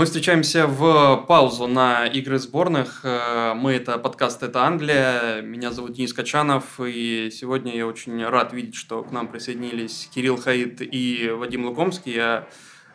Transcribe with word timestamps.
Мы 0.00 0.06
встречаемся 0.06 0.66
в 0.66 1.26
паузу 1.28 1.66
на 1.66 2.06
игры 2.06 2.38
сборных. 2.38 3.00
Э, 3.02 3.52
мы 3.52 3.72
это 3.72 3.98
подкаст 3.98 4.42
«Это 4.42 4.64
Англия». 4.64 5.42
Меня 5.42 5.72
зовут 5.72 5.92
Денис 5.92 6.14
Качанов, 6.14 6.80
и 6.80 7.28
сегодня 7.30 7.76
я 7.76 7.86
очень 7.86 8.24
рад 8.24 8.54
видеть, 8.54 8.76
что 8.76 9.02
к 9.02 9.12
нам 9.12 9.28
присоединились 9.28 10.08
Кирилл 10.14 10.38
Хаид 10.38 10.80
и 10.80 11.28
Вадим 11.28 11.66
Лукомский. 11.66 12.14
Я 12.14 12.48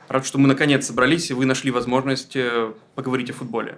рад, 0.07 0.25
что 0.25 0.39
мы 0.39 0.47
наконец 0.47 0.87
собрались, 0.87 1.29
и 1.29 1.35
вы 1.35 1.45
нашли 1.45 1.69
возможность 1.69 2.35
э, 2.35 2.73
поговорить 2.95 3.29
о 3.29 3.33
футболе. 3.33 3.77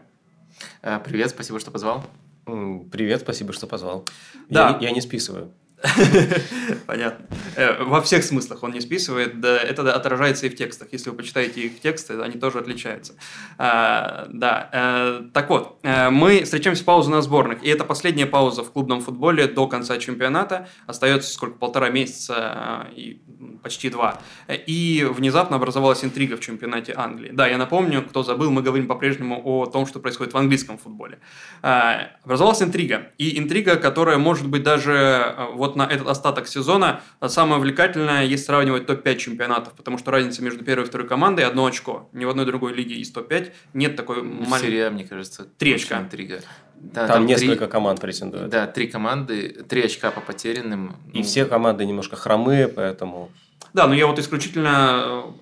Э, 0.81 1.01
привет, 1.03 1.31
спасибо, 1.31 1.59
что 1.59 1.69
позвал. 1.69 2.05
Привет, 2.45 3.19
спасибо, 3.19 3.51
что 3.51 3.67
позвал. 3.67 4.05
Да. 4.47 4.77
Я, 4.79 4.87
я 4.87 4.91
не 4.93 5.01
списываю. 5.01 5.51
Понятно. 6.87 7.25
Э, 7.55 7.83
во 7.83 8.01
всех 8.01 8.23
смыслах 8.23 8.63
он 8.63 8.71
не 8.71 8.81
списывает. 8.81 9.39
Да, 9.39 9.57
это 9.57 9.93
отражается 9.93 10.47
и 10.47 10.49
в 10.49 10.55
текстах. 10.55 10.87
Если 10.91 11.11
вы 11.11 11.17
почитаете 11.17 11.61
их 11.61 11.79
тексты, 11.79 12.19
они 12.19 12.39
тоже 12.39 12.59
отличаются. 12.59 13.13
А, 13.57 14.27
да. 14.31 14.69
А, 14.73 15.29
так 15.33 15.49
вот, 15.49 15.79
мы 15.83 16.43
встречаемся 16.43 16.81
в 16.81 16.85
паузу 16.85 17.11
на 17.11 17.21
сборных. 17.21 17.63
И 17.63 17.69
это 17.69 17.83
последняя 17.83 18.25
пауза 18.25 18.63
в 18.63 18.71
клубном 18.71 19.01
футболе 19.01 19.47
до 19.47 19.67
конца 19.67 19.97
чемпионата. 19.97 20.67
Остается 20.87 21.31
сколько? 21.31 21.57
Полтора 21.57 21.89
месяца 21.89 22.87
и 22.95 23.21
почти 23.61 23.89
два. 23.89 24.19
И 24.47 25.07
внезапно 25.09 25.57
образовалась 25.57 26.03
интрига 26.03 26.37
в 26.37 26.39
чемпионате 26.39 26.93
Англии. 26.95 27.29
Да, 27.31 27.47
я 27.47 27.57
напомню, 27.57 28.01
кто 28.01 28.23
забыл, 28.23 28.49
мы 28.49 28.63
говорим 28.63 28.87
по-прежнему 28.87 29.41
о 29.43 29.65
том, 29.67 29.85
что 29.85 29.99
происходит 29.99 30.33
в 30.33 30.37
английском 30.37 30.77
футболе. 30.77 31.19
А, 31.61 32.09
образовалась 32.23 32.61
интрига. 32.61 33.11
И 33.17 33.37
интрига, 33.37 33.75
которая 33.75 34.17
может 34.17 34.47
быть 34.47 34.63
даже 34.63 35.35
вот 35.53 35.66
вот 35.67 35.75
на 35.75 35.83
этот 35.83 36.07
остаток 36.07 36.47
сезона 36.47 37.01
самое 37.25 37.57
увлекательное, 37.59 38.25
если 38.25 38.45
сравнивать 38.45 38.85
топ-5 38.87 39.17
чемпионатов, 39.17 39.73
потому 39.73 39.97
что 39.97 40.11
разница 40.11 40.43
между 40.43 40.63
первой 40.63 40.83
и 40.83 40.87
второй 40.87 41.07
командой 41.07 41.45
одно 41.45 41.65
очко. 41.65 42.09
Ни 42.13 42.25
в 42.25 42.29
одной 42.29 42.45
другой 42.45 42.73
лиге 42.73 42.95
из 42.95 43.11
топ-5 43.11 43.51
нет 43.73 43.95
такой 43.95 44.21
маленькой... 44.23 44.61
Серия, 44.61 44.89
мне 44.89 45.03
кажется, 45.03 45.45
три 45.57 45.75
очка. 45.75 45.99
Интрига. 45.99 46.41
Да, 46.75 47.07
там, 47.07 47.17
там 47.17 47.25
несколько 47.25 47.65
три, 47.65 47.71
команд 47.71 48.01
претендуют. 48.01 48.49
Да, 48.49 48.67
три 48.67 48.87
команды, 48.87 49.65
три 49.67 49.83
очка 49.83 50.11
по 50.11 50.21
потерянным. 50.21 50.95
И 51.13 51.19
ну... 51.19 51.23
все 51.23 51.45
команды 51.45 51.85
немножко 51.85 52.15
хромые, 52.15 52.67
поэтому... 52.67 53.29
Да, 53.73 53.87
но 53.87 53.93
я 53.93 54.07
вот 54.07 54.19
исключительно 54.19 55.33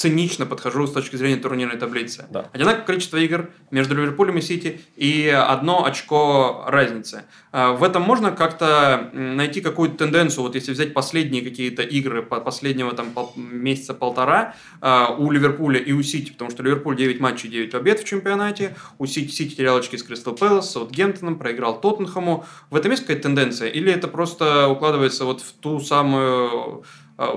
цинично 0.00 0.46
подхожу 0.46 0.86
с 0.86 0.92
точки 0.92 1.16
зрения 1.16 1.36
турнирной 1.36 1.76
таблицы. 1.76 2.24
Да. 2.30 2.48
Одинаковое 2.54 2.86
количество 2.86 3.18
игр 3.18 3.50
между 3.70 3.94
Ливерпулем 3.94 4.38
и 4.38 4.40
Сити 4.40 4.80
и 4.96 5.28
одно 5.28 5.84
очко 5.84 6.64
разницы. 6.66 7.24
А, 7.52 7.72
в 7.72 7.84
этом 7.84 8.00
можно 8.00 8.32
как-то 8.32 9.10
найти 9.12 9.60
какую-то 9.60 9.98
тенденцию, 9.98 10.44
вот 10.44 10.54
если 10.54 10.72
взять 10.72 10.94
последние 10.94 11.42
какие-то 11.42 11.82
игры 11.82 12.22
последнего 12.22 12.92
там 12.92 13.12
месяца 13.36 13.92
полтора 13.92 14.54
а, 14.80 15.14
у 15.18 15.30
Ливерпуля 15.30 15.78
и 15.78 15.92
у 15.92 16.02
Сити, 16.02 16.32
потому 16.32 16.50
что 16.50 16.62
Ливерпуль 16.62 16.96
9 16.96 17.20
матчей, 17.20 17.50
9 17.50 17.70
побед 17.70 18.00
в 18.00 18.04
чемпионате, 18.04 18.74
у 18.96 19.04
Сити, 19.04 19.30
Сити 19.30 19.54
терял 19.54 19.76
очки 19.76 19.98
с 19.98 20.02
Кристал 20.02 20.34
Пэлас, 20.34 20.70
с 20.70 20.72
Саутгемптоном, 20.72 21.38
проиграл 21.38 21.78
Тоттенхэму. 21.78 22.46
В 22.70 22.76
этом 22.76 22.90
есть 22.92 23.02
какая-то 23.02 23.24
тенденция? 23.24 23.68
Или 23.68 23.92
это 23.92 24.08
просто 24.08 24.66
укладывается 24.68 25.26
вот 25.26 25.42
в 25.42 25.52
ту 25.52 25.78
самую 25.78 26.84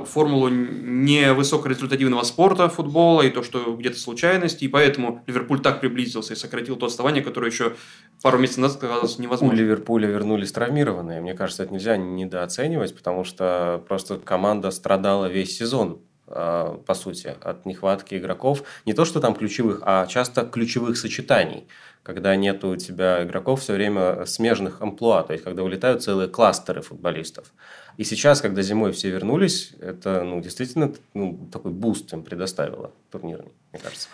формулу 0.06 0.48
невысокорезультативного 0.50 2.23
спорта, 2.23 2.70
футбола, 2.70 3.22
и 3.23 3.30
то, 3.30 3.44
что 3.44 3.76
где-то 3.76 4.00
случайности, 4.00 4.64
и 4.64 4.67
поэтому 4.70 5.23
Ливерпуль 5.28 5.59
так 5.59 5.81
приблизился 5.81 6.34
и 6.34 6.36
сократил 6.38 6.78
то 6.78 6.86
отставание, 6.86 7.22
которое 7.22 7.52
еще 7.52 7.73
пару 8.22 8.38
месяцев 8.38 8.59
назад 8.59 8.80
казалось 8.80 9.20
невозможно. 9.20 9.56
У 9.56 9.59
Ливерпуля 9.59 10.08
вернулись 10.08 10.52
травмированные. 10.52 11.22
Мне 11.22 11.34
кажется, 11.34 11.64
это 11.64 11.73
нельзя 11.73 11.98
недооценивать, 11.98 12.95
потому 12.95 13.23
что 13.26 13.84
просто 13.88 14.17
команда 14.20 14.72
страдала 14.72 15.26
весь 15.26 15.58
сезон 15.58 15.94
э, 15.94 16.12
по 16.34 16.94
сути, 16.94 17.36
от 17.42 17.66
нехватки 17.66 18.16
игроков. 18.16 18.64
Не 18.86 18.94
то, 18.94 19.06
что 19.06 19.20
там 19.20 19.36
ключевых, 19.36 19.81
а 19.84 20.08
часто 20.08 20.45
ключевых 20.45 20.98
сочетаний 20.98 21.67
когда 22.03 22.36
нет 22.36 22.64
у 22.66 22.76
тебя 22.76 23.23
игроков 23.23 23.62
все 23.62 23.73
время 23.73 24.26
смежных 24.26 24.82
амплуа, 24.82 25.23
то 25.23 25.33
есть 25.33 25.45
когда 25.45 25.64
улетают 25.64 26.04
целые 26.04 26.27
кластеры 26.27 26.82
футболистов. 26.82 27.52
И 27.98 28.04
сейчас, 28.04 28.42
когда 28.42 28.61
зимой 28.61 28.92
все 28.92 29.10
вернулись, 29.10 29.73
это 29.80 30.23
ну, 30.23 30.42
действительно 30.42 30.94
ну, 31.14 31.49
такой 31.52 31.71
boost 31.71 32.11
им 32.14 32.23
предоставило 32.23 32.92
турнирный, 33.10 33.54
мне 33.71 33.82
кажется. 33.82 34.10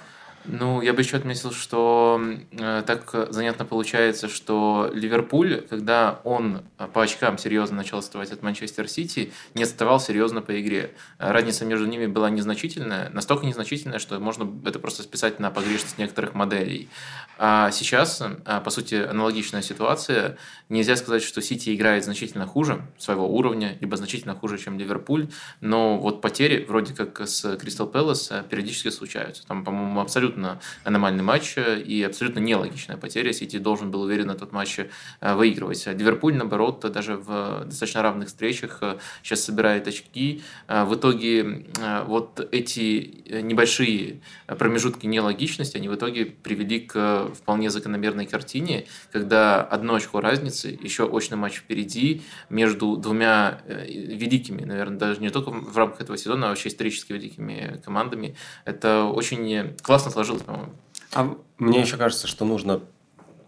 Ну, 0.51 0.81
я 0.81 0.93
бы 0.93 1.01
еще 1.01 1.17
отметил, 1.17 1.51
что 1.51 2.19
э, 2.51 2.83
так 2.85 3.27
занятно 3.29 3.65
получается, 3.65 4.27
что 4.27 4.89
Ливерпуль, 4.91 5.61
когда 5.69 6.21
он 6.23 6.63
э, 6.79 6.87
по 6.91 7.03
очкам 7.03 7.37
серьезно 7.37 7.77
начал 7.77 7.99
отставать 7.99 8.31
от 8.31 8.41
Манчестер 8.41 8.87
Сити, 8.87 9.31
не 9.53 9.61
отставал 9.61 9.99
серьезно 9.99 10.41
по 10.41 10.59
игре. 10.59 10.95
Разница 11.19 11.65
между 11.65 11.85
ними 11.85 12.07
была 12.07 12.31
незначительная, 12.31 13.09
настолько 13.11 13.45
незначительная, 13.45 13.99
что 13.99 14.19
можно 14.19 14.49
это 14.65 14.79
просто 14.79 15.03
списать 15.03 15.39
на 15.39 15.51
погрешность 15.51 15.99
некоторых 15.99 16.33
моделей. 16.33 16.89
А 17.37 17.69
сейчас, 17.69 18.19
э, 18.21 18.61
по 18.61 18.69
сути, 18.71 18.95
аналогичная 18.95 19.61
ситуация. 19.61 20.37
Нельзя 20.67 20.95
сказать, 20.95 21.21
что 21.21 21.43
Сити 21.43 21.75
играет 21.75 22.05
значительно 22.05 22.47
хуже 22.47 22.81
своего 22.97 23.29
уровня, 23.29 23.77
либо 23.81 23.97
значительно 23.97 24.33
хуже, 24.33 24.57
чем 24.57 24.79
Ливерпуль, 24.79 25.29
но 25.61 25.99
вот 25.99 26.21
потери, 26.21 26.65
вроде 26.67 26.95
как 26.95 27.21
с 27.21 27.55
Кристал 27.57 27.85
Пэлас, 27.85 28.31
э, 28.31 28.43
периодически 28.49 28.89
случаются. 28.89 29.45
Там, 29.45 29.63
по-моему, 29.63 30.01
абсолютно 30.01 30.38
абсолютно 30.39 30.59
аномальный 30.83 31.23
матч 31.23 31.53
э, 31.57 31.81
и 31.81 32.03
абсолютно 32.03 32.39
нелогичная 32.39 32.97
потеря. 32.97 33.33
Сити 33.33 33.57
должен 33.57 33.91
был 33.91 34.01
уверенно 34.01 34.35
тот 34.35 34.51
матч 34.51 34.79
э, 34.79 35.35
выигрывать. 35.35 35.85
Ливерпуль, 35.87 36.35
наоборот, 36.35 36.79
даже 36.91 37.15
в 37.15 37.65
достаточно 37.65 38.01
равных 38.01 38.27
встречах 38.27 38.79
э, 38.81 38.97
сейчас 39.23 39.43
собирает 39.43 39.87
очки. 39.87 40.41
В 40.67 40.95
итоге 40.95 41.65
вот 42.05 42.47
эти 42.51 43.23
небольшие 43.41 44.21
промежутки 44.47 45.05
нелогичности, 45.05 45.77
они 45.77 45.89
в 45.89 45.95
итоге 45.95 46.25
привели 46.25 46.79
к 46.79 47.29
вполне 47.33 47.69
закономерной 47.69 48.25
картине, 48.25 48.85
когда 49.11 49.61
одно 49.61 49.95
очко 49.95 50.21
разницы, 50.21 50.77
еще 50.81 51.03
очный 51.03 51.37
матч 51.37 51.55
впереди 51.55 52.21
между 52.49 52.95
двумя 52.97 53.61
великими, 53.67 54.63
наверное, 54.63 54.97
даже 54.97 55.21
не 55.21 55.29
только 55.29 55.49
в 55.51 55.77
рамках 55.77 56.01
этого 56.01 56.17
сезона, 56.17 56.47
а 56.47 56.49
вообще 56.49 56.69
исторически 56.69 57.13
великими 57.13 57.81
командами. 57.83 58.35
Это 58.65 59.05
очень 59.05 59.75
классно 59.81 60.11
сложилось, 60.19 60.43
по-моему. 60.43 60.71
А 61.13 61.35
мне 61.57 61.81
еще 61.81 61.97
кажется, 61.97 62.27
что 62.27 62.45
нужно 62.45 62.81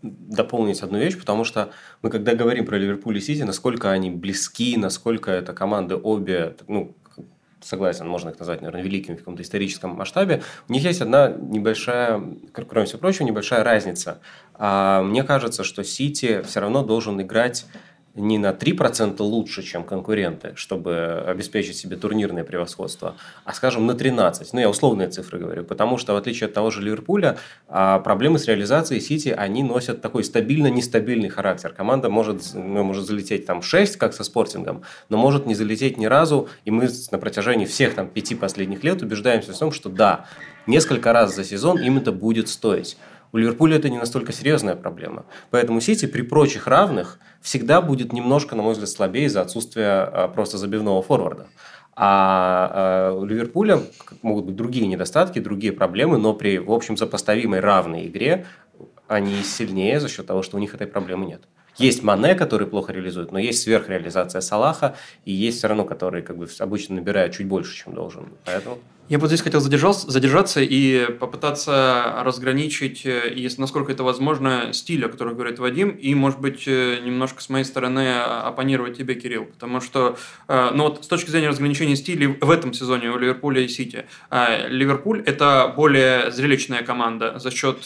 дополнить 0.01 0.81
одну 0.81 0.97
вещь, 0.97 1.17
потому 1.17 1.43
что 1.43 1.71
мы 2.01 2.09
когда 2.09 2.33
говорим 2.33 2.65
про 2.65 2.77
Ливерпуль 2.77 3.17
и 3.17 3.21
Сити, 3.21 3.43
насколько 3.43 3.91
они 3.91 4.09
близки, 4.09 4.77
насколько 4.77 5.29
это 5.29 5.53
команды 5.53 5.95
обе, 5.95 6.55
ну, 6.67 6.95
согласен, 7.61 8.07
можно 8.07 8.29
их 8.29 8.39
назвать, 8.39 8.61
наверное, 8.61 8.81
великими 8.81 9.15
в 9.15 9.19
каком-то 9.19 9.43
историческом 9.43 9.91
масштабе, 9.91 10.41
у 10.67 10.73
них 10.73 10.83
есть 10.83 11.01
одна 11.01 11.27
небольшая, 11.29 12.23
кроме 12.53 12.87
всего 12.87 12.99
прочего, 12.99 13.25
небольшая 13.25 13.63
разница. 13.63 14.19
А 14.55 15.03
мне 15.03 15.23
кажется, 15.23 15.63
что 15.63 15.83
Сити 15.83 16.41
все 16.41 16.61
равно 16.61 16.83
должен 16.83 17.21
играть 17.21 17.67
не 18.15 18.37
на 18.37 18.51
3% 18.51 19.21
лучше, 19.21 19.63
чем 19.63 19.83
конкуренты, 19.83 20.53
чтобы 20.55 21.23
обеспечить 21.25 21.77
себе 21.77 21.95
турнирное 21.95 22.43
превосходство, 22.43 23.15
а, 23.45 23.53
скажем, 23.53 23.85
на 23.85 23.93
13%. 23.93 24.49
Ну, 24.53 24.59
я 24.59 24.69
условные 24.69 25.07
цифры 25.09 25.39
говорю, 25.39 25.63
потому 25.63 25.97
что, 25.97 26.13
в 26.13 26.17
отличие 26.17 26.47
от 26.47 26.53
того 26.53 26.71
же 26.71 26.81
Ливерпуля, 26.81 27.37
а, 27.67 27.99
проблемы 27.99 28.37
с 28.39 28.47
реализацией 28.47 28.99
Сити, 28.99 29.29
они 29.29 29.63
носят 29.63 30.01
такой 30.01 30.23
стабильно-нестабильный 30.23 31.29
характер. 31.29 31.73
Команда 31.75 32.09
может, 32.09 32.41
ну, 32.53 32.83
может 32.83 33.05
залететь 33.05 33.45
там 33.45 33.61
6, 33.61 33.95
как 33.97 34.13
со 34.13 34.23
спортингом, 34.23 34.83
но 35.09 35.17
может 35.17 35.45
не 35.45 35.55
залететь 35.55 35.97
ни 35.97 36.05
разу, 36.05 36.49
и 36.65 36.71
мы 36.71 36.89
на 37.11 37.17
протяжении 37.17 37.65
всех 37.65 37.95
там 37.95 38.07
пяти 38.07 38.35
последних 38.35 38.83
лет 38.83 39.01
убеждаемся 39.01 39.53
в 39.53 39.57
том, 39.57 39.71
что 39.71 39.89
да, 39.89 40.25
несколько 40.67 41.13
раз 41.13 41.35
за 41.35 41.43
сезон 41.43 41.79
им 41.79 41.97
это 41.97 42.11
будет 42.11 42.49
стоить. 42.49 42.97
У 43.33 43.37
Ливерпуля 43.37 43.77
это 43.77 43.89
не 43.89 43.97
настолько 43.97 44.33
серьезная 44.33 44.75
проблема. 44.75 45.25
Поэтому 45.49 45.79
Сити 45.79 46.05
при 46.05 46.21
прочих 46.21 46.67
равных 46.67 47.19
всегда 47.41 47.81
будет 47.81 48.13
немножко, 48.13 48.55
на 48.55 48.63
мой 48.63 48.73
взгляд, 48.73 48.89
слабее 48.89 49.25
из-за 49.25 49.41
отсутствия 49.41 50.03
а, 50.03 50.27
просто 50.27 50.57
забивного 50.57 51.01
форварда. 51.01 51.47
А, 51.95 52.71
а 52.73 53.13
у 53.13 53.25
Ливерпуля 53.25 53.79
могут 54.21 54.45
быть 54.45 54.55
другие 54.55 54.87
недостатки, 54.87 55.39
другие 55.39 55.73
проблемы, 55.73 56.17
но 56.17 56.33
при, 56.33 56.57
в 56.57 56.71
общем, 56.71 56.97
сопоставимой 56.97 57.59
равной 57.59 58.07
игре 58.07 58.45
они 59.07 59.43
сильнее 59.43 59.99
за 59.99 60.07
счет 60.07 60.25
того, 60.25 60.41
что 60.41 60.57
у 60.57 60.59
них 60.59 60.73
этой 60.73 60.87
проблемы 60.87 61.25
нет. 61.25 61.41
Есть 61.77 62.03
Мане, 62.03 62.35
который 62.35 62.67
плохо 62.67 62.91
реализует, 62.91 63.31
но 63.31 63.39
есть 63.39 63.61
сверхреализация 63.61 64.41
Салаха, 64.41 64.95
и 65.25 65.31
есть 65.31 65.59
все 65.59 65.67
равно, 65.67 65.85
который 65.85 66.21
как 66.21 66.37
бы 66.37 66.47
обычно 66.59 66.95
набирает 66.95 67.33
чуть 67.33 67.47
больше, 67.47 67.75
чем 67.75 67.93
должен. 67.93 68.29
Поэтому 68.45 68.77
я 69.11 69.19
вот 69.19 69.27
здесь 69.27 69.41
хотел 69.41 69.59
задержаться 69.59 70.61
и 70.61 71.11
попытаться 71.19 72.21
разграничить, 72.23 73.05
э, 73.05 73.33
если 73.35 73.59
насколько 73.59 73.91
это 73.91 74.05
возможно, 74.05 74.71
стиль, 74.71 75.05
о 75.05 75.09
котором 75.09 75.33
говорит 75.33 75.59
Вадим, 75.59 75.89
и, 75.89 76.15
может 76.15 76.39
быть, 76.39 76.63
э, 76.65 76.99
немножко 77.03 77.41
с 77.41 77.49
моей 77.49 77.65
стороны 77.65 78.07
а, 78.07 78.47
оппонировать 78.47 78.97
тебе, 78.97 79.15
Кирилл. 79.15 79.43
Потому 79.43 79.81
что, 79.81 80.17
э, 80.47 80.69
ну 80.73 80.83
вот 80.83 81.03
с 81.03 81.07
точки 81.09 81.29
зрения 81.29 81.49
разграничения 81.49 81.97
стилей 81.97 82.27
в 82.39 82.49
этом 82.49 82.71
сезоне 82.71 83.09
у 83.09 83.17
Ливерпуля 83.17 83.61
и 83.61 83.67
Сити, 83.67 84.05
Ливерпуль– 84.31 85.21
это 85.25 85.73
более 85.75 86.31
зрелищная 86.31 86.81
команда 86.81 87.37
за 87.37 87.51
счет 87.51 87.85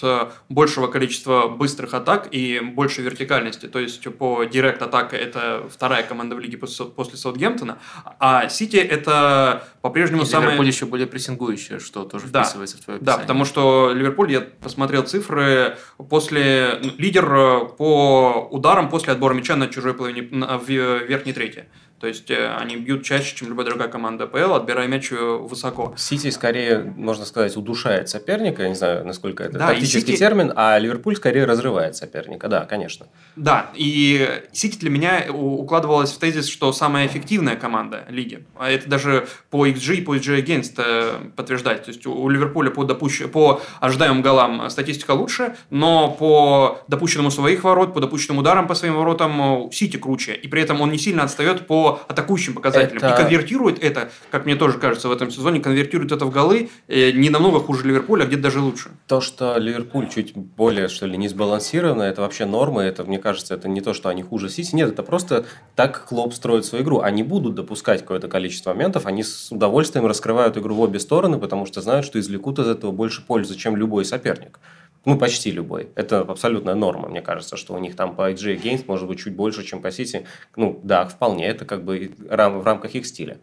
большего 0.49 0.85
количества 0.85 1.47
быстрых 1.47 1.95
атак 1.95 2.27
и 2.29 2.59
большей 2.59 3.03
вертикальности. 3.03 3.65
То 3.65 3.79
есть 3.79 4.03
по 4.15 4.43
директ 4.43 4.79
атака 4.83 5.15
это 5.15 5.67
вторая 5.71 6.03
команда 6.03 6.35
в 6.35 6.39
лиге 6.39 6.57
после 6.57 7.17
Саутгемптона, 7.17 7.79
а 8.19 8.47
Сити– 8.47 8.75
это 8.77 9.67
по-прежнему 9.81 10.25
самая... 10.25 10.49
Ливерпуль 10.49 10.67
еще 10.67 10.85
более 10.85 11.07
прессингующая, 11.15 11.79
что 11.79 12.03
тоже 12.03 12.27
да. 12.27 12.43
вписывается 12.43 12.75
в 12.75 12.81
твое 12.81 12.97
описание. 12.97 13.17
Да, 13.17 13.21
потому 13.21 13.45
что 13.45 13.93
Ливерпуль, 13.93 14.33
я 14.33 14.41
посмотрел 14.41 15.03
цифры, 15.03 15.77
после 16.09 16.77
ну, 16.83 16.91
лидер 16.97 17.33
э, 17.33 17.59
по 17.77 18.49
ударам 18.51 18.89
после 18.89 19.13
отбора 19.13 19.33
мяча 19.33 19.55
на 19.55 19.67
чужой 19.67 19.93
половине, 19.93 20.23
в 20.23 20.67
верхней 20.67 21.31
трети. 21.31 21.69
То 21.99 22.07
есть 22.07 22.29
э, 22.29 22.53
они 22.57 22.75
бьют 22.75 23.03
чаще, 23.03 23.35
чем 23.35 23.47
любая 23.47 23.65
другая 23.65 23.87
команда 23.87 24.25
АПЛ, 24.25 24.53
отбирая 24.53 24.87
мяч 24.87 25.11
э, 25.11 25.15
высоко. 25.15 25.93
Сити 25.97 26.29
скорее, 26.29 26.93
можно 26.97 27.23
сказать, 27.23 27.55
удушает 27.55 28.09
соперника, 28.09 28.63
я 28.63 28.69
не 28.69 28.75
знаю, 28.75 29.05
насколько 29.05 29.43
это 29.43 29.57
да, 29.57 29.67
тактический 29.69 30.13
Сити... 30.13 30.19
термин, 30.19 30.51
а 30.55 30.77
Ливерпуль 30.77 31.15
скорее 31.15 31.45
разрывает 31.45 31.95
соперника, 31.95 32.49
да, 32.49 32.65
конечно. 32.65 33.07
Да, 33.37 33.71
и 33.75 34.41
Сити 34.51 34.77
для 34.77 34.89
меня 34.89 35.25
укладывалась 35.31 36.11
в 36.11 36.17
тезис, 36.17 36.47
что 36.47 36.73
самая 36.73 37.07
эффективная 37.07 37.55
команда 37.55 38.03
лиги. 38.09 38.45
А 38.57 38.69
это 38.69 38.89
даже 38.89 39.27
по 39.49 39.65
XG 39.65 39.95
и 39.95 40.01
по 40.01 40.17
XG 40.17 40.43
Against 40.43 40.73
э, 40.77 41.29
подтверждать. 41.33 41.85
То 41.85 41.91
есть 41.91 42.05
у 42.05 42.27
Ливерпуля 42.27 42.71
по, 42.71 42.83
допущ... 42.83 43.23
по 43.31 43.61
ожидаемым 43.79 44.21
голам 44.21 44.69
статистика 44.69 45.11
лучше, 45.11 45.55
но 45.69 46.11
по 46.11 46.81
допущенному 46.89 47.31
своих 47.31 47.63
ворот, 47.63 47.93
по 47.93 48.01
допущенным 48.01 48.39
ударам 48.39 48.67
по 48.67 48.75
своим 48.75 48.95
воротам 48.95 49.71
Сити 49.71 49.95
круче. 49.95 50.33
И 50.33 50.49
при 50.49 50.61
этом 50.61 50.81
он 50.81 50.91
не 50.91 50.97
сильно 50.97 51.23
отстает 51.23 51.67
по 51.67 51.94
атакующим 52.07 52.53
показателям. 52.53 52.97
Это... 52.97 53.13
И 53.13 53.17
конвертирует 53.17 53.83
это, 53.83 54.09
как 54.31 54.45
мне 54.45 54.55
тоже 54.55 54.77
кажется 54.77 55.09
в 55.09 55.11
этом 55.11 55.31
сезоне, 55.31 55.59
конвертирует 55.59 56.11
это 56.11 56.25
в 56.25 56.31
голы 56.31 56.69
э, 56.87 57.11
не 57.11 57.29
намного 57.29 57.59
хуже 57.59 57.87
Ливерпуля, 57.87 58.23
а 58.23 58.27
где-то 58.27 58.43
даже 58.43 58.59
лучше. 58.59 58.91
То, 59.07 59.21
что 59.21 59.57
Ливерпуль 59.57 60.09
чуть 60.09 60.35
более, 60.35 60.87
что 60.87 61.05
ли, 61.05 61.17
не 61.17 61.27
сбалансировано, 61.27 62.03
это 62.03 62.21
вообще 62.21 62.45
норма. 62.45 62.83
Это, 62.83 63.03
мне 63.03 63.19
кажется, 63.19 63.53
это 63.53 63.67
не 63.67 63.81
то, 63.81 63.93
что 63.93 64.09
они 64.09 64.23
хуже 64.23 64.49
Сити. 64.49 64.75
Нет, 64.75 64.89
это 64.89 65.03
просто 65.03 65.45
так 65.75 66.05
Клоп 66.05 66.33
строит 66.33 66.65
свою 66.65 66.83
игру. 66.83 66.99
Они 66.99 67.23
будут 67.23 67.55
допускать 67.55 68.01
какое-то 68.01 68.27
количество 68.27 68.73
моментов. 68.73 69.05
Они 69.05 69.23
с 69.23 69.51
удовольствием 69.51 70.05
раскрывают 70.05 70.57
игру 70.57 70.75
в 70.75 70.81
обе 70.81 70.99
стороны, 70.99 71.37
потому 71.37 71.65
что 71.65 71.81
знают, 71.81 72.05
что 72.05 72.19
извлекут 72.19 72.59
из 72.59 72.67
этого 72.67 72.91
больше 72.91 73.25
пользы, 73.25 73.55
чем 73.55 73.75
любой 73.75 74.05
соперник. 74.05 74.59
Ну, 75.05 75.17
почти 75.17 75.51
любой. 75.51 75.89
Это 75.95 76.21
абсолютная 76.21 76.75
норма, 76.75 77.07
мне 77.07 77.21
кажется, 77.21 77.57
что 77.57 77.73
у 77.73 77.79
них 77.79 77.95
там 77.95 78.15
по 78.15 78.31
XG 78.31 78.61
Games 78.61 78.83
может 78.87 79.07
быть 79.07 79.19
чуть 79.19 79.35
больше, 79.35 79.63
чем 79.63 79.81
по 79.81 79.87
City. 79.87 80.25
Ну, 80.55 80.79
да, 80.83 81.05
вполне, 81.05 81.45
это 81.47 81.65
как 81.65 81.83
бы 81.83 82.11
в 82.17 82.63
рамках 82.65 82.95
их 82.95 83.05
стиля. 83.05 83.37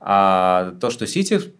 А 0.00 0.74
то, 0.80 0.90
что 0.90 1.04
City 1.04 1.54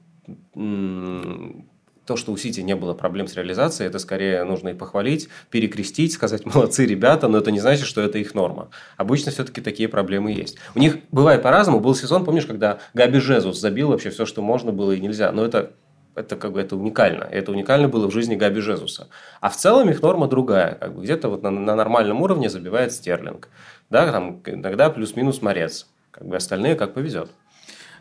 то, 2.06 2.16
что 2.16 2.32
у 2.32 2.36
Сити 2.36 2.60
не 2.60 2.76
было 2.76 2.94
проблем 2.94 3.26
с 3.26 3.34
реализацией, 3.34 3.88
это 3.88 3.98
скорее 3.98 4.44
нужно 4.44 4.70
и 4.70 4.74
похвалить, 4.74 5.28
перекрестить, 5.50 6.12
сказать 6.12 6.44
молодцы 6.54 6.86
ребята, 6.86 7.28
но 7.28 7.38
это 7.38 7.50
не 7.50 7.60
значит, 7.60 7.86
что 7.86 8.00
это 8.00 8.18
их 8.18 8.34
норма. 8.34 8.68
Обычно 8.96 9.32
все-таки 9.32 9.60
такие 9.60 9.88
проблемы 9.88 10.32
есть. 10.32 10.58
У 10.74 10.78
них 10.78 10.98
бывает 11.10 11.42
по-разному. 11.42 11.80
Был 11.80 11.94
сезон, 11.94 12.24
помнишь, 12.24 12.46
когда 12.46 12.78
Габи 12.92 13.18
Жезус 13.18 13.58
забил 13.58 13.88
вообще 13.88 14.10
все, 14.10 14.26
что 14.26 14.42
можно 14.42 14.72
было 14.72 14.92
и 14.92 15.00
нельзя. 15.00 15.32
Но 15.32 15.44
это 15.44 15.72
это 16.14 16.36
как 16.36 16.52
бы 16.52 16.60
это 16.60 16.76
уникально. 16.76 17.24
Это 17.24 17.52
уникально 17.52 17.88
было 17.88 18.08
в 18.08 18.12
жизни 18.12 18.36
Габи 18.36 18.60
Жезуса. 18.60 19.08
А 19.40 19.50
в 19.50 19.56
целом 19.56 19.90
их 19.90 20.02
норма 20.02 20.28
другая. 20.28 20.74
Как 20.74 20.94
бы 20.94 21.02
где-то 21.02 21.28
вот 21.28 21.42
на, 21.42 21.50
на 21.50 21.74
нормальном 21.74 22.22
уровне 22.22 22.48
забивает 22.48 22.92
Стерлинг. 22.92 23.48
Да, 23.90 24.10
там 24.10 24.40
иногда 24.46 24.90
плюс-минус 24.90 25.42
Морец. 25.42 25.86
Как 26.10 26.26
бы 26.26 26.36
остальные 26.36 26.76
как 26.76 26.94
повезет. 26.94 27.30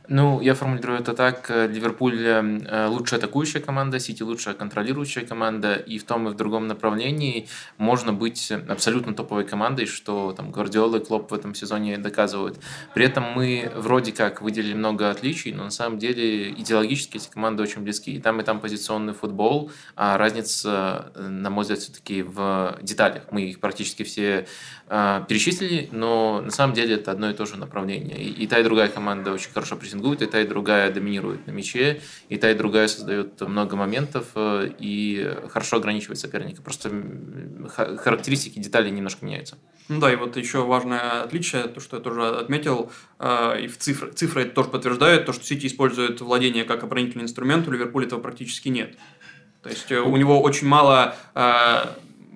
Ну, 0.09 0.41
я 0.41 0.53
формулирую 0.53 0.99
это 0.99 1.13
так. 1.13 1.49
Ливерпуль 1.49 2.25
э, 2.25 2.87
лучшая 2.87 3.19
атакующая 3.19 3.61
команда, 3.61 3.99
Сити 3.99 4.21
лучшая 4.21 4.53
контролирующая 4.53 5.25
команда, 5.25 5.75
и 5.75 5.97
в 5.97 6.03
том 6.03 6.27
и 6.27 6.31
в 6.31 6.35
другом 6.35 6.67
направлении 6.67 7.47
можно 7.77 8.11
быть 8.11 8.51
абсолютно 8.51 9.13
топовой 9.13 9.45
командой, 9.45 9.85
что 9.85 10.33
там 10.33 10.51
Гвардиола 10.51 10.97
и 10.97 11.05
Клоп 11.05 11.31
в 11.31 11.33
этом 11.33 11.55
сезоне 11.55 11.97
доказывают. 11.97 12.59
При 12.93 13.05
этом 13.05 13.23
мы 13.23 13.71
вроде 13.75 14.11
как 14.11 14.41
выделили 14.41 14.73
много 14.73 15.09
отличий, 15.09 15.53
но 15.53 15.63
на 15.63 15.71
самом 15.71 15.99
деле 15.99 16.51
идеологически 16.51 17.17
эти 17.17 17.29
команды 17.29 17.63
очень 17.63 17.81
близки. 17.81 18.15
И 18.15 18.19
там, 18.19 18.41
и 18.41 18.43
там 18.43 18.59
позиционный 18.59 19.13
футбол, 19.13 19.71
а 19.95 20.17
разница, 20.17 21.13
на 21.15 21.49
мой 21.49 21.61
взгляд, 21.61 21.79
все-таки 21.79 22.23
в 22.23 22.77
деталях. 22.81 23.23
Мы 23.31 23.43
их 23.43 23.61
практически 23.61 24.03
все 24.03 24.47
э, 24.89 25.23
перечислили, 25.29 25.87
но 25.93 26.41
на 26.41 26.51
самом 26.51 26.73
деле 26.73 26.95
это 26.95 27.11
одно 27.11 27.29
и 27.29 27.33
то 27.33 27.45
же 27.45 27.57
направление. 27.57 28.21
И, 28.21 28.43
и 28.43 28.47
та, 28.47 28.59
и 28.59 28.63
другая 28.63 28.89
команда 28.89 29.31
очень 29.31 29.51
хорошо 29.51 29.77
прессингует, 29.93 30.21
и 30.21 30.25
та, 30.25 30.41
и 30.41 30.47
другая 30.47 30.91
доминирует 30.91 31.47
на 31.47 31.51
мяче, 31.51 32.01
и 32.29 32.37
та, 32.37 32.51
и 32.51 32.55
другая 32.55 32.87
создает 32.87 33.39
много 33.41 33.75
моментов 33.75 34.27
э, 34.35 34.69
и 34.79 35.35
хорошо 35.49 35.77
ограничивает 35.77 36.19
соперника. 36.19 36.61
Просто 36.61 36.91
характеристики 37.67 38.59
деталей 38.59 38.91
немножко 38.91 39.25
меняются. 39.25 39.57
Ну 39.89 39.99
да, 39.99 40.11
и 40.11 40.15
вот 40.15 40.37
еще 40.37 40.65
важное 40.65 41.23
отличие, 41.23 41.63
то, 41.63 41.79
что 41.79 41.97
я 41.97 42.03
тоже 42.03 42.27
отметил, 42.27 42.91
э, 43.19 43.61
и 43.63 43.67
в 43.67 43.77
цифры, 43.77 44.11
цифры 44.11 44.43
это 44.43 44.51
тоже 44.51 44.69
подтверждают, 44.69 45.25
то, 45.25 45.33
что 45.33 45.45
Сити 45.45 45.67
использует 45.67 46.21
владение 46.21 46.63
как 46.63 46.83
оборонительный 46.83 47.25
инструмент, 47.25 47.67
у 47.67 47.71
Ливерпуля 47.71 48.07
этого 48.07 48.19
практически 48.19 48.69
нет. 48.69 48.97
То 49.61 49.69
есть 49.69 49.91
э, 49.91 49.99
у 49.99 50.17
него 50.17 50.41
очень 50.41 50.67
мало 50.67 51.15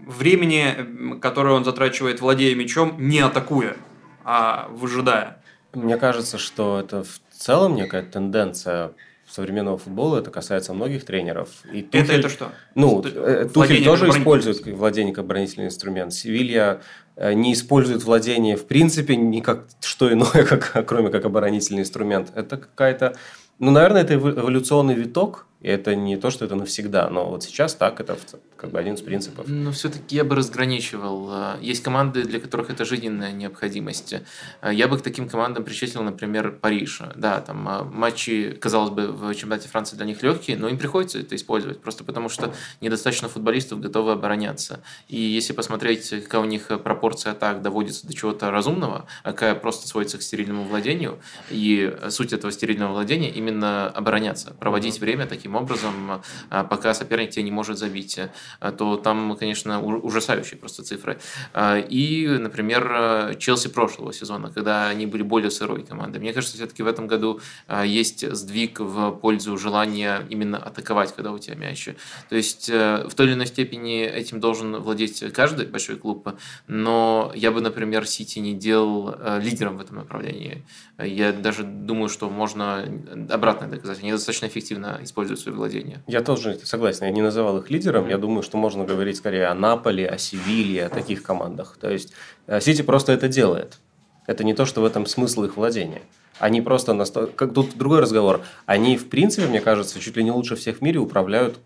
времени, 0.07 1.19
которое 1.19 1.53
он 1.53 1.65
затрачивает, 1.65 2.21
владея 2.21 2.55
мячом, 2.55 2.95
не 2.97 3.19
атакуя, 3.19 3.75
а 4.23 4.69
выжидая. 4.69 5.41
Мне 5.73 5.97
кажется, 5.97 6.37
что 6.37 6.79
это 6.79 7.03
в 7.03 7.19
целом 7.37 7.75
некая 7.75 8.03
тенденция 8.03 8.93
современного 9.29 9.77
футбола, 9.77 10.19
это 10.19 10.31
касается 10.31 10.73
многих 10.73 11.05
тренеров. 11.05 11.49
И 11.71 11.81
Тухель, 11.81 12.05
это, 12.05 12.13
это 12.13 12.29
что? 12.29 12.51
Ну, 12.75 13.03
э, 13.03 13.49
Тухель 13.53 13.83
тоже 13.83 14.09
использует 14.09 14.65
владение 14.65 15.13
как 15.13 15.25
оборонительный 15.25 15.67
инструмент. 15.67 16.13
Севилья 16.13 16.81
э, 17.15 17.33
не 17.33 17.53
использует 17.53 18.03
владение 18.03 18.55
в 18.55 18.65
принципе 18.67 19.15
ни 19.17 19.41
как 19.41 19.65
что 19.81 20.11
иное, 20.11 20.45
как, 20.49 20.85
кроме 20.87 21.09
как 21.09 21.25
оборонительный 21.25 21.81
инструмент. 21.81 22.31
Это 22.35 22.57
какая-то... 22.57 23.15
Ну, 23.59 23.71
наверное, 23.71 24.03
это 24.03 24.13
эволюционный 24.13 24.93
виток, 24.93 25.47
и 25.67 25.69
это 25.69 25.95
не 25.95 26.15
то, 26.15 26.29
что 26.29 26.45
это 26.45 26.55
навсегда, 26.55 27.09
но 27.09 27.29
вот 27.29 27.43
сейчас 27.43 27.75
так, 27.75 27.99
это 27.99 28.17
как 28.55 28.71
бы 28.71 28.79
один 28.79 28.93
из 28.93 29.01
принципов. 29.01 29.49
Но 29.49 29.73
все-таки 29.73 30.15
я 30.15 30.23
бы 30.23 30.33
разграничивал. 30.35 31.27
А, 31.29 31.59
есть 31.61 31.83
команды, 31.83 32.23
для 32.23 32.39
которых 32.39 32.69
это 32.69 32.85
жизненная 32.85 33.33
необходимость. 33.33 34.15
А, 34.61 34.71
я 34.71 34.87
бы 34.87 34.97
к 34.97 35.01
таким 35.01 35.27
командам 35.27 35.65
причислил, 35.65 36.03
например, 36.03 36.53
Париж. 36.53 37.01
Да, 37.15 37.41
там 37.41 37.67
а, 37.67 37.83
матчи, 37.83 38.57
казалось 38.61 38.91
бы, 38.91 39.11
в 39.11 39.35
чемпионате 39.35 39.67
Франции 39.67 39.97
для 39.97 40.05
них 40.05 40.23
легкие, 40.23 40.55
но 40.55 40.69
им 40.69 40.77
приходится 40.77 41.19
это 41.19 41.35
использовать, 41.35 41.81
просто 41.81 42.05
потому 42.05 42.29
что 42.29 42.53
недостаточно 42.79 43.27
футболистов 43.27 43.81
готовы 43.81 44.13
обороняться. 44.13 44.79
И 45.09 45.19
если 45.19 45.51
посмотреть, 45.51 46.09
какая 46.09 46.41
у 46.41 46.45
них 46.45 46.67
пропорция 46.81 47.33
атак 47.33 47.61
доводится 47.61 48.07
до 48.07 48.13
чего-то 48.13 48.51
разумного, 48.51 49.05
а 49.23 49.33
какая 49.33 49.53
просто 49.53 49.85
сводится 49.85 50.17
к 50.17 50.21
стерильному 50.21 50.63
владению, 50.63 51.19
и 51.49 51.93
суть 52.07 52.31
этого 52.31 52.53
стерильного 52.53 52.93
владения 52.93 53.29
именно 53.29 53.89
обороняться, 53.89 54.53
проводить 54.53 54.95
mm-hmm. 54.95 55.01
время 55.01 55.25
таким 55.27 55.56
образом, 55.57 56.21
а, 56.49 56.63
пока 56.63 56.93
соперник 56.93 57.31
тебя 57.31 57.43
не 57.43 57.51
может 57.51 57.77
забить, 57.77 58.19
а, 58.59 58.71
то 58.71 58.97
там, 58.97 59.35
конечно, 59.37 59.81
ужасающие 59.81 60.57
просто 60.57 60.83
цифры. 60.83 61.19
А, 61.53 61.77
и, 61.77 62.27
например, 62.27 63.35
Челси 63.37 63.69
прошлого 63.69 64.13
сезона, 64.13 64.49
когда 64.49 64.87
они 64.87 65.05
были 65.05 65.23
более 65.23 65.51
сырой 65.51 65.83
командой. 65.83 66.19
Мне 66.19 66.33
кажется, 66.33 66.55
все-таки 66.57 66.83
в 66.83 66.87
этом 66.87 67.07
году 67.07 67.39
есть 67.83 68.29
сдвиг 68.35 68.79
в 68.79 69.11
пользу 69.11 69.57
желания 69.57 70.25
именно 70.29 70.57
атаковать, 70.57 71.13
когда 71.15 71.31
у 71.31 71.39
тебя 71.39 71.55
мяч. 71.55 71.89
То 72.29 72.35
есть 72.35 72.69
в 72.69 73.09
той 73.15 73.27
или 73.27 73.33
иной 73.33 73.47
степени 73.47 74.03
этим 74.03 74.39
должен 74.39 74.77
владеть 74.77 75.23
каждый 75.33 75.65
большой 75.65 75.97
клуб, 75.97 76.29
но 76.67 77.31
я 77.35 77.51
бы, 77.51 77.61
например, 77.61 78.05
Сити 78.07 78.39
не 78.39 78.53
делал 78.53 79.15
лидером 79.39 79.77
в 79.77 79.81
этом 79.81 79.97
направлении. 79.97 80.65
Я 80.97 81.31
даже 81.33 81.63
думаю, 81.63 82.09
что 82.09 82.29
можно 82.29 82.85
обратно 83.29 83.67
доказать. 83.67 83.99
Они 83.99 84.11
достаточно 84.11 84.47
эффективно 84.47 84.99
используют 85.01 85.36
свое 85.37 85.57
владение. 85.57 86.03
Я 86.07 86.21
тоже 86.21 86.59
согласен. 86.63 87.05
Я 87.05 87.11
не 87.11 87.21
называл 87.21 87.57
их 87.57 87.69
лидером. 87.69 88.07
Я 88.09 88.17
думаю, 88.17 88.43
что 88.43 88.57
можно 88.57 88.83
говорить 88.83 89.17
скорее 89.17 89.47
о 89.47 89.53
Наполе, 89.53 90.07
о 90.07 90.17
Севилье, 90.17 90.85
о 90.85 90.89
таких 90.89 91.23
командах. 91.23 91.77
То 91.79 91.89
есть 91.89 92.13
э, 92.47 92.59
Сити 92.59 92.81
просто 92.81 93.11
это 93.11 93.27
делает. 93.27 93.79
Это 94.25 94.43
не 94.43 94.53
то, 94.53 94.65
что 94.65 94.81
в 94.81 94.85
этом 94.85 95.05
смысл 95.05 95.43
их 95.43 95.57
владения. 95.57 96.01
Они 96.39 96.61
просто 96.61 96.93
настолько... 96.93 97.33
Как 97.33 97.53
тут 97.53 97.77
другой 97.77 98.01
разговор. 98.01 98.41
Они, 98.65 98.97
в 98.97 99.09
принципе, 99.09 99.47
мне 99.47 99.61
кажется, 99.61 99.99
чуть 99.99 100.17
ли 100.17 100.23
не 100.23 100.31
лучше 100.31 100.55
всех 100.55 100.77
в 100.77 100.81
мире 100.81 100.99
управляют 100.99 101.57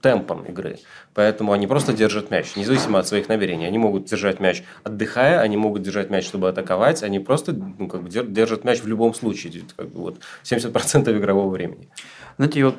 темпом 0.00 0.44
игры. 0.44 0.78
Поэтому 1.14 1.52
они 1.52 1.66
просто 1.66 1.92
держат 1.92 2.30
мяч, 2.30 2.54
независимо 2.56 3.00
от 3.00 3.08
своих 3.08 3.28
намерений. 3.28 3.66
Они 3.66 3.78
могут 3.78 4.04
держать 4.04 4.38
мяч 4.38 4.62
отдыхая, 4.84 5.40
они 5.40 5.56
могут 5.56 5.82
держать 5.82 6.10
мяч, 6.10 6.24
чтобы 6.24 6.48
атаковать, 6.48 7.02
они 7.02 7.18
просто 7.18 7.52
ну, 7.52 7.88
как 7.88 8.02
бы 8.02 8.08
держат 8.08 8.64
мяч 8.64 8.80
в 8.80 8.86
любом 8.86 9.14
случае, 9.14 9.64
как 9.76 9.88
бы 9.88 10.00
вот 10.00 10.20
70% 10.44 11.18
игрового 11.18 11.50
времени. 11.50 11.88
Знаете, 12.38 12.60
я 12.60 12.66
вот 12.66 12.76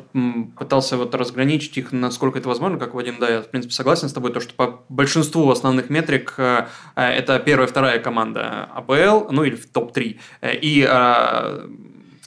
пытался 0.57 0.95
вот 0.95 1.13
разграничить 1.13 1.77
их, 1.77 1.91
насколько 1.91 2.39
это 2.39 2.47
возможно, 2.47 2.79
как 2.79 2.93
Вадим, 2.93 3.17
да, 3.19 3.29
я, 3.29 3.41
в 3.41 3.49
принципе, 3.49 3.73
согласен 3.73 4.07
с 4.07 4.13
тобой, 4.13 4.31
то, 4.31 4.39
что 4.39 4.53
по 4.53 4.85
большинству 4.87 5.51
основных 5.51 5.89
метрик 5.89 6.35
э, 6.37 6.67
э, 6.95 7.03
это 7.03 7.39
первая, 7.39 7.67
вторая 7.67 7.99
команда 7.99 8.69
АПЛ, 8.73 9.31
ну 9.31 9.43
или 9.43 9.55
в 9.55 9.67
топ-3. 9.67 10.17
Э, 10.41 11.67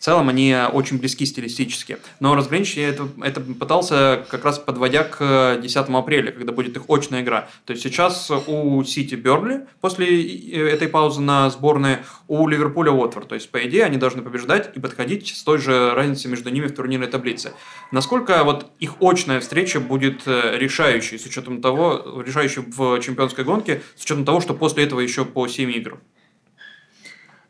и 0.02 0.04
целом 0.04 0.28
они 0.28 0.52
очень 0.72 0.98
близки 0.98 1.24
стилистически. 1.24 1.98
Но 2.18 2.34
разграничить 2.34 2.78
я 2.78 2.88
это, 2.88 3.08
это 3.22 3.40
пытался 3.40 4.26
как 4.28 4.44
раз 4.44 4.58
подводя 4.58 5.04
к 5.04 5.60
10 5.62 5.76
апреля, 5.76 6.32
когда 6.32 6.52
будет 6.52 6.76
их 6.76 6.82
очная 6.88 7.22
игра. 7.22 7.48
То 7.66 7.72
есть 7.72 7.84
сейчас 7.84 8.28
у 8.28 8.82
Сити 8.82 9.14
Берли 9.14 9.60
после 9.80 10.72
этой 10.72 10.88
паузы 10.88 11.20
на 11.20 11.48
сборные, 11.50 12.04
у 12.26 12.48
Ливерпуля 12.48 12.90
Уотфорд. 12.90 13.28
То 13.28 13.36
есть, 13.36 13.48
по 13.52 13.64
идее, 13.64 13.84
они 13.84 13.96
должны 13.96 14.22
побеждать 14.22 14.76
и 14.76 14.80
подходить 14.80 15.28
с 15.28 15.44
той 15.44 15.58
же 15.58 15.94
разницей 15.94 16.28
между 16.28 16.50
ними 16.50 16.66
в 16.66 16.74
турнирной 16.74 17.06
таблице. 17.06 17.52
Насколько 17.92 18.42
вот 18.42 18.72
их 18.80 19.00
очная 19.00 19.38
встреча 19.38 19.78
будет 19.78 20.22
э, 20.26 20.58
решающей, 20.58 21.16
с 21.16 21.26
учетом 21.26 21.62
того, 21.62 22.20
решающей 22.26 22.62
в 22.66 22.98
чемпионской 22.98 23.44
гонке, 23.44 23.82
с 23.94 24.02
учетом 24.02 24.24
того, 24.24 24.40
что 24.40 24.52
после 24.52 24.82
этого 24.82 24.98
еще 24.98 25.24
по 25.24 25.46
7 25.46 25.70
игр? 25.70 26.00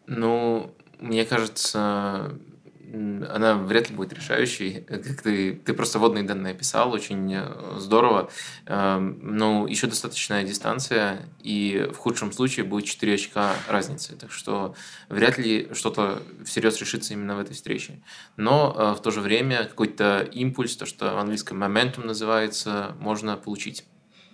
Ну, 0.06 0.74
мне 1.02 1.24
кажется, 1.24 2.38
она 2.92 3.54
вряд 3.54 3.88
ли 3.88 3.96
будет 3.96 4.12
решающей. 4.12 4.82
Как 4.82 5.22
ты, 5.22 5.54
ты 5.54 5.72
просто 5.72 5.98
водные 5.98 6.24
данные 6.24 6.52
описал, 6.52 6.92
очень 6.92 7.32
э, 7.34 7.78
здорово. 7.78 8.30
Эм, 8.66 9.18
но 9.36 9.66
еще 9.66 9.86
достаточная 9.86 10.44
дистанция, 10.44 11.28
и 11.42 11.88
в 11.92 11.96
худшем 11.96 12.32
случае 12.32 12.66
будет 12.66 12.84
4 12.84 13.14
очка 13.14 13.54
разницы. 13.66 14.14
Так 14.16 14.30
что 14.30 14.74
вряд 15.08 15.38
ли 15.38 15.70
что-то 15.72 16.22
всерьез 16.44 16.78
решится 16.80 17.14
именно 17.14 17.34
в 17.36 17.40
этой 17.40 17.54
встрече. 17.54 18.02
Но 18.36 18.74
э, 18.76 18.98
в 18.98 19.00
то 19.00 19.10
же 19.10 19.22
время 19.22 19.64
какой-то 19.64 20.28
импульс, 20.30 20.76
то, 20.76 20.84
что 20.84 21.14
в 21.14 21.18
английском 21.18 21.58
моментум 21.58 22.06
называется, 22.06 22.94
можно 23.00 23.36
получить. 23.36 23.84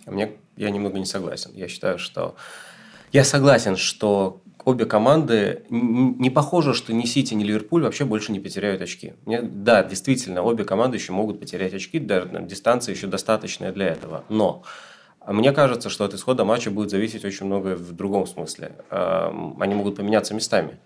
Мне 0.05 0.33
я 0.57 0.69
немного 0.69 0.99
не 0.99 1.05
согласен. 1.05 1.51
Я 1.53 1.69
считаю, 1.69 1.97
что 1.97 2.35
я 3.13 3.23
согласен, 3.23 3.77
что 3.77 4.41
обе 4.69 4.85
команды, 4.85 5.63
не 5.69 6.29
похоже, 6.29 6.73
что 6.73 6.93
ни 6.93 7.05
Сити, 7.05 7.33
ни 7.33 7.43
Ливерпуль 7.43 7.83
вообще 7.83 8.05
больше 8.05 8.31
не 8.31 8.39
потеряют 8.39 8.81
очки. 8.81 9.13
Да, 9.25 9.83
действительно, 9.83 10.43
обе 10.43 10.63
команды 10.63 10.97
еще 10.97 11.11
могут 11.11 11.39
потерять 11.39 11.73
очки, 11.73 11.99
даже 11.99 12.29
дистанция 12.47 12.95
еще 12.95 13.07
достаточная 13.07 13.71
для 13.71 13.87
этого. 13.87 14.23
Но 14.29 14.63
мне 15.27 15.51
кажется, 15.51 15.89
что 15.89 16.05
от 16.05 16.13
исхода 16.13 16.45
матча 16.45 16.71
будет 16.71 16.89
зависеть 16.89 17.25
очень 17.25 17.45
многое 17.45 17.75
в 17.75 17.91
другом 17.91 18.25
смысле. 18.25 18.71
Они 18.89 19.75
могут 19.75 19.97
поменяться 19.97 20.33
местами. 20.33 20.79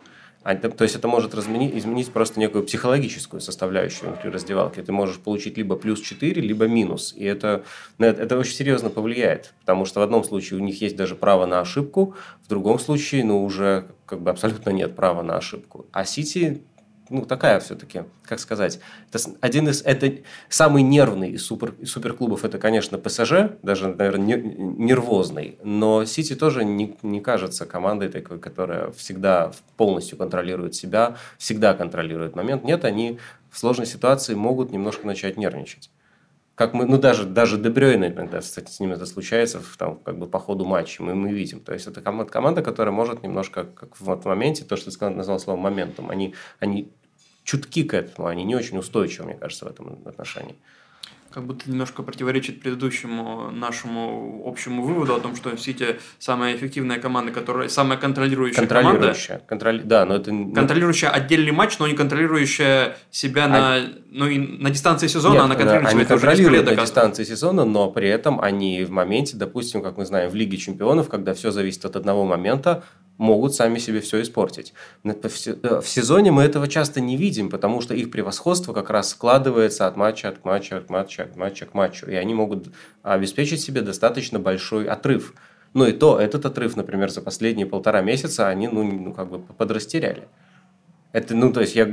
А, 0.43 0.55
то 0.55 0.83
есть 0.83 0.95
это 0.95 1.07
может 1.07 1.33
разменить, 1.33 1.75
изменить 1.75 2.11
просто 2.11 2.39
некую 2.39 2.65
психологическую 2.65 3.39
составляющую 3.39 4.09
внутри 4.09 4.29
раздевалки. 4.29 4.81
Ты 4.81 4.91
можешь 4.91 5.19
получить 5.19 5.57
либо 5.57 5.75
плюс 5.75 6.01
4, 6.01 6.41
либо 6.41 6.67
минус. 6.67 7.13
И 7.15 7.23
это, 7.23 7.63
это 7.97 8.37
очень 8.37 8.53
серьезно 8.53 8.89
повлияет. 8.89 9.53
Потому 9.61 9.85
что 9.85 10.01
в 10.01 10.03
одном 10.03 10.23
случае 10.23 10.59
у 10.59 10.63
них 10.63 10.81
есть 10.81 10.97
даже 10.97 11.15
право 11.15 11.45
на 11.45 11.61
ошибку, 11.61 12.15
в 12.43 12.47
другом 12.49 12.77
случае 12.79 13.23
ну, 13.23 13.43
уже 13.43 13.87
как 14.05 14.21
бы 14.21 14.31
абсолютно 14.31 14.71
нет 14.71 14.95
права 14.95 15.23
на 15.23 15.37
ошибку. 15.37 15.87
А 15.91 16.03
Сити 16.03 16.61
ну, 17.09 17.25
такая 17.25 17.59
все-таки, 17.59 18.03
как 18.23 18.39
сказать, 18.39 18.79
это 19.11 19.19
один 19.41 19.67
из, 19.69 19.81
это 19.81 20.11
самый 20.49 20.83
нервный 20.83 21.31
из, 21.31 21.45
супер, 21.45 21.75
из 21.79 21.91
суперклубов, 21.91 22.45
это, 22.45 22.57
конечно, 22.57 22.97
ПСЖ, 22.97 23.57
даже, 23.61 23.89
наверное, 23.89 24.37
нервозный, 24.37 25.57
но 25.63 26.05
Сити 26.05 26.35
тоже 26.35 26.63
не, 26.63 26.97
не 27.03 27.21
кажется 27.21 27.65
командой 27.65 28.09
такой, 28.09 28.39
которая 28.39 28.91
всегда 28.91 29.51
полностью 29.77 30.17
контролирует 30.17 30.75
себя, 30.75 31.17
всегда 31.37 31.73
контролирует 31.73 32.35
момент. 32.35 32.63
Нет, 32.63 32.85
они 32.85 33.19
в 33.49 33.59
сложной 33.59 33.85
ситуации 33.85 34.33
могут 34.33 34.71
немножко 34.71 35.05
начать 35.05 35.37
нервничать. 35.37 35.89
Как 36.55 36.73
мы, 36.73 36.85
ну 36.85 36.99
даже, 36.99 37.25
даже 37.25 37.57
Дебрёйна 37.57 38.09
иногда, 38.09 38.39
кстати, 38.39 38.69
с 38.71 38.79
ним 38.79 38.91
это 38.91 39.07
случается 39.07 39.59
в, 39.59 39.75
там, 39.75 39.97
как 39.97 40.19
бы 40.19 40.27
по 40.27 40.37
ходу 40.37 40.65
матча, 40.65 41.01
мы, 41.01 41.15
мы 41.15 41.31
видим. 41.31 41.59
То 41.59 41.73
есть 41.73 41.87
это 41.87 42.01
команда, 42.01 42.31
команда, 42.31 42.61
которая 42.61 42.93
может 42.93 43.23
немножко, 43.23 43.63
как 43.63 43.99
в 43.99 44.11
этом 44.11 44.29
моменте, 44.29 44.63
то, 44.63 44.75
что 44.75 44.85
ты 44.85 44.91
сказал, 44.91 45.15
назвал 45.15 45.39
словом 45.39 45.61
моментом, 45.61 46.11
они, 46.11 46.35
они 46.59 46.91
чутки 47.43 47.83
к 47.83 47.95
этому, 47.95 48.27
они 48.27 48.43
не 48.43 48.55
очень 48.55 48.77
устойчивы, 48.77 49.25
мне 49.25 49.35
кажется, 49.35 49.65
в 49.65 49.67
этом 49.69 49.99
отношении 50.05 50.55
как 51.33 51.45
будто 51.45 51.69
немножко 51.69 52.03
противоречит 52.03 52.61
предыдущему 52.61 53.49
нашему 53.49 54.43
общему 54.45 54.83
выводу 54.83 55.15
о 55.15 55.19
том, 55.19 55.35
что 55.35 55.55
Сити 55.57 55.99
самая 56.19 56.55
эффективная 56.55 56.99
команда, 56.99 57.31
которая 57.31 57.69
самая 57.69 57.97
контролирующая, 57.97 58.59
контролирующая 58.59 59.39
команда. 59.39 59.47
Контроли... 59.47 59.81
Да, 59.81 60.05
но 60.05 60.15
это... 60.15 60.29
Контролирующая 60.29 61.09
отдельный 61.09 61.51
матч, 61.51 61.79
но 61.79 61.87
не 61.87 61.95
контролирующая 61.95 62.97
себя 63.09 63.45
а... 63.45 63.47
на, 63.47 63.81
ну, 64.11 64.27
и 64.27 64.37
на 64.37 64.69
дистанции 64.69 65.07
сезона, 65.07 65.33
Нет, 65.33 65.43
она 65.43 65.55
контролирует 65.55 65.93
они 65.95 66.05
контролируют 66.05 66.65
на 66.67 66.75
дистанции 66.75 67.23
сезона, 67.23 67.65
но 67.65 67.89
при 67.89 68.07
этом 68.09 68.39
они 68.39 68.83
в 68.83 68.91
моменте, 68.91 69.35
допустим, 69.35 69.81
как 69.81 69.97
мы 69.97 70.05
знаем, 70.05 70.29
в 70.29 70.35
Лиге 70.35 70.57
Чемпионов, 70.57 71.09
когда 71.09 71.33
все 71.33 71.49
зависит 71.49 71.83
от 71.85 71.95
одного 71.95 72.25
момента, 72.25 72.83
могут 73.17 73.53
сами 73.53 73.77
себе 73.77 74.01
все 74.01 74.21
испортить. 74.21 74.73
В 75.03 75.85
сезоне 75.85 76.31
мы 76.31 76.43
этого 76.43 76.67
часто 76.67 77.01
не 77.01 77.17
видим, 77.17 77.49
потому 77.49 77.81
что 77.81 77.93
их 77.93 78.11
превосходство 78.11 78.73
как 78.73 78.89
раз 78.89 79.09
складывается 79.09 79.87
от 79.87 79.95
матча, 79.97 80.29
от 80.29 80.43
матча, 80.43 80.77
от 80.77 80.89
матча, 80.89 81.23
от 81.23 81.35
матча 81.35 81.65
к 81.65 81.73
матчу. 81.73 82.07
И 82.07 82.15
они 82.15 82.33
могут 82.33 82.73
обеспечить 83.01 83.61
себе 83.61 83.81
достаточно 83.81 84.39
большой 84.39 84.85
отрыв. 84.85 85.33
Но 85.73 85.87
и 85.87 85.91
то, 85.91 86.19
этот 86.19 86.45
отрыв, 86.45 86.75
например, 86.75 87.09
за 87.09 87.21
последние 87.21 87.65
полтора 87.65 88.01
месяца 88.01 88.47
они 88.47 88.67
ну, 88.67 88.83
ну 88.83 89.13
как 89.13 89.29
бы 89.29 89.39
подрастеряли. 89.39 90.27
Это, 91.13 91.35
ну, 91.35 91.53
то 91.53 91.61
есть, 91.61 91.75
я, 91.75 91.87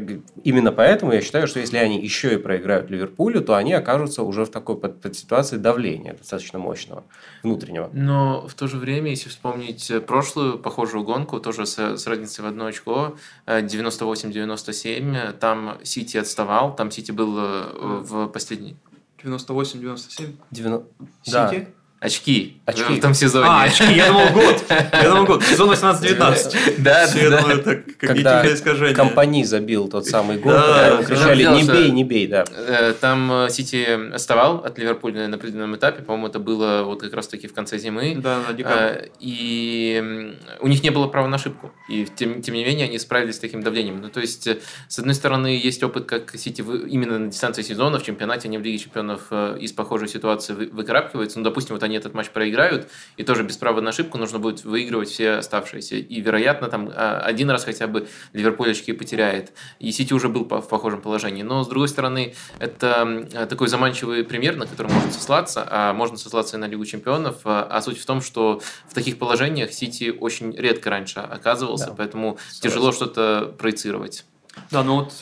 именно 0.45 0.73
поэтому 0.73 1.12
я 1.12 1.21
считаю, 1.21 1.47
что 1.47 1.61
если 1.61 1.77
они 1.77 2.00
еще 2.00 2.35
и 2.35 2.39
проиграют 2.39 2.91
Ливерпулю, 2.91 3.43
то 3.43 3.55
они 3.55 3.75
окажутся 3.75 4.23
уже 4.23 4.47
в 4.47 4.50
такой 4.50 4.79
под, 4.79 5.03
под 5.03 5.15
ситуации 5.15 5.59
давления 5.59 6.15
достаточно 6.15 6.59
мощного, 6.59 7.05
внутреннего. 7.43 7.91
Но 7.93 8.49
в 8.49 8.55
то 8.55 8.67
же 8.67 8.79
время, 8.79 9.11
если 9.11 9.29
вспомнить 9.29 9.93
прошлую 10.07 10.59
похожую 10.59 11.05
гонку, 11.05 11.39
тоже 11.39 11.67
с, 11.67 11.79
с 11.79 12.07
разницей 12.07 12.43
в 12.43 12.47
одно 12.47 12.65
очко, 12.65 13.15
98-97, 13.47 15.15
э, 15.15 15.33
там 15.33 15.79
Сити 15.83 16.17
отставал, 16.17 16.75
там 16.75 16.91
Сити 16.91 17.12
был 17.12 17.37
э, 17.39 18.00
в 18.03 18.29
последней... 18.29 18.77
98-97? 19.23 20.35
90... 20.50 20.89
Сити? 21.23 21.31
Да. 21.31 21.67
Очки. 22.00 22.62
Очки. 22.64 22.95
В 22.95 23.00
том 23.02 23.12
сезоне. 23.12 23.47
А, 23.47 23.64
очки, 23.64 23.92
я 23.92 24.07
думал 24.07 24.30
год. 24.33 24.64
Я 24.71 25.11
думал 25.11 25.26
год. 25.26 25.42
Сезон 25.42 25.71
18-19. 25.71 26.78
Да, 26.78 27.07
да. 27.07 27.21
Я 27.21 27.30
думаю, 27.30 27.61
это 27.61 27.76
когнитивное 27.76 28.54
искажение. 28.54 28.97
компании 28.97 29.45
забил 29.45 29.87
тот 29.87 30.07
самый 30.07 30.38
гол, 30.38 30.52
да, 30.52 30.97
когда 30.97 31.04
кричали 31.04 31.45
«не 31.45 31.71
бей, 31.71 31.90
не 31.90 32.04
бей», 32.04 32.26
да. 32.26 32.47
Э, 32.57 32.95
там 32.99 33.30
э, 33.30 33.50
Сити 33.50 34.14
отставал 34.14 34.64
от 34.64 34.78
Ливерпуля 34.78 35.28
на 35.28 35.37
определенном 35.37 35.76
этапе, 35.76 36.02
по-моему, 36.02 36.28
это 36.28 36.38
было 36.38 36.85
вот 36.85 37.02
как 37.02 37.12
раз-таки 37.12 37.47
в 37.49 37.52
конце 37.52 37.76
зимы. 37.76 38.16
Да, 38.16 38.40
на 38.49 38.54
декабре. 38.54 38.87
Э, 38.87 39.09
и 39.21 40.33
у 40.61 40.69
них 40.69 40.83
не 40.83 40.88
было 40.88 41.07
права 41.07 41.28
на 41.28 41.37
ошибку. 41.37 41.71
И 41.90 42.07
тем, 42.16 42.40
тем 42.40 42.54
не 42.54 42.64
менее 42.64 42.87
они 42.87 42.99
справились 42.99 43.37
с 43.37 43.40
таким 43.40 43.62
давлением. 43.62 44.00
Ну, 44.00 44.09
то 44.09 44.21
есть, 44.21 44.49
с 44.88 44.99
одной 44.99 45.14
стороны, 45.14 45.49
есть 45.49 45.83
опыт, 45.83 46.07
как 46.07 46.35
Сити 46.35 46.62
именно 46.62 47.19
на 47.19 47.30
дистанции 47.30 47.61
сезона, 47.61 47.99
в 47.99 48.04
чемпионате, 48.04 48.49
они 48.49 48.57
в 48.57 48.62
Лиге 48.62 48.78
чемпионов 48.78 49.30
из 49.61 49.73
похожей 49.73 50.09
ситуации 50.09 50.54
выкарабкиваются. 50.54 51.38
Ну, 51.38 51.45
допустим, 51.45 51.75
вот 51.75 51.83
они 51.89 51.89
этот 51.97 52.14
матч 52.14 52.30
проиграют, 52.30 52.88
и 53.16 53.23
тоже 53.23 53.42
без 53.42 53.56
права 53.56 53.80
на 53.80 53.90
ошибку 53.90 54.18
нужно 54.18 54.38
будет 54.38 54.64
выигрывать 54.64 55.09
все 55.09 55.32
оставшиеся. 55.32 55.97
И, 55.97 56.20
вероятно, 56.20 56.68
там 56.68 56.90
а, 56.94 57.20
один 57.20 57.50
раз 57.50 57.64
хотя 57.64 57.87
бы 57.87 58.06
Ливерпуль 58.32 58.70
очки 58.70 58.92
потеряет. 58.92 59.52
И 59.78 59.90
Сити 59.92 60.12
уже 60.12 60.28
был 60.28 60.44
в 60.44 60.68
похожем 60.68 61.00
положении. 61.00 61.42
Но, 61.42 61.64
с 61.64 61.68
другой 61.68 61.88
стороны, 61.88 62.35
это 62.59 63.47
такой 63.49 63.68
заманчивый 63.68 64.25
пример, 64.25 64.56
на 64.56 64.66
который 64.66 64.92
можно 64.92 65.11
сослаться, 65.12 65.66
а 65.68 65.92
можно 65.92 66.16
сослаться 66.16 66.56
и 66.56 66.61
на 66.61 66.66
Лигу 66.66 66.85
чемпионов. 66.85 67.38
А, 67.44 67.66
а 67.70 67.82
суть 67.82 67.99
в 67.99 68.06
том, 68.06 68.20
что 68.20 68.61
в 68.88 68.94
таких 68.94 69.18
положениях 69.18 69.73
Сити 69.73 70.14
очень 70.18 70.54
редко 70.56 70.90
раньше 70.90 71.20
оказывался, 71.20 71.88
да. 71.88 71.94
поэтому 71.97 72.38
Согласен. 72.38 72.61
тяжело 72.62 72.92
что-то 72.92 73.54
проецировать. 73.59 74.25
Да, 74.70 74.82
ну 74.82 74.97
вот 74.97 75.12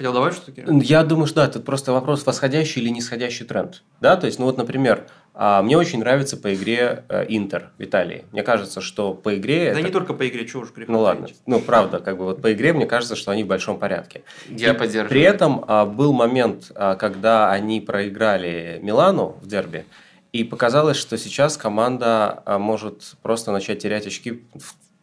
хотел 0.00 0.14
добавить 0.14 0.34
что-то? 0.34 0.62
Я 0.82 1.04
думаю, 1.04 1.26
что 1.26 1.36
да, 1.36 1.44
это 1.44 1.60
просто 1.60 1.92
вопрос 1.92 2.24
восходящий 2.24 2.80
или 2.80 2.88
нисходящий 2.88 3.44
тренд. 3.44 3.82
Да, 4.00 4.16
то 4.16 4.26
есть, 4.26 4.38
ну 4.38 4.46
вот, 4.46 4.56
например, 4.56 5.06
а, 5.06 5.19
мне 5.34 5.78
очень 5.78 6.00
нравится 6.00 6.36
по 6.36 6.52
игре 6.54 7.04
э, 7.08 7.24
Интер 7.28 7.70
в 7.78 7.82
Италии. 7.82 8.24
Мне 8.32 8.42
кажется, 8.42 8.80
что 8.80 9.14
по 9.14 9.36
игре... 9.36 9.72
Да 9.72 9.78
это... 9.78 9.88
не 9.88 9.92
только 9.92 10.12
по 10.12 10.28
игре, 10.28 10.46
чего 10.46 10.62
уж 10.62 10.72
греха 10.72 10.90
Ну 10.90 11.00
ладно, 11.00 11.28
ну 11.46 11.60
правда, 11.60 12.00
как 12.00 12.18
бы 12.18 12.24
вот 12.24 12.42
по 12.42 12.52
игре 12.52 12.72
мне 12.72 12.86
кажется, 12.86 13.16
что 13.16 13.30
они 13.30 13.44
в 13.44 13.46
большом 13.46 13.78
порядке. 13.78 14.22
Я 14.48 14.72
И 14.72 14.76
поддерживаю. 14.76 15.08
При 15.08 15.22
этом 15.22 15.64
а, 15.66 15.86
был 15.86 16.12
момент, 16.12 16.72
а, 16.74 16.96
когда 16.96 17.50
они 17.50 17.80
проиграли 17.80 18.80
Милану 18.82 19.36
в 19.40 19.46
дерби, 19.46 19.86
и 20.32 20.44
показалось, 20.44 20.96
что 20.96 21.16
сейчас 21.18 21.56
команда 21.56 22.42
может 22.46 23.14
просто 23.22 23.50
начать 23.50 23.80
терять 23.80 24.06
очки 24.06 24.44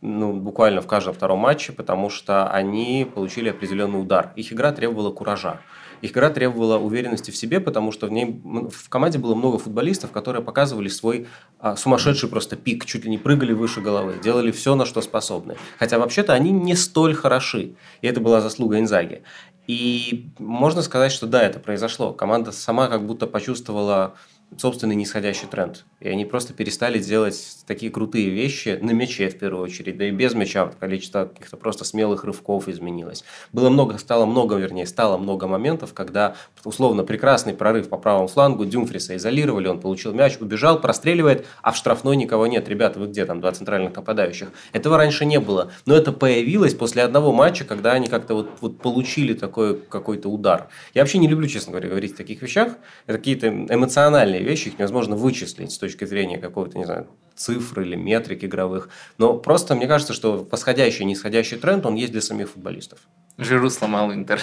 ну, 0.02 0.34
буквально 0.34 0.82
в 0.82 0.88
каждом 0.88 1.14
втором 1.14 1.40
матче, 1.40 1.72
потому 1.74 2.10
что 2.10 2.50
они 2.50 3.10
получили 3.14 3.50
определенный 3.50 4.00
удар. 4.00 4.32
Их 4.36 4.54
игра 4.54 4.72
требовала 4.72 5.12
куража. 5.12 5.60
Их 6.02 6.12
игра 6.12 6.30
требовала 6.30 6.78
уверенности 6.78 7.32
в 7.32 7.38
себе, 7.38 7.60
потому 7.60 7.92
что 7.92 8.08
в 8.08 8.12
ней 8.12 8.42
в 8.44 8.90
команде 8.90 9.20
было 9.20 9.36
много 9.36 9.58
футболистов, 9.58 10.12
которые 10.12 10.44
показывали 10.44 10.88
свой 10.88 11.28
а, 11.60 11.76
сумасшедший 11.76 12.30
просто 12.30 12.56
пик, 12.56 12.86
чуть 12.86 13.06
ли 13.06 13.10
не 13.10 13.18
прыгали 13.18 13.54
выше 13.54 13.82
головы, 13.82 14.16
делали 14.24 14.52
все, 14.52 14.76
на 14.76 14.86
что 14.86 15.02
способны. 15.02 15.58
Хотя 15.80 16.00
вообще-то 16.00 16.34
они 16.34 16.52
не 16.52 16.76
столь 16.76 17.14
хороши, 17.14 17.76
и 18.02 18.08
это 18.08 18.22
была 18.22 18.42
заслуга 18.42 18.80
Инзаги. 18.80 19.24
И 19.68 20.30
можно 20.40 20.82
сказать, 20.82 21.12
что 21.12 21.28
да, 21.28 21.44
это 21.44 21.60
произошло. 21.60 22.14
Команда 22.14 22.52
сама 22.52 22.88
как 22.88 23.06
будто 23.06 23.28
почувствовала 23.28 24.16
собственный 24.56 24.96
нисходящий 24.96 25.48
тренд. 25.48 25.86
И 26.00 26.08
они 26.08 26.26
просто 26.26 26.54
перестали 26.54 27.00
делать 27.00 27.58
такие 27.66 27.92
крутые 27.92 28.30
вещи 28.30 28.80
на 28.82 28.92
мяче 28.92 29.30
в 29.30 29.38
первую 29.38 29.64
очередь, 29.64 29.98
да 29.98 30.08
и 30.08 30.12
без 30.12 30.34
мяча 30.36 30.68
количество 30.80 31.26
каких-то 31.26 31.58
просто 31.58 31.84
смелых 31.84 32.24
рывков 32.24 32.68
изменилось. 32.68 33.24
Было 33.52 33.70
много, 33.70 33.98
стало 33.98 34.26
много, 34.26 34.56
вернее, 34.56 34.86
стало 34.86 35.18
много 35.18 35.48
моментов, 35.48 35.94
когда 35.94 36.36
условно 36.64 37.04
прекрасный 37.04 37.54
прорыв 37.54 37.90
по 37.90 37.98
правому 37.98 38.28
флангу, 38.28 38.66
Дюмфриса 38.66 39.16
изолировали, 39.16 39.68
он 39.68 39.80
получил 39.80 40.14
мяч, 40.14 40.38
убежал, 40.40 40.80
простреливает, 40.80 41.46
а 41.62 41.72
в 41.72 41.76
штрафной 41.76 42.16
никого 42.16 42.48
нет. 42.48 42.70
Ребята, 42.70 43.00
вы 43.00 43.08
где 43.08 43.26
там, 43.26 43.42
два 43.42 43.52
центральных 43.52 43.96
нападающих? 43.96 44.50
Этого 44.72 44.98
раньше 44.98 45.26
не 45.26 45.40
было. 45.40 45.72
Но 45.86 45.96
это 45.96 46.12
появилось 46.12 46.74
после 46.74 47.04
одного 47.04 47.32
матча, 47.34 47.66
когда 47.66 47.94
они 47.94 48.08
как-то 48.08 48.36
вот, 48.36 48.50
вот 48.62 48.80
получили 48.80 49.34
такой 49.34 49.78
какой-то 49.78 50.30
удар. 50.30 50.70
Я 50.94 51.02
вообще 51.02 51.18
не 51.18 51.28
люблю, 51.28 51.48
честно 51.48 51.72
говоря, 51.72 51.90
говорить 51.90 52.14
о 52.14 52.18
таких 52.18 52.42
вещах. 52.42 52.74
Это 53.06 53.18
какие-то 53.18 53.48
эмоциональные 53.48 54.37
вещи, 54.44 54.70
их 54.70 54.80
невозможно 54.80 55.16
вычислить 55.16 55.72
с 55.72 55.78
точки 55.78 56.06
зрения 56.06 56.38
какого-то, 56.38 56.78
не 56.78 56.86
знаю, 56.86 57.08
цифр 57.36 57.82
или 57.82 57.96
метрик 57.96 58.44
игровых. 58.44 58.90
Но 59.18 59.38
просто 59.38 59.76
мне 59.76 59.88
кажется, 59.88 60.14
что 60.14 60.48
восходящий 60.50 61.02
и 61.02 61.06
нисходящий 61.06 61.58
тренд, 61.58 61.86
он 61.86 61.96
есть 61.96 62.12
для 62.12 62.22
самих 62.22 62.50
футболистов. 62.50 63.00
Жиру 63.38 63.70
сломал 63.70 64.12
Интер. 64.14 64.42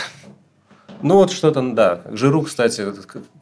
Ну, 1.02 1.16
вот 1.16 1.32
что-то, 1.32 1.60
да. 1.60 2.02
Жиру, 2.12 2.42
кстати, 2.42 2.82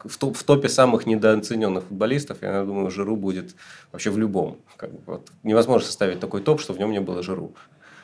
в, 0.03 0.17
топ, 0.17 0.35
в 0.35 0.43
топе 0.43 0.67
самых 0.67 1.05
недооцененных 1.05 1.85
футболистов, 1.85 2.39
я 2.41 2.63
думаю, 2.63 2.91
Жиру 2.91 3.15
будет 3.15 3.55
вообще 3.91 4.09
в 4.09 4.17
любом. 4.17 4.57
Как 4.75 4.91
бы, 4.91 4.99
вот. 5.05 5.29
Невозможно 5.43 5.85
составить 5.87 6.19
такой 6.19 6.41
топ, 6.41 6.59
что 6.59 6.73
в 6.73 6.79
нем 6.79 6.91
не 6.91 6.99
было 6.99 7.23
Жиру. 7.23 7.55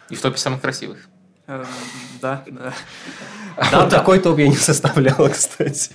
И 0.10 0.16
в 0.16 0.22
топе 0.22 0.38
самых 0.38 0.62
красивых. 0.62 1.10
Эм, 1.48 1.66
да, 2.22 2.44
да. 2.48 2.74
Да, 3.72 3.90
такой 3.90 4.20
топ 4.20 4.38
я 4.40 4.48
не 4.48 4.56
составлял, 4.56 5.30
кстати. 5.32 5.92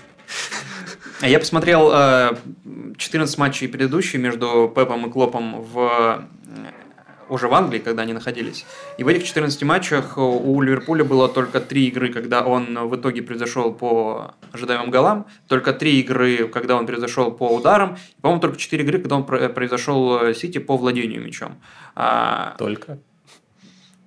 Я 1.26 1.38
посмотрел 1.38 1.90
14 2.96 3.36
э, 3.36 3.40
матчей 3.40 3.68
предыдущие 3.68 4.20
между 4.20 4.70
Пепом 4.74 5.06
и 5.06 5.10
Клопом 5.10 5.62
в 5.62 6.28
уже 7.30 7.48
в 7.48 7.54
Англии, 7.54 7.78
когда 7.78 8.02
они 8.02 8.12
находились. 8.12 8.66
И 8.98 9.04
в 9.04 9.08
этих 9.08 9.24
14 9.24 9.62
матчах 9.62 10.18
у 10.18 10.60
Ливерпуля 10.60 11.04
было 11.04 11.26
только 11.26 11.58
три 11.58 11.88
игры, 11.88 12.12
когда 12.12 12.44
он 12.44 12.86
в 12.86 12.96
итоге 12.96 13.22
произошел 13.22 13.72
по 13.72 14.34
ожидаемым 14.52 14.90
голам, 14.90 15.26
только 15.48 15.72
три 15.72 16.00
игры, 16.00 16.48
когда 16.48 16.76
он 16.76 16.86
произошел 16.86 17.32
по 17.32 17.48
ударам, 17.54 17.96
и, 18.18 18.20
по-моему, 18.20 18.42
только 18.42 18.58
четыре 18.58 18.84
игры, 18.84 18.98
когда 18.98 19.16
он 19.16 19.24
произошел 19.24 20.34
Сити 20.34 20.58
по 20.58 20.76
владению 20.76 21.24
мячом. 21.24 21.56
А, 21.94 22.54
только? 22.58 22.98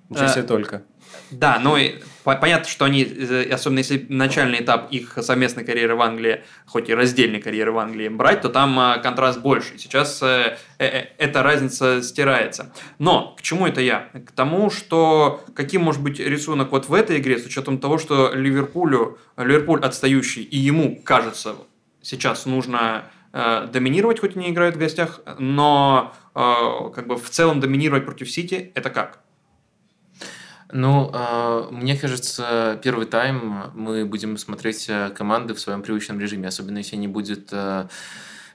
Ничего 0.08 0.28
себе, 0.28 0.42
только. 0.44 0.82
Да, 1.30 1.58
но 1.58 1.76
понятно, 2.24 2.68
что 2.68 2.84
они, 2.84 3.04
э, 3.04 3.50
особенно 3.50 3.78
если 3.78 4.06
начальный 4.08 4.60
этап 4.60 4.90
их 4.90 5.18
совместной 5.20 5.64
карьеры 5.64 5.94
в 5.94 6.02
Англии, 6.02 6.42
хоть 6.66 6.88
и 6.88 6.94
раздельной 6.94 7.40
карьеры 7.40 7.72
в 7.72 7.78
Англии 7.78 8.08
брать, 8.08 8.42
то 8.42 8.48
там 8.48 8.78
э, 8.78 9.00
контраст 9.02 9.40
больше. 9.40 9.78
Сейчас 9.78 10.22
э, 10.22 10.56
эта 10.78 11.42
разница 11.42 12.02
стирается. 12.02 12.72
Но 12.98 13.34
к 13.38 13.42
чему 13.42 13.66
это 13.66 13.80
я? 13.80 14.08
К 14.26 14.32
тому, 14.32 14.70
что 14.70 15.44
каким 15.54 15.82
может 15.82 16.02
быть 16.02 16.18
рисунок 16.18 16.72
вот 16.72 16.88
в 16.88 16.94
этой 16.94 17.18
игре, 17.18 17.38
с 17.38 17.46
учетом 17.46 17.78
того, 17.78 17.98
что 17.98 18.32
Ливерпулю, 18.34 19.18
Ливерпуль 19.36 19.80
отстающий, 19.80 20.42
и 20.42 20.56
ему 20.56 21.00
кажется, 21.04 21.56
сейчас 22.02 22.46
нужно 22.46 23.04
доминировать, 23.32 24.20
хоть 24.20 24.36
они 24.36 24.48
играют 24.50 24.76
в 24.76 24.78
гостях, 24.78 25.20
но 25.38 26.14
как 26.34 27.06
бы 27.06 27.16
в 27.16 27.28
целом 27.28 27.60
доминировать 27.60 28.06
против 28.06 28.30
Сити, 28.30 28.72
это 28.74 28.88
как? 28.88 29.20
Ну, 30.70 31.10
э, 31.12 31.68
мне 31.70 31.96
кажется, 31.96 32.78
первый 32.82 33.06
тайм 33.06 33.70
мы 33.74 34.04
будем 34.04 34.36
смотреть 34.36 34.86
э, 34.88 35.10
команды 35.10 35.54
в 35.54 35.60
своем 35.60 35.82
привычном 35.82 36.20
режиме, 36.20 36.48
особенно 36.48 36.78
если 36.78 36.96
не 36.96 37.08
будет 37.08 37.48
э, 37.52 37.88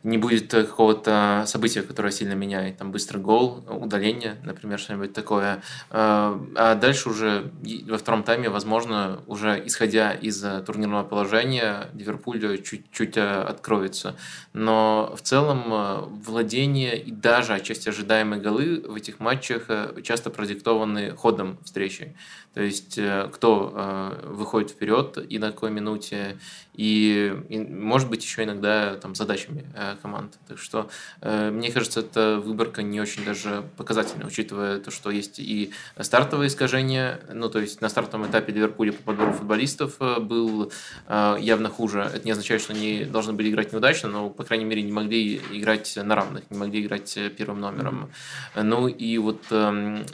не 0.04 0.18
будет 0.18 0.52
какого-то 0.52 1.44
события, 1.48 1.82
которое 1.82 2.12
сильно 2.12 2.34
меняет, 2.34 2.78
там 2.78 2.92
быстрый 2.92 3.20
гол, 3.20 3.64
удаление, 3.70 4.36
например, 4.44 4.78
что-нибудь 4.78 5.14
такое. 5.14 5.62
А 5.90 6.76
дальше 6.76 7.10
уже 7.10 7.52
во 7.88 7.98
втором 7.98 8.24
тайме, 8.24 8.50
возможно, 8.50 9.22
уже 9.28 9.62
исходя 9.66 10.12
из 10.12 10.44
турнирного 10.66 11.04
положения, 11.04 11.90
Ливерпуль 11.94 12.62
чуть-чуть 12.62 13.18
откроется. 13.18 14.16
Но 14.52 15.16
в 15.18 15.22
целом 15.22 16.22
владение 16.26 16.98
и 17.02 17.12
даже 17.12 17.54
отчасти 17.54 17.90
ожидаемые 17.90 18.42
голы 18.42 18.84
в 18.86 18.96
этих 18.96 19.20
матчах 19.20 19.68
часто 20.04 20.30
продиктованы 20.30 21.12
ходом 21.12 21.58
встречи. 21.64 22.16
То 22.54 22.62
есть 22.62 22.98
э, 22.98 23.30
кто 23.34 23.74
э, 23.76 24.28
выходит 24.28 24.72
вперед 24.72 25.18
и 25.28 25.40
на 25.40 25.52
какой 25.52 25.72
минуте, 25.72 26.38
и, 26.76 27.36
и 27.50 27.60
может 27.60 28.10
быть 28.10 28.24
еще 28.24 28.44
иногда 28.44 28.96
там 28.96 29.16
задачами 29.16 29.66
э, 29.76 29.96
команд. 30.02 30.38
Так 30.48 30.58
что 30.58 30.90
мне 31.22 31.72
кажется, 31.72 32.02
эта 32.02 32.42
выборка 32.44 32.84
не 32.84 33.00
очень 33.00 33.24
даже 33.26 33.64
показательная, 33.78 34.28
учитывая 34.28 34.80
то, 34.80 34.92
что 34.92 35.10
есть 35.12 35.40
и 35.40 35.72
стартовые 36.00 36.48
искажения. 36.48 37.22
Ну, 37.32 37.50
то 37.50 37.60
есть 37.60 37.82
на 37.82 37.90
стартовом 37.90 38.28
этапе 38.28 38.54
Ливерпуля 38.54 38.92
по 38.92 39.04
подбору 39.04 39.34
футболистов 39.34 39.98
был 39.98 40.72
явно 41.08 41.70
хуже. 41.70 42.10
Это 42.14 42.26
не 42.26 42.32
означает, 42.32 42.62
что 42.62 42.74
они 42.74 43.06
должны 43.06 43.34
были 43.34 43.50
играть 43.50 43.72
неудачно, 43.72 44.10
но, 44.10 44.30
по 44.30 44.44
крайней 44.44 44.66
мере, 44.66 44.82
не 44.82 44.92
могли 44.92 45.42
играть 45.52 45.98
на 46.02 46.16
равных, 46.16 46.50
не 46.50 46.58
могли 46.58 46.82
играть 46.82 47.18
первым 47.38 47.62
номером. 47.62 48.12
Ну 48.56 48.88
и 48.88 49.18
вот 49.18 49.44
эм, 49.52 50.06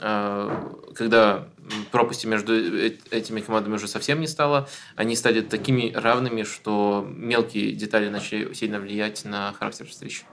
когда 0.94 1.48
пропасти 1.90 2.26
между 2.26 2.54
э, 2.54 2.92
этими 3.10 3.40
командами 3.40 3.74
уже 3.74 3.88
совсем 3.88 4.20
не 4.20 4.26
стало. 4.26 4.68
Они 4.96 5.16
стали 5.16 5.40
такими 5.40 5.92
равными, 5.92 6.42
что 6.42 7.06
мелкие 7.08 7.72
детали 7.72 8.08
начали 8.08 8.52
сильно 8.54 8.78
влиять 8.80 9.24
на 9.24 9.52
характер 9.52 9.86
встречи. 9.86 10.24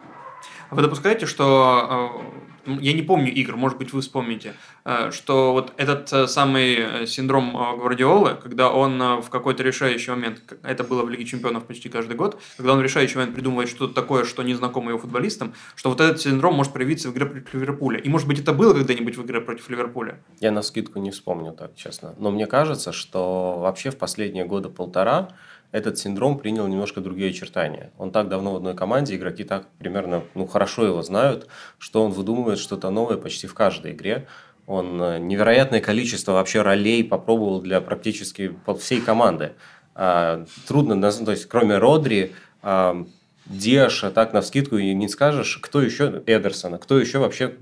Вы 0.71 0.81
допускаете, 0.81 1.25
что 1.25 2.21
э, 2.56 2.56
я 2.67 2.93
не 2.93 3.01
помню 3.01 3.31
игр, 3.33 3.55
может 3.55 3.77
быть, 3.77 3.93
вы 3.93 4.01
вспомните, 4.01 4.53
э, 4.85 5.11
что 5.11 5.53
вот 5.53 5.73
этот 5.77 6.11
э, 6.13 6.27
самый 6.27 7.07
синдром 7.07 7.51
Гвардиолы, 7.79 8.35
когда 8.35 8.69
он 8.69 9.21
в 9.21 9.29
какой-то 9.29 9.63
решающий 9.63 10.11
момент, 10.11 10.41
это 10.63 10.83
было 10.83 11.03
в 11.03 11.09
Лиге 11.09 11.25
Чемпионов 11.25 11.65
почти 11.65 11.89
каждый 11.89 12.15
год, 12.15 12.39
когда 12.57 12.73
он 12.73 12.79
в 12.79 12.81
решающий 12.81 13.17
момент 13.17 13.35
придумывает 13.35 13.69
что-то 13.69 13.93
такое, 13.93 14.23
что 14.25 14.43
не 14.43 14.53
знакомо 14.53 14.89
его 14.89 14.99
футболистам, 14.99 15.53
что 15.75 15.89
вот 15.89 16.01
этот 16.01 16.21
синдром 16.21 16.55
может 16.55 16.73
проявиться 16.73 17.09
в 17.09 17.13
игре 17.13 17.25
против 17.25 17.53
Ливерпуля. 17.53 17.99
И, 17.99 18.09
может 18.09 18.27
быть, 18.27 18.39
это 18.39 18.53
было 18.53 18.73
когда-нибудь 18.73 19.17
в 19.17 19.25
игре 19.25 19.41
против 19.41 19.69
Ливерпуля? 19.69 20.19
Я 20.39 20.51
на 20.51 20.61
скидку 20.61 20.99
не 20.99 21.11
вспомню 21.11 21.51
так, 21.51 21.75
честно. 21.75 22.15
Но 22.17 22.31
мне 22.31 22.47
кажется, 22.47 22.91
что 22.91 23.57
вообще 23.59 23.91
в 23.91 23.97
последние 23.97 24.45
года 24.45 24.69
полтора 24.69 25.29
этот 25.71 25.97
синдром 25.97 26.37
принял 26.37 26.67
немножко 26.67 27.01
другие 27.01 27.29
очертания. 27.29 27.91
Он 27.97 28.11
так 28.11 28.29
давно 28.29 28.53
в 28.53 28.55
одной 28.57 28.75
команде, 28.75 29.15
игроки 29.15 29.43
так 29.43 29.67
примерно 29.79 30.23
ну, 30.33 30.47
хорошо 30.47 30.85
его 30.85 31.01
знают, 31.01 31.47
что 31.77 32.03
он 32.03 32.11
выдумывает 32.11 32.59
что-то 32.59 32.89
новое 32.89 33.17
почти 33.17 33.47
в 33.47 33.53
каждой 33.53 33.91
игре. 33.91 34.27
Он 34.65 35.01
э, 35.01 35.19
невероятное 35.19 35.81
количество 35.81 36.33
вообще 36.33 36.61
ролей 36.61 37.03
попробовал 37.03 37.61
для 37.61 37.81
практически 37.81 38.57
всей 38.79 39.01
команды. 39.01 39.53
А, 39.93 40.45
трудно, 40.67 41.01
то 41.11 41.31
есть 41.31 41.47
кроме 41.47 41.77
Родри, 41.77 42.33
а, 42.61 43.05
Диаша, 43.45 44.11
так 44.11 44.33
на 44.33 44.41
вскидку 44.41 44.77
и 44.77 44.93
не 44.93 45.07
скажешь, 45.09 45.57
кто 45.61 45.81
еще, 45.81 46.21
Эдерсона, 46.25 46.77
кто 46.77 46.99
еще 46.99 47.19
вообще 47.19 47.55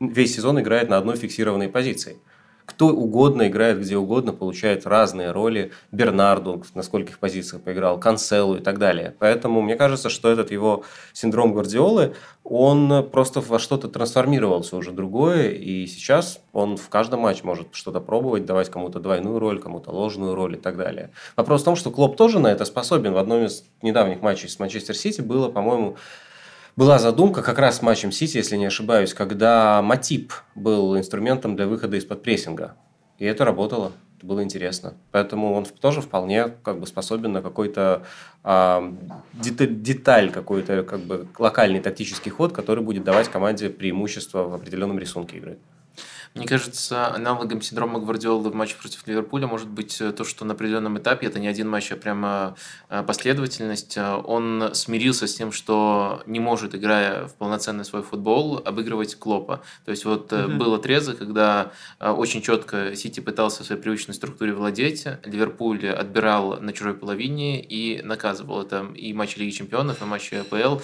весь 0.00 0.34
сезон 0.34 0.60
играет 0.60 0.88
на 0.88 0.96
одной 0.96 1.16
фиксированной 1.16 1.68
позиции 1.68 2.16
кто 2.70 2.88
угодно 2.88 3.48
играет 3.48 3.80
где 3.80 3.96
угодно, 3.96 4.32
получает 4.32 4.86
разные 4.86 5.32
роли. 5.32 5.72
Бернарду, 5.90 6.62
на 6.74 6.82
скольких 6.82 7.18
позициях 7.18 7.62
поиграл, 7.62 7.98
Канцелу 7.98 8.56
и 8.56 8.60
так 8.60 8.78
далее. 8.78 9.14
Поэтому 9.18 9.60
мне 9.60 9.74
кажется, 9.74 10.08
что 10.08 10.30
этот 10.30 10.50
его 10.50 10.84
синдром 11.12 11.52
Гвардиолы, 11.52 12.14
он 12.44 13.08
просто 13.10 13.40
во 13.40 13.58
что-то 13.58 13.88
трансформировался 13.88 14.76
уже 14.76 14.92
другое, 14.92 15.50
и 15.50 15.86
сейчас 15.86 16.40
он 16.52 16.76
в 16.76 16.88
каждом 16.88 17.20
матче 17.20 17.42
может 17.44 17.68
что-то 17.72 18.00
пробовать, 18.00 18.46
давать 18.46 18.70
кому-то 18.70 19.00
двойную 19.00 19.38
роль, 19.38 19.60
кому-то 19.60 19.90
ложную 19.90 20.34
роль 20.34 20.54
и 20.54 20.58
так 20.58 20.76
далее. 20.76 21.10
Вопрос 21.36 21.62
в 21.62 21.64
том, 21.64 21.76
что 21.76 21.90
Клоп 21.90 22.16
тоже 22.16 22.38
на 22.38 22.48
это 22.48 22.64
способен. 22.64 23.12
В 23.12 23.18
одном 23.18 23.44
из 23.44 23.64
недавних 23.82 24.22
матчей 24.22 24.48
с 24.48 24.58
Манчестер 24.58 24.96
Сити 24.96 25.20
было, 25.20 25.50
по-моему, 25.50 25.96
была 26.76 26.98
задумка 26.98 27.42
как 27.42 27.58
раз 27.58 27.78
с 27.78 27.82
матчем 27.82 28.12
Сити, 28.12 28.36
если 28.36 28.56
не 28.56 28.66
ошибаюсь, 28.66 29.14
когда 29.14 29.82
Матип 29.82 30.32
был 30.54 30.96
инструментом 30.96 31.56
для 31.56 31.66
выхода 31.66 31.96
из-под 31.96 32.22
прессинга. 32.22 32.76
И 33.18 33.24
это 33.24 33.44
работало. 33.44 33.92
Это 34.16 34.26
было 34.26 34.42
интересно. 34.44 34.94
Поэтому 35.12 35.54
он 35.54 35.64
тоже 35.64 36.02
вполне 36.02 36.48
как 36.62 36.78
бы 36.78 36.86
способен 36.86 37.32
на 37.32 37.40
какой-то 37.40 38.02
э, 38.44 38.92
деталь, 39.32 39.74
деталь 39.80 40.30
какой-то 40.30 40.82
как 40.82 41.00
бы 41.00 41.26
локальный 41.38 41.80
тактический 41.80 42.30
ход, 42.30 42.52
который 42.52 42.84
будет 42.84 43.02
давать 43.02 43.28
команде 43.28 43.70
преимущество 43.70 44.44
в 44.44 44.54
определенном 44.54 44.98
рисунке 44.98 45.38
игры. 45.38 45.58
Мне 46.34 46.46
кажется, 46.46 47.12
аналогом 47.12 47.60
синдрома 47.60 47.98
Гвардиолы 47.98 48.50
в 48.50 48.54
матче 48.54 48.76
против 48.80 49.06
Ливерпуля 49.06 49.46
может 49.46 49.68
быть 49.68 50.00
то, 50.16 50.24
что 50.24 50.44
на 50.44 50.54
определенном 50.54 50.96
этапе, 50.98 51.26
это 51.26 51.40
не 51.40 51.48
один 51.48 51.68
матч, 51.68 51.90
а 51.90 51.96
прямо 51.96 52.56
последовательность, 52.88 53.98
он 53.98 54.70
смирился 54.74 55.26
с 55.26 55.34
тем, 55.34 55.50
что 55.50 56.22
не 56.26 56.38
может, 56.38 56.74
играя 56.74 57.26
в 57.26 57.34
полноценный 57.34 57.84
свой 57.84 58.02
футбол, 58.02 58.62
обыгрывать 58.64 59.16
Клопа. 59.16 59.62
То 59.84 59.90
есть 59.90 60.04
вот 60.04 60.32
mm-hmm. 60.32 60.56
был 60.56 60.74
отрезок, 60.74 61.18
когда 61.18 61.72
очень 61.98 62.42
четко 62.42 62.94
Сити 62.94 63.20
пытался 63.20 63.64
в 63.64 63.66
своей 63.66 63.82
привычной 63.82 64.14
структуре 64.14 64.52
владеть, 64.52 65.06
Ливерпуль 65.24 65.88
отбирал 65.88 66.60
на 66.60 66.72
чужой 66.72 66.94
половине 66.94 67.60
и 67.60 68.02
наказывал. 68.02 68.62
Это 68.62 68.86
и 68.94 69.12
матчи 69.12 69.38
Лиги 69.38 69.50
Чемпионов, 69.50 70.00
и 70.00 70.04
матчи 70.04 70.34
АПЛ. 70.34 70.80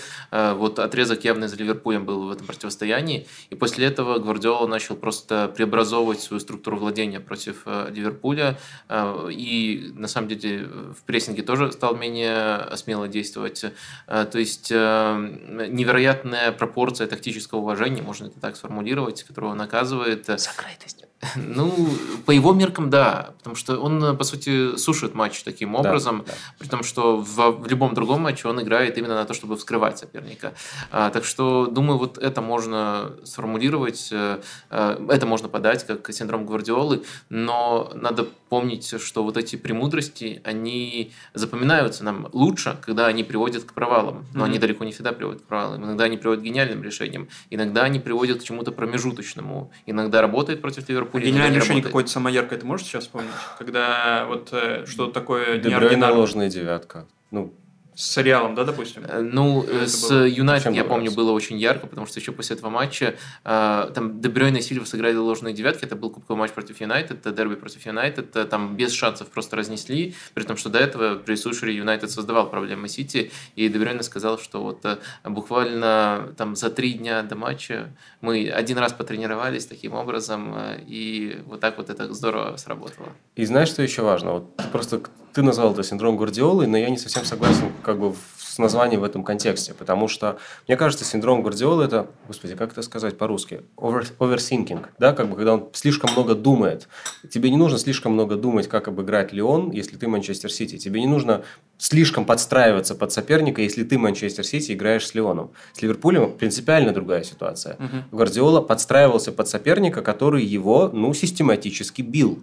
Вот 0.59 0.81
отрезок 0.81 1.25
явно 1.25 1.47
за 1.47 1.57
Ливерпулем 1.57 2.05
был 2.05 2.27
в 2.27 2.33
этом 2.33 2.47
противостоянии. 2.47 3.27
И 3.51 3.55
после 3.55 3.87
этого 3.87 4.19
Гвардиола 4.19 4.67
начал 4.67 4.97
просто 4.97 5.36
преобразовывать 5.55 6.21
свою 6.21 6.41
структуру 6.41 6.77
владения 6.79 7.21
против 7.21 7.63
э, 7.67 7.91
Ливерпуля. 7.91 8.59
Э, 8.89 9.29
и 9.31 9.93
на 9.95 10.09
самом 10.09 10.29
деле 10.29 10.65
в 10.67 11.03
прессинге 11.05 11.43
тоже 11.43 11.73
стал 11.73 11.97
менее 11.97 12.77
смело 12.77 13.09
действовать. 13.09 13.65
Э, 14.07 14.27
то 14.31 14.39
есть 14.39 14.71
невероятная 14.71 16.53
пропорция 16.53 17.07
тактического 17.07 17.61
уважения, 17.61 18.03
можно 18.03 18.27
это 18.27 18.41
так 18.41 18.57
сформулировать, 18.57 19.23
которого 19.23 19.51
он 19.53 19.61
оказывает. 19.61 20.27
Закрытость. 20.27 21.07
Ну, 21.35 21.89
по 22.27 22.31
его 22.31 22.53
меркам, 22.53 22.91
да. 22.91 23.31
Потому 23.39 23.57
что 23.57 23.79
он, 23.79 24.17
по 24.17 24.25
сути, 24.25 24.77
сушит 24.77 25.15
матч 25.15 25.43
таким 25.43 25.75
образом. 25.75 26.25
Да, 26.27 26.33
да. 26.33 26.39
При 26.59 26.69
том, 26.69 26.83
что 26.83 27.17
в, 27.17 27.51
в 27.51 27.67
любом 27.67 27.95
другом 27.95 28.23
матче 28.23 28.49
он 28.49 28.61
играет 28.63 28.99
именно 28.99 29.15
на 29.15 29.25
то, 29.25 29.35
чтобы 29.35 29.57
вскрывать 29.57 29.99
соперника. 29.99 30.53
А, 30.91 31.11
так 31.11 31.25
что, 31.25 31.67
думаю, 31.67 31.99
вот 31.99 32.19
это 32.19 32.43
можно 32.43 33.13
сформулировать, 33.25 34.09
э, 34.13 34.41
э, 34.71 34.97
это 35.27 35.31
можно 35.31 35.49
подать 35.49 35.85
как 35.87 36.13
синдром 36.13 36.47
Гвардиолы. 36.47 37.03
Но 37.29 37.91
надо 37.95 38.27
помнить, 38.49 39.01
что 39.01 39.25
вот 39.25 39.37
эти 39.37 39.57
премудрости, 39.57 40.41
они 40.45 41.13
запоминаются 41.35 42.05
нам 42.05 42.29
лучше, 42.33 42.77
когда 42.81 43.07
они 43.07 43.25
приводят 43.25 43.65
к 43.65 43.73
провалам. 43.73 44.25
Но 44.33 44.45
mm-hmm. 44.45 44.49
они 44.49 44.59
далеко 44.59 44.85
не 44.85 44.93
всегда 44.93 45.13
приводят 45.13 45.43
к 45.43 45.45
провалам. 45.45 45.85
Иногда 45.85 46.05
они 46.05 46.17
приводят 46.17 46.43
к 46.43 46.45
гениальным 46.47 46.83
решениям. 46.83 47.29
Иногда 47.51 47.83
они 47.83 47.99
приводят 47.99 48.41
к 48.41 48.45
чему-то 48.45 48.73
промежуточному. 48.73 49.71
Иногда 49.87 50.23
работает 50.23 50.61
против 50.61 50.89
Ливерпуля 50.89 51.25
Ливерпуле. 51.25 51.27
Гениальное 51.27 51.61
решение 51.61 51.83
какое-то 51.83 52.11
самое 52.11 52.35
яркое, 52.37 52.59
ты 52.59 52.67
можешь 52.67 52.87
сейчас 52.87 53.05
вспомнить? 53.05 53.31
Когда 53.59 54.27
вот 54.27 54.49
э, 54.53 54.87
что-то 54.87 55.13
такое 55.13 55.61
неординарное. 55.61 56.13
ложная 56.13 56.49
девятка. 56.49 57.07
Ну, 57.31 57.53
с 57.97 58.19
Реалом, 58.19 58.55
да, 58.55 58.65
допустим? 58.65 59.05
Э, 59.09 59.21
ну, 59.21 59.63
это 59.63 59.89
с 59.89 60.13
Юнайтед, 60.13 60.75
я 60.75 60.85
помню, 60.85 61.11
было 61.11 61.33
очень 61.33 61.57
ярко, 61.57 61.87
потому 61.87 62.07
что 62.07 62.21
еще 62.21 62.31
после 62.31 62.55
этого 62.57 62.69
матча 62.69 63.17
э, 63.45 63.91
там 63.95 64.21
Дебрёйн 64.21 64.55
и 64.57 64.61
Сильва 64.61 64.85
сыграли 64.85 65.17
ложные 65.17 65.55
девятки, 65.55 65.87
это 65.87 65.97
был 65.97 66.11
кубковый 66.11 66.39
матч 66.39 66.53
против 66.53 66.79
Юнайтед, 66.81 67.21
это 67.21 67.33
дерби 67.33 67.55
против 67.55 67.87
Юнайтед, 67.87 68.31
там 68.51 68.77
без 68.77 68.93
шансов 68.93 69.29
просто 69.29 69.57
разнесли, 69.57 70.15
при 70.35 70.43
том, 70.45 70.59
что 70.59 70.69
до 70.69 70.79
этого 70.79 71.17
при 71.17 71.37
Сушере 71.37 71.75
Юнайтед 71.75 72.11
создавал 72.11 72.51
проблемы 72.51 72.89
Сити, 72.89 73.31
и 73.55 73.69
Дебрёйн 73.69 74.03
сказал, 74.03 74.39
что 74.39 74.63
вот 74.63 74.85
э, 74.85 74.99
буквально 75.25 76.35
там 76.37 76.55
за 76.55 76.69
три 76.69 76.93
дня 76.93 77.23
до 77.23 77.35
матча 77.35 77.97
мы 78.21 78.51
один 78.51 78.77
раз 78.77 78.93
потренировались 78.93 79.65
таким 79.65 79.95
образом, 79.95 80.55
и 80.87 81.41
вот 81.47 81.61
так 81.61 81.79
вот 81.79 81.89
это 81.89 82.13
здорово 82.13 82.59
сработало. 82.59 83.09
И 83.37 83.47
знаешь, 83.47 83.69
что 83.69 83.83
еще 83.83 84.03
важно? 84.03 84.33
Вот 84.33 84.57
просто 84.71 85.01
ты 85.37 85.43
назвал 85.43 85.73
это 85.73 85.83
синдром 85.83 86.17
Гвардиолы, 86.17 86.67
но 86.67 86.79
я 86.79 86.89
не 86.89 86.97
совсем 86.97 87.27
согласен 87.27 87.71
как 87.83 87.99
бы 87.99 88.15
с 88.39 88.57
названием 88.57 89.03
в 89.03 89.05
этом 89.05 89.23
контексте, 89.23 89.75
потому 89.75 90.09
что, 90.09 90.39
мне 90.67 90.79
кажется, 90.79 91.05
синдром 91.05 91.43
Гвардиолы 91.43 91.85
это, 91.85 92.07
господи, 92.27 92.55
как 92.55 92.73
это 92.73 92.81
сказать 92.81 93.19
по-русски, 93.19 93.61
Over, 93.77 94.07
overthinking, 94.19 94.87
да, 94.99 95.13
как 95.13 95.29
бы 95.29 95.37
когда 95.37 95.53
он 95.53 95.69
слишком 95.75 96.11
много 96.13 96.35
думает. 96.35 96.89
Тебе 97.31 97.51
не 97.51 97.59
нужно 97.59 97.77
слишком 97.77 98.15
много 98.15 98.37
думать, 98.37 98.67
как 98.67 98.89
обыграть 98.89 99.35
Леон, 99.35 99.73
если 99.73 99.99
ты 99.99 100.09
Манчестер 100.09 100.51
Сити. 100.51 100.79
Тебе 100.79 101.01
не 101.03 101.07
нужно 101.07 101.43
слишком 101.77 102.25
подстраиваться 102.25 102.95
под 102.95 103.13
соперника, 103.13 103.61
если 103.61 103.85
ты 103.85 103.99
Манчестер 103.99 104.43
Сити 104.43 104.73
играешь 104.73 105.07
с 105.07 105.15
Леоном. 105.15 105.51
С 105.75 105.83
Ливерпулем 105.83 106.33
принципиально 106.33 106.95
другая 106.95 107.25
ситуация. 107.25 107.75
Угу. 107.75 108.17
Гвардиола 108.17 108.63
подстраивался 108.63 109.33
под 109.33 109.49
соперника, 109.49 110.01
который 110.01 110.43
его, 110.43 110.89
ну, 110.91 111.13
систематически 111.13 112.01
бил. 112.01 112.43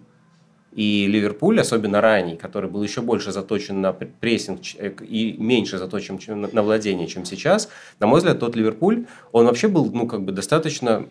И 0.76 1.08
Ливерпуль, 1.08 1.60
особенно 1.60 2.02
ранний, 2.02 2.36
который 2.36 2.70
был 2.70 2.82
еще 2.84 3.02
больше 3.02 3.32
заточен 3.32 3.82
на 3.82 3.94
прессинг 3.94 4.62
э, 4.78 4.92
и 5.02 5.36
меньше 5.38 5.78
заточен 5.78 6.20
на 6.52 6.64
владение, 6.64 7.08
чем 7.08 7.26
сейчас, 7.26 7.70
на 8.00 8.08
мой 8.08 8.20
взгляд, 8.20 8.40
тот 8.40 8.56
Ливерпуль, 8.56 9.06
он 9.32 9.46
вообще 9.46 9.68
был, 9.68 9.92
ну, 9.92 10.08
как 10.08 10.24
бы 10.24 10.32
достаточно, 10.32 11.06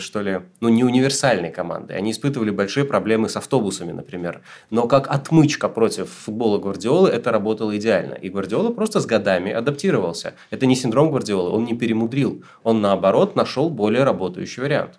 что 0.00 0.22
ли, 0.22 0.40
ну, 0.60 0.68
не 0.68 0.84
универсальной 0.84 1.50
командой. 1.50 1.96
Они 1.96 2.10
испытывали 2.10 2.50
большие 2.50 2.84
проблемы 2.84 3.28
с 3.28 3.36
автобусами, 3.36 3.92
например. 3.92 4.40
Но 4.70 4.88
как 4.88 5.08
отмычка 5.08 5.68
против 5.68 6.08
футбола 6.08 6.58
Гвардиолы 6.58 7.10
это 7.10 7.30
работало 7.32 7.76
идеально. 7.76 8.14
И 8.14 8.28
Гвардиола 8.28 8.72
просто 8.72 9.00
с 9.00 9.06
годами 9.06 9.52
адаптировался. 9.52 10.34
Это 10.50 10.66
не 10.66 10.76
синдром 10.76 11.10
Гвардиолы, 11.10 11.50
он 11.50 11.64
не 11.64 11.74
перемудрил. 11.74 12.42
Он, 12.62 12.80
наоборот, 12.80 13.36
нашел 13.36 13.70
более 13.70 14.04
работающий 14.04 14.62
вариант. 14.62 14.98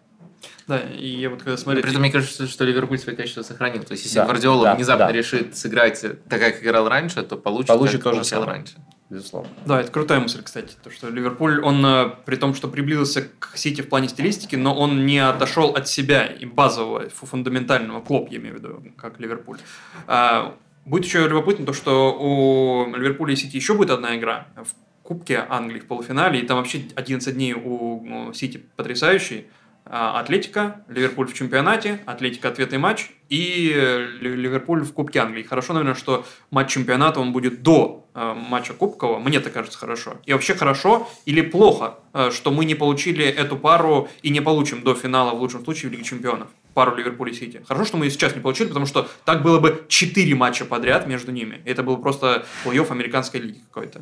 Да, 0.67 0.79
и 0.79 1.07
я 1.07 1.29
вот 1.29 1.41
когда 1.41 1.55
смотрю... 1.55 1.81
При 1.81 1.91
этом 1.91 2.01
мне 2.01 2.11
кажется, 2.11 2.45
что 2.45 2.65
Ливерпуль 2.65 2.99
свои 2.99 3.15
качества 3.15 3.41
сохранил. 3.41 3.83
То 3.83 3.93
есть, 3.93 4.03
если 4.03 4.17
да, 4.17 4.25
Гвардиола 4.25 4.63
да, 4.65 4.75
внезапно 4.75 5.05
да. 5.05 5.11
решит 5.13 5.55
сыграть 5.55 6.01
так, 6.01 6.39
как 6.41 6.61
играл 6.61 6.89
раньше, 6.89 7.23
то 7.23 7.37
получит, 7.37 7.67
получит 7.69 8.03
как 8.03 8.13
то 8.13 8.23
же 8.23 8.45
раньше. 8.45 8.75
Безусловно. 9.09 9.49
Да, 9.65 9.79
это 9.79 9.89
крутая 9.89 10.19
мысль, 10.19 10.43
кстати, 10.43 10.75
то, 10.83 10.91
что 10.91 11.09
Ливерпуль, 11.09 11.61
он 11.61 11.85
э, 11.85 12.09
при 12.25 12.35
том, 12.35 12.53
что 12.53 12.67
приблизился 12.67 13.29
к 13.39 13.55
Сити 13.55 13.79
в 13.79 13.87
плане 13.87 14.09
стилистики, 14.09 14.57
но 14.57 14.75
он 14.75 15.05
не 15.05 15.19
отошел 15.19 15.69
от 15.69 15.87
себя 15.87 16.25
и 16.25 16.45
базового, 16.45 17.07
фундаментального, 17.09 18.01
Клоп, 18.01 18.29
я 18.29 18.39
имею 18.39 18.55
в 18.55 18.57
виду, 18.57 18.83
как 18.97 19.21
Ливерпуль. 19.21 19.59
А, 20.07 20.57
будет 20.83 21.05
еще 21.05 21.25
любопытно 21.25 21.65
то, 21.65 21.71
что 21.71 22.17
у 22.19 22.93
Ливерпуля 22.93 23.31
и 23.31 23.37
Сити 23.37 23.55
еще 23.55 23.75
будет 23.75 23.91
одна 23.91 24.17
игра 24.17 24.47
в 24.57 25.03
Кубке 25.03 25.45
Англии 25.47 25.79
в 25.79 25.85
полуфинале, 25.85 26.41
и 26.41 26.45
там 26.45 26.57
вообще 26.57 26.81
11 26.95 27.33
дней 27.33 27.53
у 27.53 28.33
Сити 28.33 28.61
потрясающий. 28.75 29.45
А, 29.89 30.19
Атлетика, 30.19 30.83
Ливерпуль 30.89 31.27
в 31.27 31.33
чемпионате, 31.33 31.99
Атлетика 32.05 32.49
ответный 32.49 32.77
матч 32.77 33.09
и 33.29 33.73
Ливерпуль 34.19 34.83
в 34.83 34.93
Кубке 34.93 35.19
Англии. 35.19 35.43
Хорошо, 35.43 35.73
наверное, 35.73 35.95
что 35.95 36.25
матч 36.51 36.71
чемпионата 36.71 37.19
он 37.19 37.31
будет 37.31 37.63
до 37.63 38.05
э, 38.13 38.33
матча 38.33 38.73
Кубкового. 38.73 39.19
Мне 39.19 39.37
это 39.37 39.49
кажется 39.49 39.77
хорошо. 39.77 40.17
И 40.25 40.33
вообще 40.33 40.55
хорошо 40.55 41.07
или 41.25 41.41
плохо, 41.41 41.99
э, 42.13 42.31
что 42.31 42.51
мы 42.51 42.65
не 42.65 42.75
получили 42.75 43.25
эту 43.25 43.57
пару 43.57 44.09
и 44.21 44.29
не 44.29 44.41
получим 44.41 44.83
до 44.83 44.93
финала 44.93 45.33
в 45.33 45.39
лучшем 45.39 45.63
случае 45.63 45.89
в 45.89 45.93
Лиге 45.93 46.03
чемпионов. 46.03 46.49
Пару 46.73 46.95
Ливерпуль 46.95 47.31
и 47.31 47.33
Сити. 47.33 47.63
Хорошо, 47.67 47.85
что 47.85 47.97
мы 47.97 48.05
ее 48.05 48.11
сейчас 48.11 48.35
не 48.35 48.41
получили, 48.41 48.67
потому 48.67 48.85
что 48.85 49.09
так 49.25 49.41
было 49.41 49.59
бы 49.59 49.85
4 49.87 50.35
матча 50.35 50.65
подряд 50.65 51.07
между 51.07 51.31
ними. 51.31 51.61
Это 51.65 51.83
был 51.83 51.97
просто 51.97 52.45
плей-офф 52.65 52.91
американской 52.91 53.39
лиги 53.39 53.61
какой-то. 53.71 54.01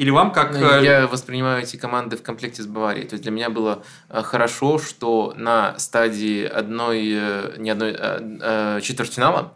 Или 0.00 0.08
вам 0.08 0.32
как... 0.32 0.54
Ну, 0.54 0.66
э, 0.66 0.82
я 0.82 1.06
воспринимаю 1.06 1.62
эти 1.62 1.76
команды 1.76 2.16
в 2.16 2.22
комплекте 2.22 2.62
с 2.62 2.66
Баварией. 2.66 3.06
То 3.06 3.16
есть 3.16 3.22
для 3.22 3.30
меня 3.30 3.50
было 3.50 3.82
э, 4.08 4.22
хорошо, 4.22 4.78
что 4.78 5.34
на 5.36 5.78
стадии 5.78 6.42
одной, 6.46 7.06
э, 7.12 7.56
не 7.58 7.68
одной, 7.68 7.94
а 7.98 8.80
четвертьфинала 8.80 9.52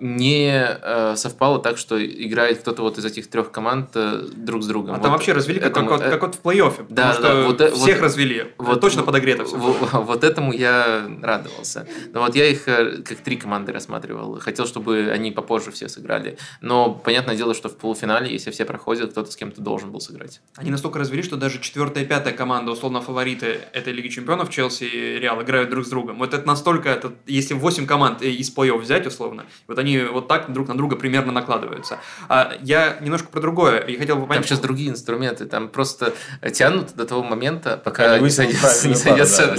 не 0.00 1.14
совпало 1.14 1.60
так, 1.60 1.78
что 1.78 2.04
играет 2.04 2.58
кто-то 2.58 2.82
вот 2.82 2.98
из 2.98 3.04
этих 3.04 3.30
трех 3.30 3.52
команд 3.52 3.90
друг 4.34 4.64
с 4.64 4.66
другом. 4.66 4.90
А 4.90 4.94
вот 4.94 5.02
там 5.02 5.12
вообще 5.12 5.32
развели 5.32 5.60
как, 5.60 5.70
этому, 5.70 5.88
как, 5.88 6.00
как 6.10 6.22
вот 6.22 6.34
в 6.34 6.42
плей-оффе. 6.42 6.86
Да, 6.88 7.12
что 7.12 7.22
да, 7.22 7.42
вот, 7.42 7.62
всех 7.74 7.98
вот, 7.98 8.04
развели. 8.04 8.52
Вот, 8.58 8.80
точно 8.80 9.04
подогрето 9.04 9.44
все. 9.44 9.56
Вот, 9.56 9.92
вот 9.92 10.24
этому 10.24 10.52
я 10.52 11.08
радовался. 11.22 11.86
Но 12.12 12.22
вот 12.22 12.34
я 12.34 12.46
их 12.46 12.64
как 12.64 13.18
три 13.22 13.36
команды 13.36 13.70
рассматривал. 13.72 14.40
Хотел, 14.40 14.66
чтобы 14.66 15.12
они 15.12 15.30
попозже 15.30 15.70
все 15.70 15.88
сыграли. 15.88 16.36
Но 16.60 16.90
понятное 16.90 17.36
дело, 17.36 17.54
что 17.54 17.68
в 17.68 17.76
полуфинале, 17.76 18.32
если 18.32 18.50
все 18.50 18.64
проходят, 18.64 19.12
кто-то 19.12 19.27
с 19.32 19.36
кем-то 19.36 19.60
должен 19.60 19.90
был 19.90 20.00
сыграть. 20.00 20.40
Они 20.56 20.70
настолько 20.70 20.98
развели, 20.98 21.22
что 21.22 21.36
даже 21.36 21.60
четвертая 21.60 22.04
и 22.04 22.06
пятая 22.06 22.32
команда, 22.32 22.72
условно 22.72 23.00
фавориты 23.00 23.60
этой 23.72 23.92
Лиги 23.92 24.08
Чемпионов, 24.08 24.50
Челси 24.50 24.84
и 24.84 25.18
Реал, 25.18 25.42
играют 25.42 25.70
друг 25.70 25.86
с 25.86 25.88
другом. 25.88 26.18
Вот 26.18 26.34
это 26.34 26.46
настолько, 26.46 26.88
это, 26.88 27.12
если 27.26 27.54
8 27.54 27.86
команд 27.86 28.22
из 28.22 28.54
плей-офф 28.54 28.78
взять, 28.78 29.06
условно, 29.06 29.46
вот 29.66 29.78
они 29.78 29.98
вот 29.98 30.28
так 30.28 30.52
друг 30.52 30.68
на 30.68 30.76
друга 30.76 30.96
примерно 30.96 31.32
накладываются. 31.32 31.98
А 32.28 32.52
я 32.62 32.98
немножко 33.00 33.28
про 33.28 33.40
другое. 33.40 33.86
Я 33.86 33.98
хотел 33.98 34.16
бы 34.16 34.26
понять... 34.26 34.42
Там 34.42 34.48
сейчас 34.48 34.60
другие 34.60 34.90
инструменты, 34.90 35.46
там 35.46 35.68
просто 35.68 36.14
тянут 36.52 36.94
до 36.94 37.04
того 37.04 37.22
момента, 37.22 37.80
пока 37.82 38.18
не 38.18 38.30
садятся. 38.30 38.88
Не 38.88 38.94
садятся. 38.94 39.54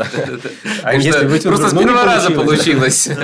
А 0.83 0.91
просто 1.43 1.69
с 1.69 1.77
первого 1.77 2.03
раза 2.03 2.31
получилось. 2.31 3.09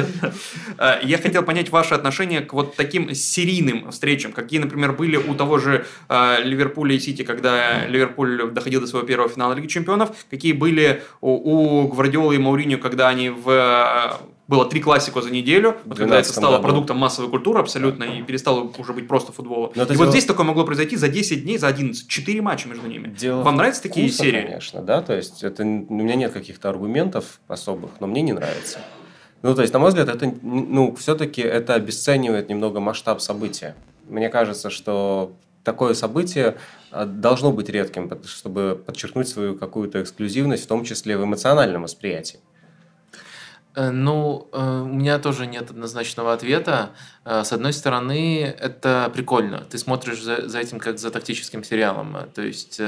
А, 0.78 1.00
я 1.02 1.18
хотел 1.18 1.44
понять 1.44 1.70
ваше 1.70 1.94
отношение 1.94 2.42
к 2.42 2.52
вот 2.52 2.76
таким 2.76 3.14
серийным 3.16 3.92
встречам, 3.92 4.34
какие, 4.34 4.60
например, 4.60 4.92
были 4.92 5.16
у 5.16 5.34
того 5.34 5.58
же 5.58 5.86
а, 6.10 6.25
Ливерпуля 6.44 6.96
и 6.96 7.00
Сити, 7.00 7.24
когда 7.24 7.86
Ливерпуль 7.86 8.52
доходил 8.52 8.82
до 8.82 8.88
своего 8.88 9.08
первого 9.08 9.30
финала 9.30 9.54
Лиги 9.54 9.68
Чемпионов, 9.68 10.26
какие 10.30 10.54
были 10.54 11.04
у, 11.22 11.88
Гвардиолы 11.88 12.36
и 12.36 12.38
Мауриню, 12.38 12.80
когда 12.80 13.10
они 13.10 13.30
в 13.30 14.20
было 14.48 14.70
три 14.70 14.80
классику 14.80 15.22
за 15.22 15.32
неделю, 15.32 15.78
вот 15.86 15.98
когда 15.98 16.20
это 16.20 16.30
стало 16.30 16.58
году. 16.58 16.64
продуктом 16.64 16.98
массовой 16.98 17.30
культуры 17.30 17.60
абсолютно 17.60 18.04
и 18.04 18.22
перестало 18.22 18.72
уже 18.78 18.94
быть 18.94 19.08
просто 19.08 19.32
футболом. 19.32 19.72
И 19.72 19.74
дело... 19.74 19.94
вот 19.94 20.10
здесь 20.10 20.26
такое 20.26 20.46
могло 20.46 20.66
произойти 20.66 20.98
за 20.98 21.08
10 21.08 21.44
дней, 21.44 21.58
за 21.58 21.68
11, 21.68 22.08
4 22.08 22.42
матча 22.42 22.68
между 22.70 22.88
ними. 22.88 23.08
Дело 23.08 23.42
Вам 23.42 23.56
нравятся 23.56 23.82
такие 23.82 24.08
вкуса, 24.08 24.24
серии? 24.24 24.42
конечно, 24.44 24.82
да, 24.82 25.02
то 25.02 25.16
есть 25.16 25.44
это, 25.44 25.64
у 25.64 25.66
меня 25.66 26.16
нет 26.16 26.32
каких-то 26.32 26.70
аргументов 26.70 27.40
особых, 27.48 27.92
но 28.00 28.08
мне 28.08 28.22
не 28.22 28.34
нравится. 28.34 28.80
Ну, 29.42 29.54
то 29.54 29.62
есть, 29.62 29.74
на 29.74 29.80
мой 29.80 29.90
взгляд, 29.90 30.10
это, 30.10 30.34
ну, 30.42 30.96
все-таки 30.96 31.42
это 31.42 31.76
обесценивает 31.76 32.50
немного 32.50 32.80
масштаб 32.80 33.22
события. 33.22 33.76
Мне 34.08 34.30
кажется, 34.30 34.70
что 34.70 35.34
такое 35.66 35.94
событие 35.96 36.56
а, 36.92 37.06
должно 37.06 37.52
быть 37.52 37.68
редким, 37.68 38.10
чтобы 38.26 38.82
подчеркнуть 38.86 39.28
свою 39.28 39.58
какую-то 39.58 40.02
эксклюзивность, 40.02 40.64
в 40.64 40.68
том 40.68 40.86
числе 40.86 41.18
в 41.18 41.24
эмоциональном 41.26 41.82
восприятии. 41.82 42.40
Э, 43.76 43.90
ну, 43.90 44.48
э, 44.54 44.82
у 44.82 44.86
меня 44.86 45.20
тоже 45.20 45.48
нет 45.48 45.70
однозначного 45.70 46.32
ответа. 46.32 46.92
Э, 47.26 47.44
с 47.44 47.52
одной 47.52 47.74
стороны, 47.74 48.44
это 48.44 49.12
прикольно. 49.14 49.66
Ты 49.70 49.78
смотришь 49.78 50.22
за, 50.22 50.48
за 50.48 50.60
этим 50.60 50.80
как 50.80 51.00
за 51.00 51.12
тактическим 51.12 51.64
сериалом. 51.64 52.18
То 52.34 52.42
есть 52.42 52.80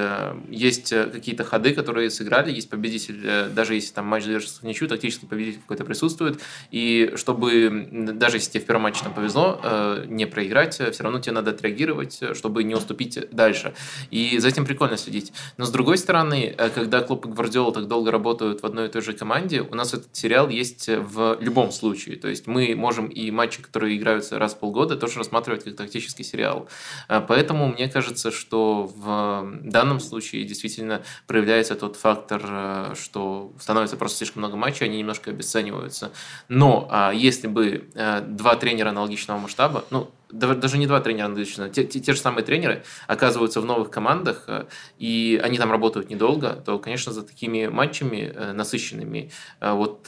есть 0.50 0.89
какие-то 0.89 1.43
ходы, 1.43 1.73
которые 1.73 2.10
сыграли, 2.10 2.52
есть 2.52 2.69
победитель, 2.69 3.50
даже 3.50 3.73
если 3.76 3.93
там 3.93 4.06
матч 4.06 4.26
завершился 4.26 4.62
в 4.62 4.63
ничью, 4.63 4.88
тактический 4.88 5.28
победитель 5.28 5.62
какой-то 5.62 5.84
присутствует. 5.86 6.39
И 6.71 7.13
чтобы, 7.15 7.88
даже 8.13 8.38
если 8.38 8.52
тебе 8.52 8.63
в 8.63 8.67
первом 8.67 8.84
матче 8.84 9.04
там 9.04 9.13
повезло 9.13 9.60
не 10.06 10.26
проиграть, 10.26 10.76
все 10.76 11.04
равно 11.04 11.19
тебе 11.19 11.34
надо 11.34 11.52
отреагировать, 11.52 12.21
чтобы 12.34 12.63
не 12.63 12.76
уступить 12.76 13.30
дальше. 13.32 13.73
И 14.12 14.38
за 14.38 14.50
этим 14.50 14.65
прикольно 14.65 14.97
следить. 14.97 15.34
Но 15.58 15.65
с 15.65 15.71
другой 15.71 15.97
стороны, 15.97 16.56
когда 16.76 17.02
Клоп 17.02 17.26
и 17.26 17.30
Гвардиола 17.30 17.73
так 17.73 17.88
долго 17.88 18.12
работают 18.12 18.62
в 18.62 18.65
одной 18.65 18.88
и 18.88 18.89
той 18.89 19.02
же 19.02 19.13
команде, 19.13 19.62
у 19.62 19.76
нас 19.76 19.93
этот 19.93 20.15
сериал 20.15 20.50
есть 20.50 20.88
в 20.88 21.38
любом 21.39 21.71
случае. 21.71 22.17
То 22.17 22.28
есть 22.28 22.47
мы 22.47 22.76
можем 22.76 23.08
и 23.08 23.32
матчи, 23.32 23.62
которые 23.62 23.95
играются 24.27 24.39
раз 24.39 24.53
в 24.53 24.59
полгода, 24.59 24.95
тоже 24.95 25.19
рассматривать 25.19 25.63
как 25.63 25.75
тактический 25.75 26.23
сериал. 26.23 26.67
А, 27.07 27.21
поэтому 27.21 27.67
мне 27.67 27.87
кажется, 27.89 28.31
что 28.31 28.89
в 28.95 29.45
данном 29.63 29.99
случае 29.99 30.43
действительно 30.43 31.01
проявляется 31.27 31.75
тот 31.75 31.95
фактор, 31.95 32.41
э, 32.43 32.95
что 32.95 33.51
становится 33.59 33.97
просто 33.97 34.17
слишком 34.17 34.41
много 34.41 34.57
матчей, 34.57 34.85
они 34.85 34.99
немножко 34.99 35.31
обесцениваются. 35.31 36.11
Но 36.49 36.87
а 36.91 37.11
если 37.11 37.47
бы 37.47 37.89
э, 37.93 38.21
два 38.21 38.55
тренера 38.55 38.89
аналогичного 38.89 39.39
масштаба, 39.39 39.83
ну, 39.91 40.09
даже 40.31 40.77
не 40.77 40.87
два 40.87 40.99
тренера 40.99 41.25
аналогично, 41.25 41.69
те, 41.69 41.83
те, 41.83 41.99
те 41.99 42.13
же 42.13 42.19
самые 42.19 42.43
тренеры 42.43 42.83
оказываются 43.07 43.61
в 43.61 43.65
новых 43.65 43.89
командах, 43.89 44.43
э, 44.47 44.65
и 44.97 45.39
они 45.43 45.57
там 45.57 45.71
работают 45.71 46.09
недолго, 46.09 46.61
то, 46.65 46.79
конечно, 46.79 47.13
за 47.13 47.21
такими 47.21 47.67
матчами 47.67 48.31
э, 48.33 48.51
насыщенными, 48.53 49.31
э, 49.59 49.71
вот 49.71 50.03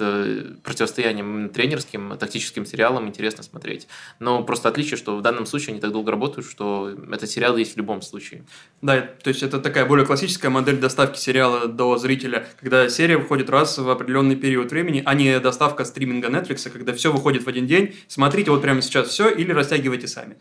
противостоянием 0.63 1.49
тренерским, 1.49 2.17
тактическим 2.17 2.65
сериалом 2.65 3.07
интересно 3.07 3.43
смотреть. 3.43 3.87
Но 4.19 4.43
просто 4.43 4.69
отличие, 4.69 4.97
что 4.97 5.15
в 5.17 5.21
данном 5.21 5.45
случае 5.45 5.73
они 5.73 5.81
так 5.81 5.91
долго 5.91 6.11
работают, 6.11 6.47
что 6.47 6.95
этот 7.11 7.29
сериал 7.29 7.57
есть 7.57 7.73
в 7.73 7.77
любом 7.77 8.01
случае. 8.01 8.43
Да, 8.81 9.01
то 9.01 9.27
есть 9.29 9.43
это 9.43 9.59
такая 9.59 9.85
более 9.85 10.05
классическая 10.05 10.49
модель 10.49 10.79
доставки 10.79 11.17
сериала 11.17 11.67
до 11.67 11.97
зрителя, 11.97 12.47
когда 12.59 12.89
серия 12.89 13.17
выходит 13.17 13.49
раз 13.49 13.77
в 13.77 13.89
определенный 13.89 14.35
период 14.35 14.71
времени, 14.71 15.01
а 15.05 15.13
не 15.13 15.39
доставка 15.39 15.85
стриминга 15.85 16.29
Netflix, 16.29 16.69
когда 16.69 16.93
все 16.93 17.11
выходит 17.11 17.43
в 17.43 17.47
один 17.47 17.67
день. 17.67 17.95
Смотрите 18.07 18.51
вот 18.51 18.61
прямо 18.61 18.81
сейчас 18.81 19.09
все 19.09 19.29
или 19.29 19.51
растягивайте 19.51 20.07
сами. 20.09 20.35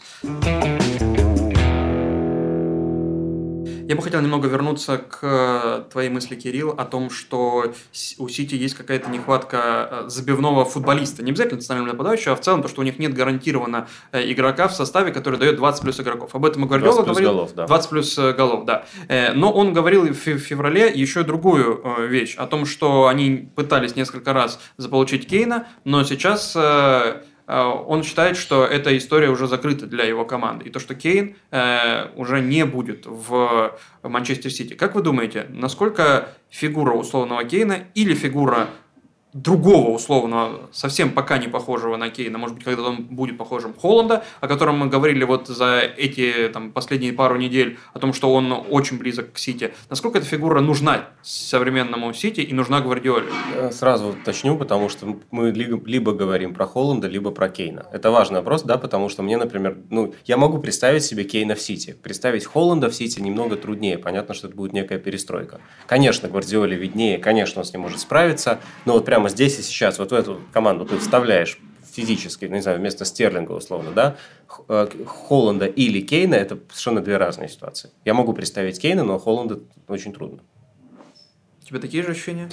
Я 3.89 3.97
бы 3.97 4.03
хотел 4.03 4.21
немного 4.21 4.49
вернуться 4.49 4.99
к 4.99 5.21
э, 5.23 5.91
твоей 5.91 6.11
мысли, 6.11 6.35
Кирилл, 6.35 6.73
о 6.77 6.85
том, 6.85 7.09
что 7.09 7.73
у 8.19 8.29
Сити 8.29 8.55
есть 8.55 8.75
какая-то 8.75 9.09
нехватка 9.09 9.89
э, 9.91 10.09
забивного 10.09 10.67
футболиста. 10.67 11.23
Не 11.23 11.31
обязательно 11.31 11.57
национального 11.57 11.95
нападающего, 11.95 12.35
а 12.35 12.37
в 12.37 12.41
целом 12.43 12.61
то, 12.61 12.69
что 12.69 12.83
у 12.83 12.85
них 12.85 12.99
нет 12.99 13.15
гарантированно 13.15 13.89
э, 14.13 14.31
игрока 14.31 14.69
в 14.69 14.75
составе, 14.75 15.11
который 15.11 15.39
дает 15.39 15.57
20 15.57 15.81
плюс 15.81 15.99
игроков. 16.01 16.35
Об 16.35 16.45
этом 16.45 16.67
и 16.67 16.69
Гвардиола 16.69 17.03
говорил. 17.03 17.31
Голов, 17.31 17.55
да. 17.55 17.67
20 17.67 17.89
плюс 17.89 18.19
голов, 18.19 18.67
да. 18.67 18.85
Но 19.35 19.51
он 19.51 19.73
говорил 19.73 20.03
в 20.03 20.15
феврале 20.39 20.93
еще 20.95 21.23
другую 21.23 21.83
вещь, 22.11 22.35
о 22.37 22.47
том, 22.47 22.67
что 22.67 23.07
они 23.07 23.49
пытались 23.57 23.97
несколько 23.97 24.35
раз 24.35 24.61
заполучить 24.77 25.27
Кейна, 25.27 25.67
но 25.85 26.05
сейчас 26.05 26.55
он 27.49 28.05
считает, 28.05 28.37
что 28.37 28.65
эта 28.67 28.97
история 28.97 29.31
уже 29.31 29.47
закрыта 29.47 29.87
для 29.87 30.05
его 30.05 30.25
команды. 30.27 30.67
И 30.67 30.71
то, 30.71 30.79
что 30.79 30.95
Кейн 30.95 31.37
э, 31.51 32.09
уже 32.15 32.41
не 32.41 32.67
будет 32.67 33.07
в 33.07 33.79
Манчестер 34.03 34.51
Сити. 34.51 34.75
Как 34.75 34.95
вы 34.95 35.03
думаете, 35.03 35.47
насколько 35.49 36.29
фигура 36.51 36.93
условного 36.93 37.45
Кейна 37.45 37.85
или 37.95 38.15
фигура 38.15 38.69
другого 39.33 39.91
условно, 39.91 40.61
совсем 40.73 41.11
пока 41.13 41.39
не 41.39 41.49
похожего 41.49 41.97
на 41.97 42.11
Кейна, 42.11 42.39
может 42.39 42.57
быть, 42.57 42.65
когда 42.65 42.85
он 42.85 43.05
будет 43.05 43.37
похожим 43.39 43.75
Холланда, 43.75 44.25
о 44.41 44.49
котором 44.49 44.79
мы 44.79 44.87
говорили 44.87 45.25
вот 45.25 45.49
за 45.49 45.81
эти 45.81 46.49
там, 46.53 46.73
последние 46.73 47.13
пару 47.13 47.37
недель, 47.37 47.79
о 47.93 47.99
том, 47.99 48.13
что 48.13 48.33
он 48.33 48.53
очень 48.71 48.99
близок 48.99 49.33
к 49.33 49.39
Сити. 49.39 49.73
Насколько 49.91 50.19
эта 50.19 50.27
фигура 50.27 50.61
нужна 50.61 51.09
современному 51.23 52.13
Сити 52.15 52.41
и 52.41 52.55
нужна 52.55 52.81
Гвардиоле? 52.81 53.27
Сразу 53.71 54.09
уточню, 54.09 54.57
потому 54.57 54.89
что 54.89 55.19
мы 55.31 55.51
либо 55.51 56.13
говорим 56.13 56.55
про 56.55 56.67
Холланда, 56.67 57.09
либо 57.09 57.31
про 57.31 57.49
Кейна. 57.49 57.87
Это 57.93 58.11
важный 58.11 58.39
вопрос, 58.39 58.63
да, 58.63 58.79
потому 58.79 59.09
что 59.09 59.23
мне, 59.23 59.37
например, 59.37 59.77
ну, 59.91 60.15
я 60.25 60.37
могу 60.37 60.59
представить 60.59 61.05
себе 61.05 61.25
Кейна 61.25 61.55
в 61.55 61.61
Сити. 61.61 61.97
Представить 62.03 62.47
Холланда 62.47 62.89
в 62.89 62.95
Сити 62.95 63.21
немного 63.21 63.57
труднее. 63.57 63.99
Понятно, 63.99 64.35
что 64.35 64.49
это 64.49 64.57
будет 64.57 64.73
некая 64.73 64.99
перестройка. 64.99 65.61
Конечно, 65.87 66.29
Гвардиоле 66.29 66.77
виднее, 66.77 67.19
конечно, 67.19 67.61
он 67.61 67.65
с 67.65 67.73
ним 67.73 67.83
может 67.83 68.01
справиться, 68.01 68.59
но 68.85 68.95
вот 68.95 69.05
прямо 69.05 69.28
здесь 69.29 69.59
и 69.59 69.63
сейчас, 69.63 69.99
вот 69.99 70.11
в 70.11 70.15
эту 70.15 70.41
команду 70.53 70.85
ты 70.85 70.99
вставляешь 70.99 71.59
физически, 71.91 72.45
не 72.45 72.63
знаю, 72.63 72.79
вместо 72.79 73.05
Стерлинга 73.05 73.53
условно, 73.53 73.91
да, 73.93 74.17
э, 74.69 74.89
Холланда 75.07 75.67
или 75.67 76.01
Кейна, 76.01 76.35
это 76.35 76.59
совершенно 76.69 77.01
две 77.01 77.17
разные 77.17 77.49
ситуации. 77.49 77.91
Я 78.05 78.15
могу 78.15 78.33
представить 78.33 78.81
Кейна, 78.81 79.05
но 79.05 79.19
Холланда 79.19 79.61
очень 79.89 80.13
трудно. 80.13 80.41
У 81.63 81.65
тебя 81.67 81.81
такие 81.81 82.03
же 82.03 82.13
ощущения? 82.13 82.51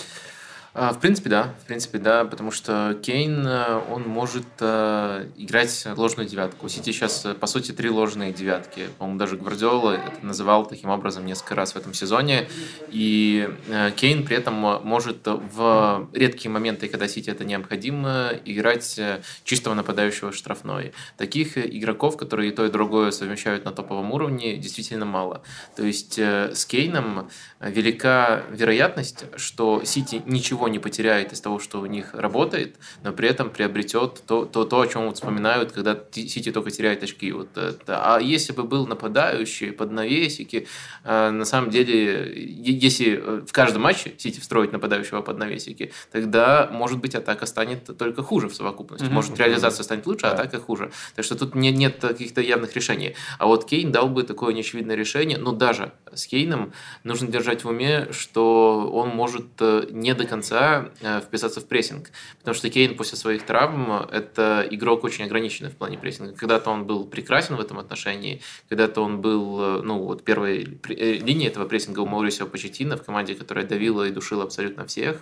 А, 0.77 0.91
в 0.91 0.99
принципе, 0.99 1.29
да. 1.29 1.55
В 1.63 1.67
принципе, 1.67 1.99
да, 1.99 2.25
потому 2.25 2.51
что 2.51 2.99
Кейн, 3.01 3.47
э, 3.47 3.81
он 3.89 4.03
может 4.03 4.43
э, 4.59 5.25
играть 5.37 5.87
ложную 5.95 6.27
девятку. 6.27 6.65
У 6.65 6.69
Сити 6.69 6.91
сейчас, 6.91 7.25
э, 7.25 7.33
по 7.33 7.47
сути, 7.47 7.71
три 7.71 7.89
ложные 7.89 8.33
девятки. 8.33 8.89
По-моему, 8.97 9.17
даже 9.17 9.37
Гвардиола 9.37 9.91
это 9.91 10.25
называл 10.25 10.65
таким 10.65 10.89
образом 10.89 11.25
несколько 11.25 11.55
раз 11.55 11.71
в 11.71 11.75
этом 11.77 11.93
сезоне. 11.93 12.49
И 12.89 13.49
Кейн 13.95 14.25
при 14.25 14.35
этом 14.35 14.55
может 14.55 15.19
в 15.25 16.09
редкие 16.11 16.51
моменты, 16.51 16.89
когда 16.89 17.07
Сити 17.07 17.29
это 17.29 17.45
необходимо, 17.45 18.31
играть 18.43 18.99
чистого 19.45 19.75
нападающего 19.75 20.33
штрафной. 20.33 20.91
Таких 21.15 21.57
игроков, 21.57 22.17
которые 22.17 22.51
и 22.51 22.53
то, 22.53 22.65
и 22.65 22.69
другое 22.69 23.11
совмещают 23.11 23.63
на 23.63 23.71
топовом 23.71 24.11
уровне, 24.11 24.57
действительно 24.57 25.05
мало. 25.05 25.41
То 25.77 25.85
есть 25.85 26.19
с 26.19 26.65
Кейном 26.65 27.29
велика 27.61 28.43
вероятность, 28.51 29.25
что 29.37 29.81
Сити 29.85 30.21
ничего 30.25 30.64
не 30.67 30.79
потеряет 30.79 31.33
из 31.33 31.41
того, 31.41 31.59
что 31.59 31.79
у 31.81 31.85
них 31.85 32.13
работает, 32.13 32.75
но 33.03 33.13
при 33.13 33.29
этом 33.29 33.49
приобретет 33.49 34.21
то, 34.27 34.45
то, 34.45 34.65
то 34.65 34.81
о 34.81 34.87
чем 34.87 35.05
вот 35.05 35.15
вспоминают, 35.15 35.71
когда 35.71 35.97
Сити 36.11 36.51
только 36.51 36.71
теряет 36.71 37.03
очки. 37.03 37.31
Вот 37.31 37.57
это. 37.57 38.15
А 38.15 38.19
если 38.19 38.53
бы 38.53 38.63
был 38.63 38.85
нападающий 38.87 39.71
под 39.71 39.91
навесики, 39.91 40.67
э, 41.03 41.29
на 41.29 41.45
самом 41.45 41.69
деле, 41.69 42.33
если 42.35 43.17
э, 43.17 43.41
в 43.47 43.51
каждом 43.51 43.83
матче 43.83 44.13
Сити 44.17 44.39
встроить 44.39 44.71
нападающего 44.71 45.21
под 45.21 45.37
навесики, 45.37 45.91
тогда, 46.11 46.69
может 46.71 46.99
быть, 46.99 47.15
атака 47.15 47.45
станет 47.45 47.97
только 47.97 48.21
хуже 48.21 48.49
в 48.49 48.55
совокупности. 48.55 49.05
Mm-hmm. 49.07 49.11
Может, 49.11 49.39
реализация 49.39 49.83
станет 49.83 50.05
лучше, 50.05 50.27
а 50.27 50.31
атака 50.31 50.59
хуже. 50.59 50.91
Так 51.15 51.25
что 51.25 51.35
тут 51.35 51.55
нет, 51.55 51.75
нет 51.75 51.97
каких-то 51.99 52.41
явных 52.41 52.75
решений. 52.75 53.15
А 53.39 53.47
вот 53.47 53.65
Кейн 53.65 53.91
дал 53.91 54.09
бы 54.09 54.23
такое 54.23 54.53
неочевидное 54.53 54.95
решение, 54.95 55.37
но 55.37 55.51
даже 55.51 55.93
с 56.13 56.27
Кейном 56.27 56.73
нужно 57.03 57.27
держать 57.27 57.45
держать 57.45 57.63
в 57.63 57.69
уме, 57.69 58.07
что 58.11 58.89
он 58.91 59.09
может 59.09 59.45
э, 59.59 59.87
не 59.91 60.13
до 60.13 60.25
конца 60.25 60.54
э, 61.01 61.21
вписаться 61.21 61.61
в 61.61 61.67
прессинг. 61.67 62.11
Потому 62.39 62.55
что 62.55 62.69
Кейн 62.69 62.95
после 62.95 63.17
своих 63.17 63.45
травм– 63.45 63.91
это 64.11 64.65
игрок 64.69 65.03
очень 65.03 65.25
ограниченный 65.25 65.69
в 65.69 65.75
плане 65.77 65.97
прессинга. 65.97 66.33
Когда-то 66.33 66.69
он 66.71 66.85
был 66.85 67.05
прекрасен 67.05 67.55
в 67.55 67.59
этом 67.59 67.79
отношении, 67.79 68.41
когда-то 68.69 69.01
он 69.01 69.21
был, 69.21 69.61
э, 69.61 69.81
ну, 69.83 69.99
вот 70.03 70.23
первой 70.23 70.79
линии 70.87 71.47
этого 71.47 71.65
прессинга 71.65 71.99
у 71.99 72.05
Маурисио 72.05 72.45
Почетина 72.47 72.97
в 72.97 73.03
команде, 73.03 73.35
которая 73.35 73.65
давила 73.65 74.07
и 74.07 74.11
душила 74.11 74.43
абсолютно 74.43 74.85
всех. 74.85 75.21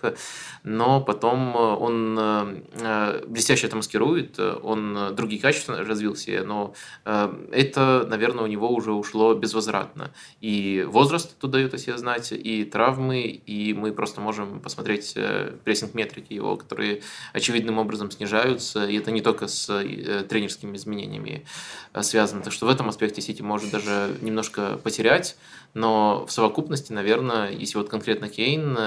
Но 0.63 1.01
потом 1.01 1.55
он 1.55 2.15
блестяще 3.27 3.67
это 3.67 3.75
маскирует, 3.75 4.39
он 4.39 5.15
другие 5.15 5.41
качества 5.41 5.77
развил 5.83 6.15
себе, 6.15 6.43
но 6.43 6.73
это, 7.03 8.05
наверное, 8.09 8.43
у 8.43 8.47
него 8.47 8.69
уже 8.69 8.91
ушло 8.91 9.33
безвозвратно. 9.33 10.11
И 10.41 10.85
возраст 10.87 11.37
тут 11.39 11.51
дает 11.51 11.73
о 11.73 11.77
себе 11.77 11.97
знать, 11.97 12.31
и 12.31 12.63
травмы, 12.63 13.21
и 13.21 13.73
мы 13.73 13.91
просто 13.91 14.21
можем 14.21 14.59
посмотреть 14.59 15.13
э, 15.23 15.51
прессинг-метрики 15.63 16.33
его, 16.33 16.57
которые 16.57 17.01
очевидным 17.33 17.77
образом 17.79 18.11
снижаются, 18.11 18.85
и 18.85 18.97
это 18.97 19.11
не 19.11 19.21
только 19.21 19.47
с 19.47 19.69
э, 19.69 20.23
тренерскими 20.27 20.75
изменениями 20.75 21.45
связано. 22.01 22.41
Так 22.41 22.53
что 22.53 22.65
в 22.65 22.69
этом 22.69 22.89
аспекте 22.89 23.21
Сити 23.21 23.41
может 23.41 23.71
даже 23.71 24.15
немножко 24.21 24.79
потерять, 24.83 25.37
но 25.73 26.25
в 26.25 26.31
совокупности, 26.31 26.91
наверное, 26.91 27.51
если 27.51 27.77
вот 27.77 27.89
конкретно 27.89 28.29
Кейн, 28.29 28.77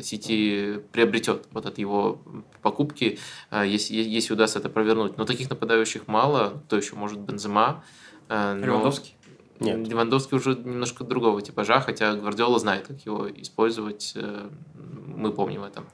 Сити 0.00 0.80
приобретет 0.92 1.46
вот 1.52 1.66
от 1.66 1.78
его 1.78 2.20
покупки, 2.62 3.18
если, 3.52 3.94
если 3.94 4.34
удастся 4.34 4.58
это 4.58 4.68
провернуть. 4.68 5.16
Но 5.16 5.24
таких 5.24 5.48
нападающих 5.48 6.06
мало, 6.06 6.62
то 6.68 6.76
еще 6.76 6.96
может 6.96 7.18
Бензема. 7.18 7.84
Но... 8.28 8.56
Левандовский? 8.56 9.17
Нет. 9.60 9.88
Левандовский 9.88 10.36
уже 10.36 10.54
немножко 10.54 11.04
другого 11.04 11.42
типажа, 11.42 11.80
хотя 11.80 12.14
Гвардиола 12.14 12.58
знает, 12.58 12.86
как 12.86 13.00
его 13.00 13.28
использовать. 13.30 14.12
Э, 14.14 14.48
мы 14.74 15.32
помним 15.32 15.64
это. 15.64 15.84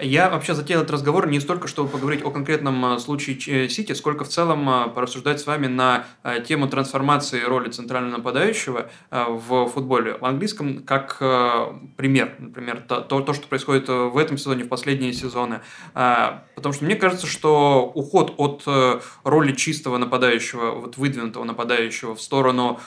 Я 0.00 0.30
вообще 0.30 0.54
затеял 0.54 0.82
этот 0.82 0.92
разговор 0.92 1.28
не 1.28 1.40
столько, 1.40 1.66
чтобы 1.66 1.88
поговорить 1.88 2.24
о 2.24 2.30
конкретном 2.30 2.94
э, 2.94 2.98
случае 3.00 3.36
э, 3.64 3.68
Сити, 3.68 3.92
сколько 3.94 4.24
в 4.24 4.28
целом 4.28 4.68
э, 4.70 4.88
порассуждать 4.90 5.40
с 5.40 5.46
вами 5.46 5.66
на 5.66 6.06
тему 6.46 6.68
трансформации 6.68 7.40
роли 7.40 7.70
центрального 7.70 8.18
нападающего 8.18 8.90
в 9.10 9.66
футболе. 9.66 10.18
В 10.18 10.24
английском 10.24 10.82
как 10.84 11.18
пример, 11.18 12.34
например, 12.38 12.82
то, 12.86 13.00
то, 13.00 13.32
что 13.32 13.46
происходит 13.48 13.88
в 13.88 14.16
этом 14.16 14.36
сезоне, 14.36 14.64
в 14.64 14.68
последние 14.68 15.12
сезоны. 15.12 15.60
Потому 15.94 16.72
что 16.72 16.84
мне 16.84 16.96
кажется, 16.96 17.26
что 17.26 17.90
уход 17.94 18.34
от 18.36 18.64
роли 19.24 19.52
чистого 19.52 19.96
нападающего, 19.96 20.72
вот 20.72 20.96
выдвинутого 20.96 21.44
нападающего 21.44 22.14
в 22.14 22.20
сторону 22.20 22.78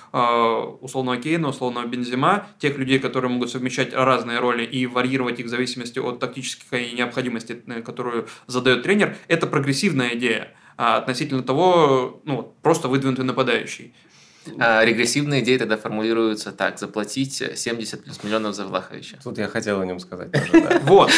условного 0.81 1.17
Кейна, 1.17 1.49
условного 1.49 1.85
Бензима, 1.87 2.47
тех 2.59 2.77
людей, 2.77 2.99
которые 2.99 3.31
могут 3.31 3.49
совмещать 3.49 3.93
разные 3.93 4.39
роли 4.39 4.63
и 4.63 4.85
варьировать 4.85 5.39
их 5.39 5.47
в 5.47 5.49
зависимости 5.49 5.99
от 5.99 6.19
тактических 6.19 6.71
и 6.73 7.00
необходимости, 7.03 7.63
э, 7.67 7.81
которую 7.81 8.27
задает 8.47 8.83
тренер, 8.83 9.15
это 9.27 9.47
прогрессивная 9.47 10.15
идея 10.15 10.53
а 10.77 10.97
относительно 10.97 11.43
того, 11.43 12.21
ну, 12.23 12.55
просто 12.63 12.87
выдвинутый 12.87 13.23
нападающий. 13.23 13.93
А 14.57 14.83
регрессивные 14.83 15.43
идеи 15.43 15.57
тогда 15.57 15.77
формулируются 15.77 16.51
так. 16.51 16.79
Заплатить 16.79 17.43
70 17.55 18.03
плюс 18.03 18.23
миллионов 18.23 18.55
за 18.55 18.65
Влаховича. 18.65 19.17
Тут 19.23 19.37
я 19.37 19.47
хотел 19.47 19.79
о 19.79 19.85
нем 19.85 19.99
сказать 19.99 20.31
тоже, 20.31 20.79
Вот. 20.83 21.11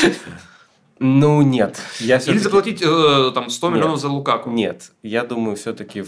Ну, 1.00 1.41
нет. 1.41 1.80
Я 2.00 2.17
Или 2.17 2.38
заплатить 2.38 2.82
э, 2.82 3.32
там 3.34 3.50
100 3.50 3.69
миллионов 3.69 4.00
за 4.00 4.10
Лукаку. 4.10 4.50
Нет. 4.50 4.91
Я 5.02 5.24
думаю, 5.24 5.56
все-таки 5.56 6.04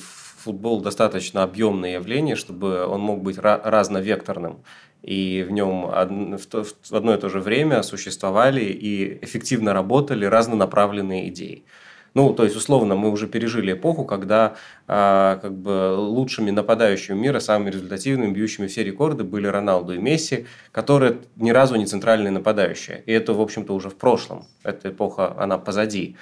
футбол 0.46 0.82
достаточно 0.82 1.44
объемное 1.44 1.94
явление, 1.94 2.36
чтобы 2.36 2.86
он 2.86 3.02
мог 3.02 3.24
быть 3.24 3.38
разновекторным 3.40 4.64
и 5.06 5.44
в 5.48 5.52
нем 5.52 5.86
в 5.86 6.94
одно 6.96 7.14
и 7.14 7.20
то 7.20 7.30
же 7.30 7.40
время 7.40 7.84
существовали 7.84 8.62
и 8.62 9.24
эффективно 9.24 9.72
работали 9.74 10.26
разнонаправленные 10.26 11.30
идеи. 11.30 11.64
Ну, 12.16 12.34
то 12.34 12.46
есть, 12.46 12.56
условно, 12.56 12.96
мы 12.96 13.12
уже 13.12 13.28
пережили 13.28 13.74
эпоху, 13.74 14.06
когда 14.06 14.56
а, 14.88 15.36
как 15.42 15.54
бы 15.54 15.94
лучшими 15.98 16.50
нападающими 16.50 17.18
мира, 17.18 17.40
самыми 17.40 17.72
результативными, 17.72 18.32
бьющими 18.32 18.68
все 18.68 18.86
рекорды 18.86 19.26
были 19.26 19.48
Роналду 19.48 19.94
и 19.94 19.98
Месси, 19.98 20.46
которые 20.72 21.18
ни 21.36 21.52
разу 21.52 21.76
не 21.76 21.86
центральные 21.86 22.32
нападающие. 22.32 23.04
И 23.06 23.12
это, 23.12 23.34
в 23.34 23.42
общем-то, 23.42 23.76
уже 23.76 23.90
в 23.90 23.96
прошлом. 23.96 24.46
Эта 24.64 24.90
эпоха, 24.90 25.36
она 25.38 25.58
позади. 25.58 26.16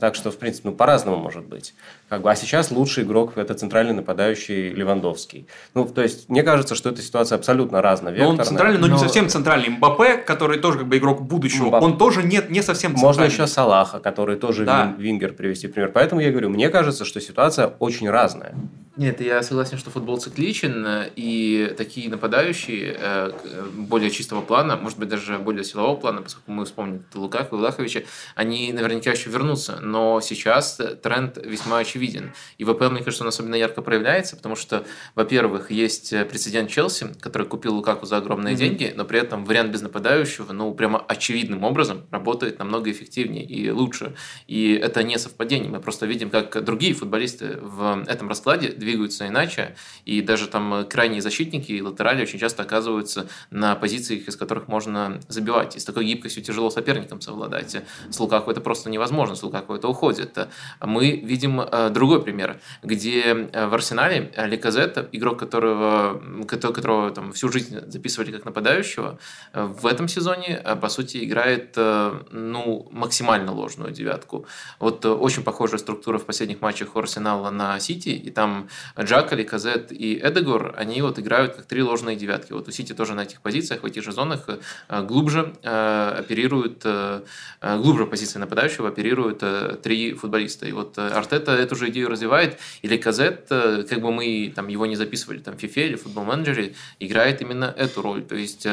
Так 0.00 0.14
что, 0.14 0.30
в 0.30 0.36
принципе, 0.36 0.68
ну, 0.68 0.74
по-разному 0.74 1.16
может 1.16 1.46
быть. 1.46 1.74
Как 2.10 2.20
бы, 2.20 2.30
а 2.30 2.36
сейчас 2.36 2.70
лучший 2.70 3.04
игрок– 3.04 3.32
это 3.36 3.54
центральный 3.54 3.94
нападающий 3.94 4.70
Левандовский. 4.74 5.46
Ну, 5.72 5.86
то 5.86 6.02
есть, 6.02 6.28
мне 6.28 6.42
кажется, 6.42 6.74
что 6.74 6.90
эта 6.90 7.00
ситуация 7.00 7.36
абсолютно 7.36 7.80
разная. 7.80 8.14
Но 8.14 8.28
он 8.28 8.44
центральный, 8.44 8.78
но, 8.78 8.88
но 8.88 8.94
не 8.94 8.98
совсем 8.98 9.30
центральный. 9.30 9.70
Мбаппе, 9.70 10.18
который 10.18 10.58
тоже 10.58 10.78
как 10.78 10.88
бы 10.88 10.98
игрок 10.98 11.22
будущего, 11.22 11.68
Мбап... 11.68 11.82
он 11.82 11.96
тоже 11.96 12.22
нет, 12.22 12.50
не 12.50 12.60
совсем 12.60 12.90
центральный. 12.90 13.06
Можно 13.06 13.22
еще 13.24 13.46
Салаха, 13.46 14.00
который 14.00 14.36
тоже 14.36 14.66
да. 14.66 14.94
вингер 14.98 15.32
привести 15.32 15.66
пример. 15.66 15.92
Поэтому 15.92 16.20
я 16.20 16.30
говорю, 16.30 16.50
мне 16.50 16.68
кажется, 16.68 17.06
что 17.06 17.18
ситуация 17.18 17.68
очень 17.78 18.10
разная. 18.10 18.54
Нет, 18.96 19.20
я 19.22 19.42
согласен, 19.42 19.78
что 19.78 19.90
футбол 19.90 20.18
цикличен, 20.18 21.04
и 21.16 21.72
такие 21.78 22.10
нападающие 22.10 22.96
э, 22.98 23.30
более 23.72 24.10
чистого 24.10 24.42
плана, 24.42 24.76
может 24.76 24.98
быть, 24.98 25.08
даже 25.08 25.38
более 25.38 25.64
силового 25.64 25.96
плана, 25.96 26.20
поскольку 26.20 26.50
мы 26.50 26.66
вспомним 26.66 27.04
Лукаку 27.14 27.56
и 27.56 27.58
Влаховича, 27.60 28.02
они 28.34 28.72
наверняка 28.74 29.12
еще 29.12 29.30
вернутся. 29.30 29.69
Но 29.80 30.20
сейчас 30.20 30.80
тренд 31.02 31.36
весьма 31.36 31.78
очевиден. 31.78 32.32
И 32.58 32.64
ВПЛ, 32.64 32.90
мне 32.90 33.02
кажется, 33.02 33.24
он 33.24 33.28
особенно 33.28 33.54
ярко 33.54 33.82
проявляется, 33.82 34.36
потому 34.36 34.56
что, 34.56 34.84
во-первых, 35.14 35.70
есть 35.70 36.10
прецедент 36.28 36.70
Челси, 36.70 37.14
который 37.20 37.46
купил 37.46 37.74
Лукаку 37.74 38.06
за 38.06 38.16
огромные 38.16 38.54
mm-hmm. 38.54 38.58
деньги, 38.58 38.92
но 38.96 39.04
при 39.04 39.20
этом 39.20 39.44
вариант 39.44 39.72
без 39.72 39.82
нападающего, 39.82 40.52
ну, 40.52 40.72
прямо 40.74 40.98
очевидным 40.98 41.64
образом 41.64 42.06
работает 42.10 42.58
намного 42.58 42.90
эффективнее 42.90 43.44
и 43.44 43.70
лучше. 43.70 44.14
И 44.46 44.72
это 44.72 45.02
не 45.02 45.18
совпадение. 45.18 45.70
Мы 45.70 45.80
просто 45.80 46.06
видим, 46.06 46.30
как 46.30 46.64
другие 46.64 46.94
футболисты 46.94 47.58
в 47.60 48.04
этом 48.06 48.28
раскладе 48.28 48.68
двигаются 48.68 49.28
иначе, 49.28 49.76
и 50.04 50.22
даже 50.22 50.46
там 50.46 50.86
крайние 50.88 51.20
защитники 51.20 51.72
и 51.72 51.82
латерали 51.82 52.22
очень 52.22 52.38
часто 52.38 52.62
оказываются 52.62 53.28
на 53.50 53.74
позициях, 53.74 54.28
из 54.28 54.36
которых 54.36 54.68
можно 54.68 55.20
забивать. 55.28 55.76
И 55.76 55.78
с 55.78 55.84
такой 55.84 56.04
гибкостью 56.04 56.42
тяжело 56.42 56.70
соперникам 56.70 57.20
совладать. 57.20 57.76
С 58.10 58.18
Лукаку 58.18 58.50
это 58.50 58.60
просто 58.60 58.90
невозможно, 58.90 59.34
с 59.34 59.42
Лукаку 59.42 59.59
это 59.68 59.88
уходит. 59.88 60.38
Мы 60.80 61.16
видим 61.16 61.60
э, 61.60 61.90
другой 61.90 62.22
пример, 62.22 62.60
где 62.82 63.22
э, 63.22 63.66
в 63.66 63.74
Арсенале 63.74 64.32
Ликазет, 64.36 65.08
игрок, 65.12 65.38
которого, 65.38 66.20
которого 66.46 67.10
там, 67.10 67.32
всю 67.32 67.50
жизнь 67.50 67.78
записывали 67.86 68.32
как 68.32 68.44
нападающего, 68.44 69.18
э, 69.52 69.64
в 69.64 69.86
этом 69.86 70.08
сезоне, 70.08 70.62
по 70.80 70.88
сути, 70.88 71.24
играет 71.24 71.76
ну, 71.76 72.88
максимально 72.90 73.52
ложную 73.52 73.92
девятку. 73.92 74.46
Вот 74.78 75.04
очень 75.04 75.42
похожая 75.42 75.78
структура 75.78 76.18
в 76.18 76.24
последних 76.24 76.60
матчах 76.60 76.96
у 76.96 76.98
Арсенала 76.98 77.50
на 77.50 77.78
Сити, 77.80 78.10
и 78.10 78.30
там 78.30 78.68
Джакали, 78.98 79.42
Казет 79.42 79.92
и 79.92 80.18
Эдегор, 80.18 80.74
они 80.76 81.02
вот 81.02 81.18
играют 81.18 81.56
как 81.56 81.66
три 81.66 81.82
ложные 81.82 82.16
девятки. 82.16 82.52
Вот 82.52 82.68
у 82.68 82.70
Сити 82.70 82.92
тоже 82.92 83.14
на 83.14 83.22
этих 83.22 83.40
позициях, 83.40 83.82
в 83.82 83.86
этих 83.86 84.02
же 84.02 84.12
зонах 84.12 84.48
э, 84.48 85.02
глубже 85.02 85.54
э, 85.62 86.16
оперируют, 86.18 86.82
э, 86.84 87.22
глубже 87.60 88.06
позиции 88.06 88.38
нападающего 88.38 88.88
оперируют 88.88 89.42
три 89.82 90.14
футболиста. 90.14 90.66
И 90.66 90.72
вот 90.72 90.98
Артета 90.98 91.52
эту 91.52 91.76
же 91.76 91.88
идею 91.90 92.08
развивает, 92.08 92.58
или 92.82 92.96
Казет, 92.96 93.46
как 93.48 94.00
бы 94.00 94.12
мы 94.12 94.52
там 94.54 94.68
его 94.68 94.86
не 94.86 94.96
записывали 94.96 95.38
там 95.38 95.56
в 95.56 95.62
FIFA 95.62 95.86
или 95.86 95.96
футбол 95.96 96.24
менеджере, 96.24 96.74
играет 96.98 97.40
именно 97.42 97.74
эту 97.76 98.02
роль. 98.02 98.22
То 98.22 98.34
есть 98.34 98.66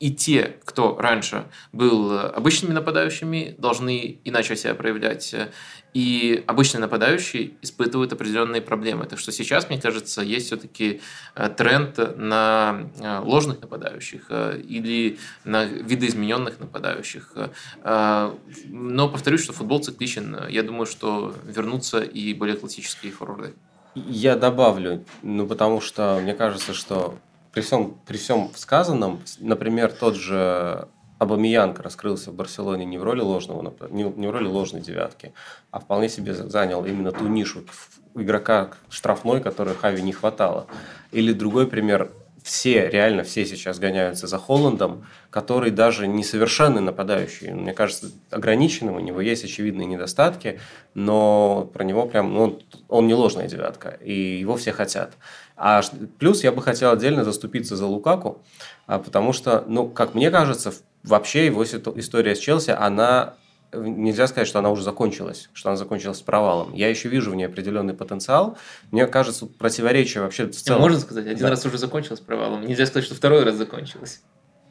и 0.00 0.14
те, 0.14 0.56
кто 0.64 0.96
раньше 0.98 1.44
был 1.72 2.18
обычными 2.18 2.72
нападающими, 2.72 3.54
должны 3.58 4.18
иначе 4.24 4.56
себя 4.56 4.74
проявлять. 4.74 5.34
И 5.94 6.42
обычные 6.48 6.80
нападающие 6.80 7.52
испытывают 7.62 8.12
определенные 8.12 8.60
проблемы. 8.60 9.06
Так 9.06 9.18
что 9.18 9.30
сейчас, 9.30 9.68
мне 9.68 9.80
кажется, 9.80 10.22
есть 10.22 10.46
все-таки 10.46 11.00
э, 11.36 11.48
тренд 11.48 12.16
на 12.16 12.90
э, 13.00 13.20
ложных 13.20 13.60
нападающих 13.60 14.26
э, 14.28 14.60
или 14.60 15.18
на 15.44 15.64
видоизмененных 15.64 16.58
нападающих. 16.58 17.32
Но 17.84 19.08
повторюсь, 19.08 19.42
что 19.42 19.52
футбол 19.52 19.82
цикличен. 19.82 20.36
Я 20.48 20.62
думаю, 20.64 20.86
что 20.86 21.34
вернутся 21.44 22.00
и 22.00 22.34
более 22.34 22.56
классические 22.56 23.12
форварды. 23.12 23.54
Я 23.94 24.34
добавлю, 24.36 25.04
ну 25.22 25.46
потому 25.46 25.80
что 25.80 26.18
мне 26.20 26.34
кажется, 26.34 26.74
что 26.74 27.16
при 27.52 27.60
всем, 27.60 27.96
при 28.04 28.16
всем 28.16 28.50
сказанном, 28.56 29.22
например, 29.38 29.92
тот 29.92 30.16
же 30.16 30.88
Абамиянг 31.24 31.80
раскрылся 31.80 32.30
в 32.30 32.34
Барселоне 32.34 32.84
не 32.84 32.98
в 32.98 33.02
роли 33.02 33.20
ложного, 33.20 33.74
не 33.90 34.04
в 34.04 34.30
роли 34.30 34.46
ложной 34.46 34.80
девятки, 34.80 35.32
а 35.70 35.80
вполне 35.80 36.08
себе 36.08 36.34
занял 36.34 36.84
именно 36.84 37.12
ту 37.12 37.26
нишу 37.26 37.64
игрока 38.14 38.70
штрафной, 38.88 39.40
которой 39.40 39.74
Хави 39.74 40.02
не 40.02 40.12
хватало. 40.12 40.66
Или 41.10 41.32
другой 41.32 41.66
пример, 41.66 42.10
все, 42.44 42.90
реально 42.90 43.22
все 43.22 43.46
сейчас 43.46 43.78
гоняются 43.78 44.26
за 44.26 44.38
Холландом, 44.38 45.06
который 45.30 45.70
даже 45.70 46.06
несовершенный 46.06 46.82
нападающий. 46.82 47.52
Мне 47.52 47.72
кажется, 47.72 48.10
ограниченным, 48.30 48.96
у 48.96 49.00
него 49.00 49.22
есть 49.22 49.44
очевидные 49.44 49.86
недостатки, 49.86 50.60
но 50.92 51.70
про 51.72 51.84
него 51.84 52.06
прям, 52.06 52.34
ну, 52.34 52.60
он 52.88 53.06
не 53.06 53.14
ложная 53.14 53.48
девятка, 53.48 53.98
и 54.02 54.38
его 54.38 54.56
все 54.56 54.72
хотят. 54.72 55.14
А 55.56 55.80
плюс 56.18 56.44
я 56.44 56.52
бы 56.52 56.60
хотел 56.60 56.92
отдельно 56.92 57.24
заступиться 57.24 57.76
за 57.76 57.86
Лукаку, 57.86 58.42
а, 58.86 58.98
потому 58.98 59.32
что, 59.32 59.64
ну, 59.66 59.88
как 59.88 60.14
мне 60.14 60.30
кажется, 60.30 60.74
вообще 61.04 61.46
его 61.46 61.62
история 61.64 62.34
с 62.34 62.38
Челси, 62.38 62.70
она 62.70 63.34
нельзя 63.72 64.26
сказать, 64.26 64.48
что 64.48 64.58
она 64.58 64.70
уже 64.70 64.82
закончилась, 64.82 65.50
что 65.52 65.70
она 65.70 65.76
закончилась 65.76 66.18
с 66.18 66.22
провалом. 66.22 66.72
Я 66.74 66.88
еще 66.88 67.08
вижу 67.08 67.30
в 67.30 67.34
ней 67.34 67.44
определенный 67.44 67.94
потенциал. 67.94 68.56
Мне 68.90 69.06
кажется, 69.06 69.46
противоречие 69.46 70.22
вообще 70.22 70.46
в 70.46 70.54
целом... 70.54 70.80
Можно 70.80 71.00
сказать, 71.00 71.26
один 71.26 71.42
да. 71.42 71.50
раз 71.50 71.66
уже 71.66 71.78
закончилась 71.78 72.20
с 72.20 72.22
провалом. 72.22 72.66
Нельзя 72.66 72.86
сказать, 72.86 73.04
что 73.04 73.14
второй 73.14 73.44
раз 73.44 73.56
закончилась. 73.56 74.22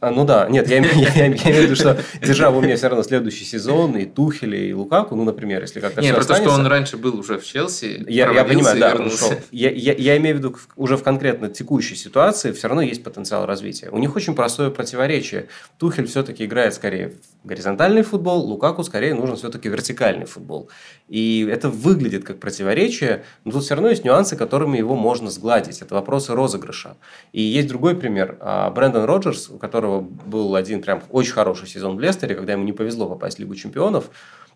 А, 0.04 0.12
ну 0.12 0.26
да, 0.26 0.50
нет, 0.50 0.68
я, 0.68 0.80
я, 0.80 0.86
я, 1.16 1.26
я 1.26 1.28
имею 1.28 1.62
в 1.62 1.66
виду, 1.66 1.76
что 1.76 1.98
держа 2.22 2.52
в 2.52 2.58
уме 2.58 2.76
все 2.76 2.90
равно 2.90 3.04
следующий 3.04 3.46
сезон, 3.46 3.96
и 3.96 4.06
Тухеля, 4.06 4.58
и 4.58 4.74
Лукаку, 4.74 5.16
ну, 5.16 5.24
например, 5.24 5.62
если 5.62 5.80
как-то 5.80 6.02
Нет, 6.02 6.14
просто 6.14 6.36
что 6.36 6.52
он 6.52 6.68
раньше 6.68 6.98
был 6.98 7.18
уже 7.18 7.40
в 7.40 7.46
Челси, 7.46 8.04
Я, 8.10 8.30
я 8.32 8.44
понимаю, 8.44 8.78
да, 8.78 8.96
он 8.96 9.08
ушел. 9.08 9.32
Я, 9.52 9.72
я, 9.72 9.94
я 9.94 10.18
имею 10.18 10.36
в 10.36 10.40
виду, 10.40 10.58
уже 10.76 10.98
в 10.98 11.04
конкретно 11.04 11.48
текущей 11.48 11.96
ситуации 11.96 12.52
все 12.52 12.68
равно 12.68 12.82
есть 12.82 13.02
потенциал 13.02 13.46
развития. 13.46 13.90
У 13.92 13.98
них 13.98 14.14
очень 14.14 14.36
простое 14.36 14.72
противоречие. 14.72 15.48
Тухель 15.78 16.08
все-таки 16.08 16.44
играет 16.44 16.74
скорее 16.74 17.14
в 17.44 17.48
горизонтальный 17.48 18.04
футбол, 18.04 18.42
Лукаку 18.42 18.84
скорее 18.84 19.14
нужен 19.14 19.38
все-таки 19.38 19.70
вертикальный 19.70 20.26
футбол. 20.26 20.70
И 21.08 21.48
это 21.50 21.70
выглядит 21.70 22.26
как 22.26 22.40
противоречие, 22.40 23.24
но 23.46 23.52
тут 23.52 23.64
все 23.64 23.76
равно 23.76 23.90
есть 23.90 24.04
нюансы, 24.04 24.36
которыми 24.36 24.78
его 24.78 24.96
можно 24.96 25.30
сгладить. 25.30 25.82
Это 25.82 25.96
вопросы 25.96 26.34
розыгрыша. 26.34 26.98
И 27.34 27.42
есть 27.42 27.68
другой 27.68 27.96
пример. 27.96 28.38
А, 28.40 28.70
Брэндон 28.70 29.06
Роджерс, 29.06 29.50
у 29.50 29.58
которого 29.58 29.93
был 30.02 30.56
один 30.56 30.82
прям 30.82 31.02
очень 31.10 31.34
хороший 31.34 31.68
сезон 31.68 31.98
в 31.98 32.00
Лестере, 32.00 32.36
когда 32.36 32.54
ему 32.54 32.64
не 32.64 32.74
повезло 32.74 33.08
попасть 33.08 33.38
в 33.38 33.40
Лигу 33.40 33.56
чемпионов, 33.56 34.10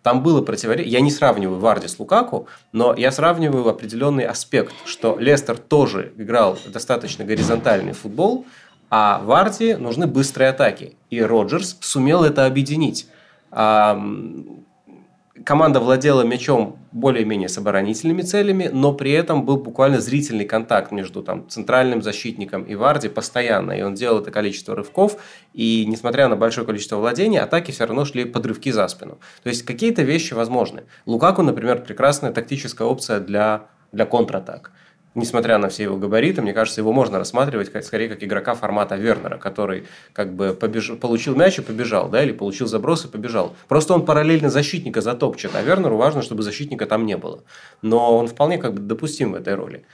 там 0.04 0.24
было 0.24 0.42
противоречие. 0.42 0.92
Я 0.92 1.02
не 1.02 1.12
сравниваю 1.12 1.60
Варди 1.60 1.88
с 1.88 2.00
Лукаку, 2.00 2.48
но 2.72 2.94
я 2.96 3.12
сравниваю 3.12 3.68
определенный 3.68 4.26
аспект, 4.26 4.74
что 4.86 5.18
Лестер 5.20 5.58
тоже 5.58 6.14
играл 6.18 6.58
достаточно 6.72 7.26
горизонтальный 7.26 7.94
футбол, 7.94 8.46
а 8.90 9.20
Варди 9.24 9.76
нужны 9.76 10.08
быстрые 10.08 10.50
атаки. 10.50 10.96
И 11.10 11.22
Роджерс 11.22 11.78
сумел 11.82 12.24
это 12.24 12.46
объединить 12.46 13.08
команда 15.44 15.80
владела 15.80 16.24
мячом 16.24 16.80
более-менее 16.92 17.50
с 17.50 17.58
оборонительными 17.58 18.22
целями, 18.22 18.70
но 18.72 18.94
при 18.94 19.12
этом 19.12 19.46
был 19.46 19.58
буквально 19.58 20.00
зрительный 20.00 20.46
контакт 20.46 20.92
между 20.92 21.22
там, 21.24 21.48
центральным 21.50 22.02
защитником 22.02 22.64
и 22.64 22.76
Варди 22.76 23.10
постоянно. 23.10 23.72
И 23.74 23.82
он 23.82 23.94
делал 23.94 24.20
это 24.20 24.32
количество 24.32 24.76
рывков, 24.76 25.18
и 25.54 25.86
несмотря 25.88 26.28
на 26.28 26.36
большое 26.36 26.66
количество 26.66 26.98
владений, 26.98 27.40
атаки 27.40 27.72
все 27.72 27.86
равно 27.86 28.06
шли 28.06 28.26
под 28.26 28.46
рывки 28.46 28.72
за 28.72 28.88
спину. 28.88 29.20
То 29.44 29.50
есть 29.50 29.64
какие-то 29.64 30.04
вещи 30.04 30.34
возможны. 30.34 30.84
Лукаку, 31.06 31.42
например, 31.42 31.84
прекрасная 31.84 32.32
тактическая 32.32 32.88
опция 32.88 33.20
для, 33.20 33.68
для 33.92 34.06
контратак 34.06 34.72
несмотря 35.18 35.58
на 35.58 35.68
все 35.68 35.84
его 35.84 35.98
габариты, 35.98 36.42
мне 36.42 36.54
кажется, 36.54 36.80
его 36.80 36.94
можно 36.94 37.18
рассматривать 37.20 37.72
как, 37.72 37.84
скорее 37.84 38.08
как 38.08 38.24
игрока 38.24 38.54
формата 38.54 38.96
Вернера, 38.96 39.38
который 39.38 39.86
как 40.14 40.34
бы 40.34 40.54
побеж... 40.54 40.92
получил 41.02 41.36
мяч 41.36 41.60
и 41.60 41.62
побежал, 41.62 42.08
да, 42.08 42.24
или 42.24 42.32
получил 42.32 42.68
заброс 42.68 43.06
и 43.06 43.08
побежал. 43.08 43.56
Просто 43.68 43.94
он 43.94 44.06
параллельно 44.06 44.50
защитника 44.50 45.02
затопчет, 45.02 45.52
а 45.56 45.62
Вернеру 45.62 45.98
важно, 45.98 46.22
чтобы 46.22 46.44
защитника 46.44 46.86
там 46.86 47.06
не 47.06 47.18
было. 47.18 47.44
Но 47.82 48.18
он 48.18 48.28
вполне 48.28 48.58
как 48.58 48.76
бы 48.76 48.80
допустим 48.80 49.32
в 49.34 49.36
этой 49.36 49.56
роли. 49.56 49.86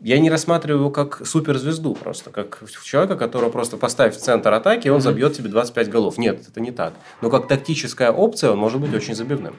Я 0.00 0.18
не 0.18 0.28
рассматриваю 0.28 0.80
его 0.80 0.90
как 0.90 1.26
суперзвезду 1.26 1.94
просто, 1.94 2.30
как 2.30 2.62
человека, 2.84 3.16
которого 3.16 3.48
просто 3.48 3.78
поставь 3.78 4.14
в 4.14 4.20
центр 4.20 4.52
атаки, 4.52 4.88
и 4.88 4.90
он 4.90 5.00
забьет 5.00 5.32
тебе 5.34 5.48
25 5.48 5.88
голов. 5.88 6.18
Нет, 6.18 6.42
это 6.46 6.60
не 6.60 6.72
так. 6.72 6.92
Но 7.22 7.30
как 7.30 7.48
тактическая 7.48 8.10
опция 8.10 8.50
он 8.50 8.58
может 8.58 8.80
быть 8.80 8.92
очень 8.92 9.14
забивным. 9.14 9.56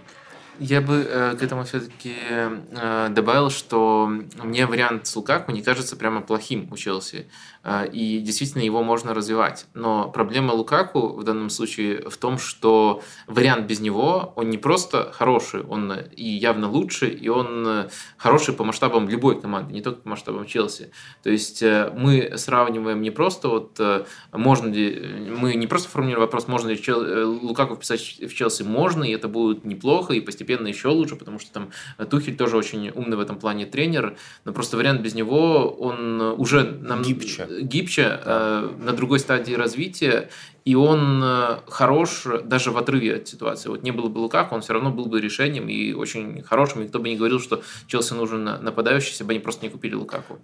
Я 0.59 0.81
бы 0.81 1.05
э, 1.07 1.35
к 1.35 1.43
этому 1.43 1.63
все-таки 1.63 2.15
э, 2.17 3.09
добавил, 3.09 3.49
что 3.49 4.07
мне 4.41 4.65
вариант 4.65 5.07
с 5.07 5.15
Лукаку 5.15 5.51
не 5.51 5.61
кажется 5.61 5.95
прямо 5.95 6.21
плохим 6.21 6.67
у 6.71 6.77
Челси. 6.77 7.27
Э, 7.65 7.87
и 7.91 8.19
действительно 8.19 8.61
его 8.61 8.83
можно 8.83 9.13
развивать. 9.13 9.65
Но 9.73 10.09
проблема 10.09 10.53
Лукаку 10.53 11.09
в 11.09 11.23
данном 11.23 11.49
случае 11.49 12.07
в 12.09 12.15
том, 12.17 12.37
что 12.37 13.01
вариант 13.27 13.65
без 13.65 13.79
него, 13.79 14.33
он 14.35 14.49
не 14.49 14.57
просто 14.57 15.11
хороший, 15.11 15.63
он 15.63 15.91
и 16.15 16.23
явно 16.23 16.69
лучше, 16.69 17.09
и 17.09 17.27
он 17.27 17.89
хороший 18.17 18.53
по 18.53 18.63
масштабам 18.63 19.09
любой 19.09 19.41
команды, 19.41 19.73
не 19.73 19.81
только 19.81 20.01
по 20.01 20.09
масштабам 20.09 20.45
Челси. 20.45 20.91
То 21.23 21.29
есть 21.29 21.63
э, 21.63 21.91
мы 21.95 22.33
сравниваем 22.37 23.01
не 23.01 23.11
просто 23.11 23.49
вот 23.49 23.79
э, 23.79 24.05
можно 24.31 24.71
ли, 24.71 25.31
мы 25.37 25.55
не 25.55 25.67
просто 25.67 25.89
формулируем 25.89 26.25
вопрос, 26.25 26.47
можно 26.47 26.69
ли 26.69 26.79
э, 26.87 27.23
Лукаку 27.23 27.75
вписать 27.75 27.99
в 28.21 28.33
Челси, 28.33 28.63
можно, 28.63 29.03
и 29.03 29.11
это 29.11 29.27
будет 29.27 29.65
неплохо, 29.65 30.13
и 30.13 30.21
постепенно 30.21 30.67
еще 30.67 30.89
лучше, 30.89 31.15
потому 31.15 31.39
что 31.39 31.51
там 31.51 31.71
Тухель 32.09 32.37
тоже 32.37 32.57
очень 32.57 32.89
умный 32.89 33.17
в 33.17 33.19
этом 33.19 33.39
плане 33.39 33.65
тренер, 33.65 34.17
но 34.43 34.53
просто 34.53 34.77
вариант 34.77 35.01
без 35.01 35.15
него, 35.15 35.69
он 35.69 36.21
уже 36.21 36.63
нам 36.63 37.01
гибче, 37.01 37.47
гибче 37.61 38.19
э, 38.23 38.69
на 38.79 38.93
другой 38.93 39.19
стадии 39.19 39.53
развития, 39.53 40.29
и 40.65 40.75
он 40.75 41.21
э, 41.23 41.57
хорош 41.67 42.25
даже 42.43 42.71
в 42.71 42.77
отрыве 42.77 43.15
от 43.15 43.27
ситуации. 43.27 43.69
Вот 43.69 43.83
не 43.83 43.91
было 43.91 44.09
бы 44.09 44.19
Лукаку, 44.19 44.55
он 44.55 44.61
все 44.61 44.73
равно 44.73 44.91
был 44.91 45.05
бы 45.05 45.21
решением 45.21 45.69
и 45.69 45.93
очень 45.93 46.41
хорошим. 46.41 46.81
И 46.81 46.87
кто 46.87 46.99
бы 46.99 47.09
не 47.09 47.17
говорил, 47.17 47.39
что 47.39 47.61
Челси 47.87 48.13
нужен 48.13 48.43
нападающий, 48.43 49.09
если 49.09 49.23
бы 49.23 49.31
они 49.31 49.39
просто 49.39 49.65
не 49.65 49.71
купили 49.71 49.95
Лукаку. 49.95 50.39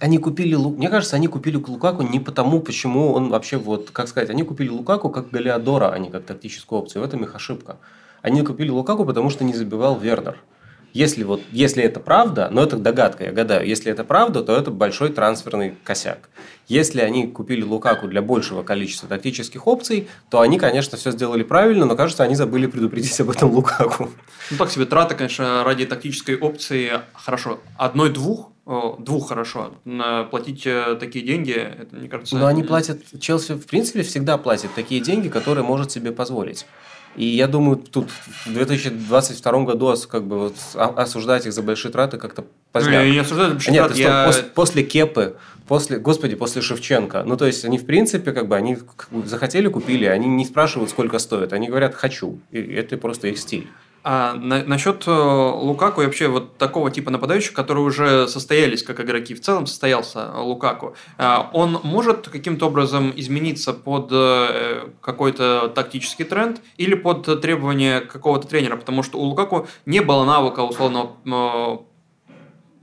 Они 0.00 0.18
купили, 0.18 0.56
мне 0.56 0.88
кажется, 0.88 1.16
они 1.16 1.28
купили 1.28 1.56
Лукаку 1.56 2.02
не 2.02 2.20
потому, 2.20 2.60
почему 2.60 3.12
он 3.12 3.28
вообще, 3.28 3.58
вот, 3.58 3.90
как 3.90 4.08
сказать, 4.08 4.30
они 4.30 4.42
купили 4.42 4.68
Лукаку 4.68 5.08
как 5.08 5.30
Галиадора, 5.30 5.90
а 5.90 5.98
не 5.98 6.10
как 6.10 6.24
тактическую 6.24 6.80
опцию. 6.80 7.02
В 7.02 7.04
этом 7.04 7.22
их 7.22 7.34
ошибка. 7.34 7.78
Они 8.22 8.42
купили 8.42 8.70
Лукаку, 8.70 9.04
потому 9.04 9.30
что 9.30 9.44
не 9.44 9.54
забивал 9.54 9.98
Вернер. 9.98 10.38
Если, 10.94 11.24
вот, 11.24 11.42
если 11.50 11.82
это 11.82 11.98
правда, 11.98 12.48
но 12.52 12.62
это 12.62 12.76
догадка, 12.76 13.24
я 13.24 13.32
гадаю, 13.32 13.66
если 13.66 13.90
это 13.90 14.04
правда, 14.04 14.42
то 14.42 14.56
это 14.56 14.70
большой 14.70 15.10
трансферный 15.10 15.74
косяк. 15.82 16.30
Если 16.68 17.00
они 17.00 17.26
купили 17.26 17.62
Лукаку 17.62 18.06
для 18.06 18.22
большего 18.22 18.62
количества 18.62 19.08
тактических 19.08 19.66
опций, 19.66 20.08
то 20.30 20.40
они, 20.40 20.56
конечно, 20.56 20.96
все 20.96 21.10
сделали 21.10 21.42
правильно, 21.42 21.84
но, 21.84 21.96
кажется, 21.96 22.22
они 22.22 22.36
забыли 22.36 22.66
предупредить 22.68 23.20
об 23.20 23.30
этом 23.30 23.50
Лукаку. 23.50 24.08
Ну, 24.52 24.56
так 24.56 24.70
себе 24.70 24.86
трата, 24.86 25.16
конечно, 25.16 25.64
ради 25.64 25.84
тактической 25.84 26.38
опции, 26.38 26.92
хорошо, 27.12 27.58
одной-двух, 27.76 28.52
двух 29.00 29.28
хорошо. 29.28 29.74
Платить 30.30 30.64
э, 30.64 30.96
такие 30.98 31.24
деньги, 31.24 31.52
это, 31.52 31.96
мне 31.96 32.08
кажется... 32.08 32.36
Но 32.36 32.46
они 32.46 32.62
платят, 32.62 33.02
Челси, 33.20 33.54
в 33.54 33.66
принципе, 33.66 34.02
всегда 34.04 34.38
платит 34.38 34.70
такие 34.74 35.00
деньги, 35.00 35.28
которые 35.28 35.64
может 35.64 35.90
себе 35.90 36.12
позволить. 36.12 36.66
И 37.16 37.24
я 37.24 37.46
думаю, 37.46 37.76
тут 37.76 38.10
в 38.44 38.52
2022 38.52 39.64
году 39.64 39.94
как 40.08 40.26
бы 40.26 40.38
вот 40.38 40.56
осуждать 40.74 41.46
их 41.46 41.52
за 41.52 41.62
большие 41.62 41.92
траты 41.92 42.18
как-то 42.18 42.44
поздняк. 42.72 43.04
Я 43.06 43.20
осуждаю 43.22 43.48
за 43.50 43.54
большие 43.54 43.72
Нет, 43.72 43.86
траты. 43.86 44.00
Я... 44.00 44.24
После, 44.26 44.42
после 44.42 44.82
Кепы, 44.82 45.36
после, 45.68 45.98
господи, 45.98 46.34
после 46.34 46.62
Шевченко. 46.62 47.22
Ну, 47.24 47.36
то 47.36 47.46
есть, 47.46 47.64
они, 47.64 47.78
в 47.78 47.86
принципе, 47.86 48.32
как 48.32 48.48
бы, 48.48 48.56
они 48.56 48.78
захотели, 49.24 49.68
купили, 49.68 50.06
они 50.06 50.26
не 50.26 50.44
спрашивают, 50.44 50.90
сколько 50.90 51.18
стоит. 51.18 51.52
Они 51.52 51.68
говорят, 51.68 51.94
хочу. 51.94 52.40
И 52.50 52.58
это 52.58 52.96
просто 52.96 53.28
их 53.28 53.38
стиль. 53.38 53.68
А 54.06 54.34
на, 54.34 54.62
насчет 54.62 55.04
э, 55.06 55.10
Лукаку 55.10 56.02
и 56.02 56.04
вообще 56.04 56.28
вот 56.28 56.58
такого 56.58 56.90
типа 56.90 57.10
нападающих, 57.10 57.54
которые 57.54 57.84
уже 57.84 58.28
состоялись 58.28 58.82
как 58.82 59.00
игроки, 59.00 59.34
в 59.34 59.40
целом 59.40 59.66
состоялся 59.66 60.30
Лукаку, 60.36 60.94
а, 61.16 61.48
он 61.54 61.80
может 61.82 62.28
каким-то 62.28 62.66
образом 62.66 63.14
измениться 63.16 63.72
под 63.72 64.10
э, 64.12 64.88
какой-то 65.00 65.72
тактический 65.74 66.26
тренд 66.26 66.60
или 66.76 66.94
под 66.94 67.40
требования 67.40 68.00
какого-то 68.02 68.46
тренера, 68.46 68.76
потому 68.76 69.02
что 69.02 69.18
у 69.18 69.22
Лукаку 69.22 69.68
не 69.86 70.00
было 70.00 70.24
навыка 70.24 70.60
условного 70.60 71.86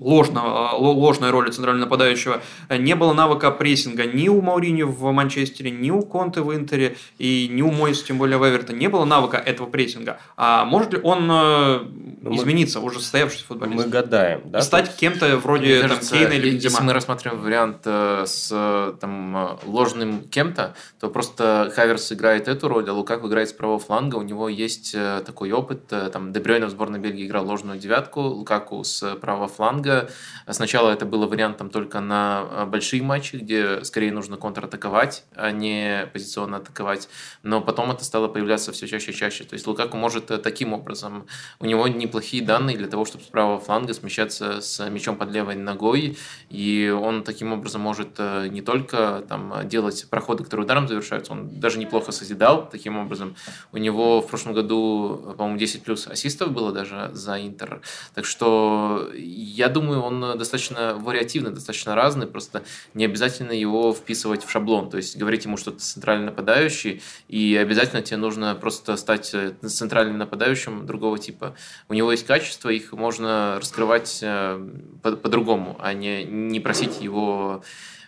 ложного, 0.01 0.75
ложной 0.75 1.29
роли 1.29 1.51
центрального 1.51 1.85
нападающего, 1.85 2.41
не 2.69 2.95
было 2.95 3.13
навыка 3.13 3.51
прессинга 3.51 4.05
ни 4.05 4.27
у 4.27 4.41
Маурини 4.41 4.81
в 4.81 5.11
Манчестере, 5.11 5.69
ни 5.69 5.91
у 5.91 6.01
Конте 6.01 6.41
в 6.41 6.53
Интере 6.53 6.97
и 7.19 7.47
ни 7.49 7.61
у 7.61 7.71
Мойса, 7.71 8.05
тем 8.05 8.17
более 8.17 8.37
в 8.37 8.49
Эвертоне. 8.49 8.79
Не 8.79 8.87
было 8.87 9.05
навыка 9.05 9.37
этого 9.37 9.67
прессинга. 9.67 10.19
А 10.35 10.65
может 10.65 10.93
ли 10.93 10.99
он 11.03 11.29
э, 11.31 11.79
ну, 12.21 12.35
измениться, 12.35 12.79
мы, 12.79 12.87
уже 12.87 12.99
состоявшийся 12.99 13.45
футболист? 13.45 13.85
Мы 13.85 13.91
гадаем. 13.91 14.41
Да, 14.45 14.59
и 14.59 14.61
стать 14.63 14.95
кем-то 14.95 15.37
вроде 15.37 15.87
там, 15.87 15.99
Кейна 15.99 16.33
или 16.33 16.51
Бензима. 16.51 16.71
Если 16.71 16.83
мы 16.83 16.93
рассматриваем 16.93 17.41
вариант 17.41 17.81
э, 17.85 18.23
с 18.25 18.95
там, 18.99 19.59
ложным 19.65 20.23
кем-то, 20.29 20.73
то 20.99 21.09
просто 21.09 21.71
Хаверс 21.75 22.11
играет 22.11 22.47
эту 22.47 22.67
роль, 22.67 22.89
а 22.89 22.93
Лукаку 22.93 23.27
играет 23.27 23.49
с 23.49 23.53
правого 23.53 23.77
фланга. 23.77 24.15
У 24.15 24.23
него 24.23 24.49
есть 24.49 24.93
э, 24.95 25.21
такой 25.23 25.51
опыт. 25.51 25.85
Там 25.87 26.33
Дебрёйна 26.33 26.65
в 26.65 26.71
сборной 26.71 26.99
Бельгии 26.99 27.27
играл 27.27 27.45
ложную 27.45 27.77
девятку, 27.77 28.21
Лукаку 28.21 28.83
с 28.83 29.15
правого 29.15 29.47
фланга 29.47 29.90
лига. 29.91 30.09
Сначала 30.49 30.89
это 30.91 31.05
было 31.05 31.27
вариантом 31.27 31.69
только 31.69 31.99
на 31.99 32.39
а, 32.41 32.65
большие 32.65 33.01
матчи, 33.01 33.35
где 33.35 33.83
скорее 33.83 34.11
нужно 34.11 34.37
контратаковать, 34.37 35.23
а 35.35 35.51
не 35.51 36.09
позиционно 36.11 36.57
атаковать. 36.57 37.07
Но 37.43 37.61
потом 37.61 37.91
это 37.91 38.03
стало 38.03 38.27
появляться 38.27 38.71
все 38.71 38.87
чаще 38.87 39.11
и 39.11 39.15
чаще. 39.15 39.43
То 39.43 39.53
есть 39.53 39.67
Лукаку 39.67 39.97
может 39.97 40.31
э, 40.31 40.37
таким 40.37 40.73
образом. 40.73 41.25
У 41.59 41.65
него 41.65 41.87
неплохие 41.87 42.43
данные 42.43 42.77
для 42.77 42.87
того, 42.87 43.05
чтобы 43.05 43.23
с 43.23 43.27
правого 43.27 43.59
фланга 43.59 43.93
смещаться 43.93 44.61
с 44.61 44.89
мячом 44.89 45.15
под 45.15 45.31
левой 45.31 45.55
ногой. 45.55 46.17
И 46.49 46.89
он 46.89 47.23
таким 47.23 47.53
образом 47.53 47.81
может 47.81 48.15
э, 48.17 48.47
не 48.47 48.61
только 48.61 49.23
там, 49.29 49.67
делать 49.67 50.07
проходы, 50.09 50.43
которые 50.43 50.65
ударом 50.65 50.87
завершаются, 50.87 51.31
он 51.33 51.59
даже 51.59 51.79
неплохо 51.79 52.11
созидал 52.11 52.67
таким 52.69 52.97
образом. 52.97 53.35
У 53.71 53.77
него 53.77 54.21
в 54.21 54.27
прошлом 54.27 54.53
году, 54.53 55.35
по-моему, 55.37 55.59
10 55.59 55.83
плюс 55.83 56.07
ассистов 56.07 56.51
было 56.51 56.71
даже 56.71 57.11
за 57.13 57.39
Интер. 57.41 57.81
Так 58.13 58.25
что 58.25 59.09
я 59.15 59.69
думаю, 59.69 59.80
думаю, 59.81 60.01
он 60.01 60.23
э, 60.23 60.35
достаточно 60.35 60.95
вариативный, 60.95 61.51
достаточно 61.51 61.95
разный, 61.95 62.27
просто 62.27 62.63
не 62.93 63.05
обязательно 63.05 63.51
его 63.51 63.93
вписывать 63.93 64.43
в 64.45 64.49
шаблон, 64.49 64.89
то 64.89 64.97
есть 64.97 65.17
говорить 65.17 65.45
ему, 65.45 65.57
что 65.57 65.71
ты 65.71 65.79
центральный 65.79 66.25
нападающий, 66.25 67.01
и 67.27 67.57
обязательно 67.59 68.01
тебе 68.01 68.17
нужно 68.17 68.55
просто 68.55 68.95
стать 68.97 69.31
э, 69.33 69.53
центральным 69.67 70.17
нападающим 70.17 70.85
другого 70.85 71.17
типа. 71.17 71.55
У 71.89 71.93
него 71.93 72.11
есть 72.11 72.25
качества, 72.25 72.69
их 72.69 72.93
можно 72.93 73.57
раскрывать 73.59 74.19
э, 74.21 74.69
по- 75.01 75.15
по-другому, 75.15 75.77
а 75.79 75.93
не, 75.93 76.23
не 76.23 76.59
просить 76.59 77.01
его 77.01 77.63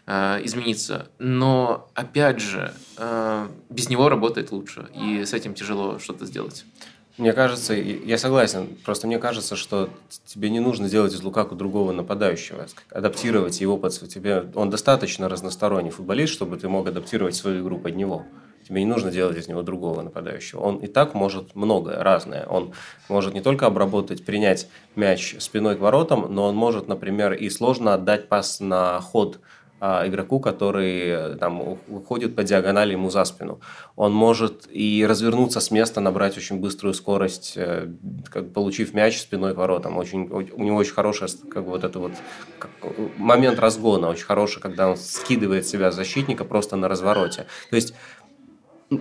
измениться. 0.06 1.08
Но, 1.18 1.90
опять 1.96 2.42
же, 2.42 2.74
без 3.70 3.88
него 3.88 4.10
работает 4.10 4.52
лучше, 4.52 4.90
и 4.94 5.24
с 5.24 5.32
этим 5.32 5.54
тяжело 5.54 5.98
что-то 5.98 6.26
сделать. 6.26 6.66
Мне 7.18 7.32
кажется, 7.34 7.76
я 7.76 8.18
согласен, 8.18 8.76
просто 8.84 9.06
мне 9.06 9.20
кажется, 9.20 9.56
что 9.56 9.90
тебе 10.26 10.50
не 10.50 10.60
нужно 10.60 10.90
делать 10.90 11.14
из 11.14 11.22
Лукаку 11.22 11.54
другого 11.54 11.92
нападающего, 11.92 12.66
адаптировать 12.90 13.62
его 13.62 13.78
под 13.78 13.94
тебе. 14.10 14.46
Он 14.56 14.72
достаточно 14.72 15.30
разносторонний 15.30 15.92
футболист, 15.92 16.34
чтобы 16.34 16.58
ты 16.58 16.68
мог 16.68 16.88
адаптировать 16.88 17.36
свою 17.36 17.62
игру 17.62 17.78
под 17.78 17.96
него. 17.96 18.26
Тебе 18.68 18.80
не 18.80 18.88
нужно 18.88 19.12
делать 19.12 19.38
из 19.38 19.48
него 19.48 19.62
другого 19.62 20.02
нападающего. 20.02 20.62
Он 20.62 20.78
и 20.78 20.88
так 20.88 21.14
может 21.14 21.54
многое, 21.54 22.02
разное. 22.02 22.48
Он 22.48 22.74
может 23.10 23.36
не 23.36 23.42
только 23.42 23.68
обработать, 23.68 24.26
принять 24.26 24.68
мяч 24.96 25.36
спиной 25.38 25.76
к 25.76 25.82
воротам, 25.82 26.34
но 26.34 26.46
он 26.46 26.56
может, 26.56 26.88
например, 26.88 27.34
и 27.34 27.50
сложно 27.50 27.94
отдать 27.94 28.28
пас 28.28 28.60
на 28.60 29.00
ход– 29.02 29.40
игроку, 29.84 30.40
который 30.40 31.00
э, 31.08 31.36
там 31.36 31.78
выходит 31.88 32.36
по 32.36 32.44
диагонали 32.44 32.94
ему 32.94 33.10
за 33.10 33.26
спину. 33.26 33.60
Он 33.96 34.14
может 34.14 34.68
и 34.72 35.06
развернуться 35.08 35.60
с 35.60 35.72
места, 35.72 36.00
набрать 36.00 36.38
очень 36.38 36.60
быструю 36.60 36.94
скорость, 36.94 37.54
э, 37.58 37.90
как, 38.30 38.54
получив 38.54 38.94
мяч 38.94 39.20
спиной 39.20 39.54
к 39.54 39.58
воротам. 39.58 39.98
Очень, 39.98 40.30
у 40.30 40.64
него 40.64 40.78
очень 40.78 40.94
хороший 40.94 41.28
как 41.50 41.66
вот 41.66 41.84
это 41.84 42.00
вот 42.00 42.14
как, 42.60 42.70
момент 43.18 43.60
разгона, 43.60 44.10
очень 44.10 44.26
хороший, 44.26 44.62
когда 44.62 44.90
он 44.90 44.98
скидывает 44.98 45.68
себя 45.68 45.92
защитника 45.92 46.46
просто 46.46 46.76
на 46.78 46.88
развороте. 46.88 47.46
То 47.70 47.76
есть 47.76 47.94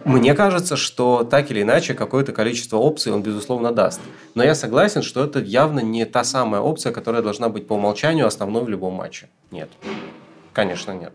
мне 0.04 0.34
кажется, 0.34 0.76
что 0.76 1.22
так 1.22 1.50
или 1.50 1.62
иначе 1.62 1.94
какое-то 1.94 2.32
количество 2.32 2.78
опций 2.78 3.12
он, 3.12 3.22
безусловно, 3.22 3.72
даст. 3.72 4.00
Но 4.34 4.42
я 4.42 4.54
согласен, 4.54 5.02
что 5.02 5.24
это 5.24 5.38
явно 5.38 5.80
не 5.80 6.04
та 6.06 6.24
самая 6.24 6.60
опция, 6.60 6.92
которая 6.92 7.22
должна 7.22 7.48
быть 7.48 7.66
по 7.66 7.74
умолчанию 7.74 8.26
основной 8.26 8.64
в 8.64 8.68
любом 8.68 8.94
матче. 8.94 9.28
Нет. 9.50 9.70
Конечно, 10.53 10.92
нет. 10.92 11.14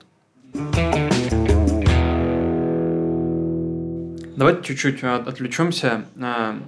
Давайте 4.36 4.64
чуть-чуть 4.64 5.04
отвлечемся 5.04 6.06
а, 6.22 6.60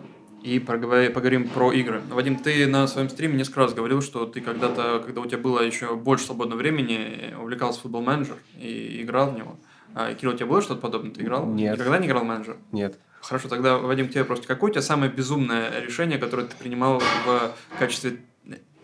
и 0.43 0.59
поговорим 0.59 1.47
про 1.47 1.71
игры. 1.71 2.01
Вадим, 2.09 2.37
ты 2.37 2.65
на 2.65 2.87
своем 2.87 3.09
стриме 3.09 3.37
несколько 3.37 3.59
раз 3.59 3.73
говорил, 3.73 4.01
что 4.01 4.25
ты 4.25 4.41
когда-то, 4.41 5.03
когда 5.05 5.21
у 5.21 5.25
тебя 5.25 5.37
было 5.37 5.59
еще 5.61 5.95
больше 5.95 6.25
свободного 6.25 6.57
времени, 6.57 7.33
увлекался 7.39 7.81
футбол 7.81 8.01
менеджер 8.01 8.37
и 8.57 9.03
играл 9.03 9.31
в 9.31 9.37
него. 9.37 9.55
А, 9.93 10.13
Кирилл, 10.13 10.33
у 10.33 10.35
тебя 10.35 10.47
было 10.47 10.61
что-то 10.61 10.81
подобное? 10.81 11.11
Ты 11.11 11.21
играл? 11.21 11.45
Нет. 11.45 11.77
Никогда 11.77 11.99
не 11.99 12.07
играл 12.07 12.23
в 12.23 12.27
менеджер? 12.27 12.57
Нет. 12.71 12.97
Хорошо, 13.21 13.49
тогда, 13.49 13.77
Вадим, 13.77 14.07
тебе 14.09 14.23
просто 14.23 14.47
какое 14.47 14.71
у 14.71 14.73
тебя 14.73 14.81
самое 14.81 15.11
безумное 15.11 15.79
решение, 15.81 16.17
которое 16.17 16.47
ты 16.47 16.55
принимал 16.55 16.99
в 16.99 17.53
качестве 17.77 18.17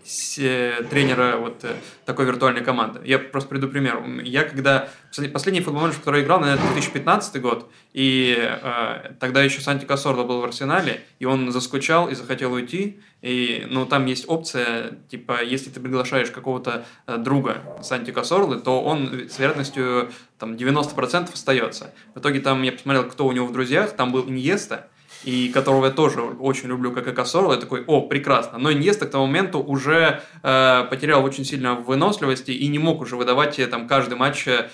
тренера 0.06 1.38
вот 1.38 1.64
э, 1.64 1.76
такой 2.06 2.26
виртуальной 2.26 2.64
команды. 2.64 3.01
Я 3.03 3.18
просто 3.18 3.49
приду 3.49 3.68
пример. 3.68 4.03
Я 4.24 4.43
когда... 4.43 4.88
Последний 5.34 5.62
футбол 5.62 5.82
менеджер, 5.84 5.99
который 6.01 6.24
играл, 6.24 6.41
наверное, 6.41 6.68
2015 6.74 7.41
год, 7.41 7.72
и 7.93 8.36
э, 8.38 9.14
тогда 9.20 9.41
еще 9.41 9.62
Санти 9.62 9.86
Кассорло 9.86 10.26
был 10.26 10.41
в 10.41 10.43
Арсенале, 10.43 11.01
и 11.20 11.26
он 11.26 11.51
заскучал 11.51 12.10
и 12.10 12.16
захотел 12.16 12.51
уйти, 12.53 12.99
и, 13.22 13.66
ну, 13.70 13.86
там 13.86 14.06
есть 14.06 14.26
опция, 14.28 14.97
типа, 15.10 15.41
если 15.41 15.70
ты 15.70 15.80
приглашаешь 15.80 16.30
какого-то 16.32 16.86
э, 17.08 17.18
друга 17.18 17.62
Санти 17.82 18.12
Кассорлы, 18.12 18.60
то 18.60 18.84
он 18.84 19.30
с 19.30 19.39
вероятностью 19.39 20.12
там 20.38 20.53
90% 20.53 21.34
остается. 21.34 21.93
В 22.14 22.20
итоге 22.20 22.41
там 22.41 22.62
я 22.64 22.74
посмотрел, 22.74 23.06
кто 23.06 23.26
у 23.26 23.32
него 23.32 23.47
в 23.47 23.53
друзьях, 23.53 23.95
там 23.95 24.12
был 24.12 24.28
Иньеста, 24.28 24.88
и 25.24 25.49
которого 25.49 25.86
я 25.86 25.91
тоже 25.91 26.22
очень 26.22 26.70
люблю, 26.70 26.91
как 26.91 27.07
и 27.07 27.11
Кассорла, 27.11 27.53
я 27.53 27.59
такой, 27.59 27.84
о, 27.86 28.01
прекрасно. 28.01 28.57
Но 28.57 28.72
Иньеста 28.72 29.05
к 29.05 29.11
тому 29.11 29.26
моменту 29.26 29.59
уже 29.59 30.22
э, 30.43 30.84
потерял 30.89 31.24
очень 31.24 31.45
сильно 31.45 31.76
выносливости 31.76 32.51
и 32.51 32.68
не 32.68 32.80
мог 32.80 33.01
уже 33.01 33.16
выдавать 33.16 33.57
э, 33.59 33.68
там 33.68 33.88
каждый 33.88 34.16
матч 34.18 34.47
э, 34.47 34.70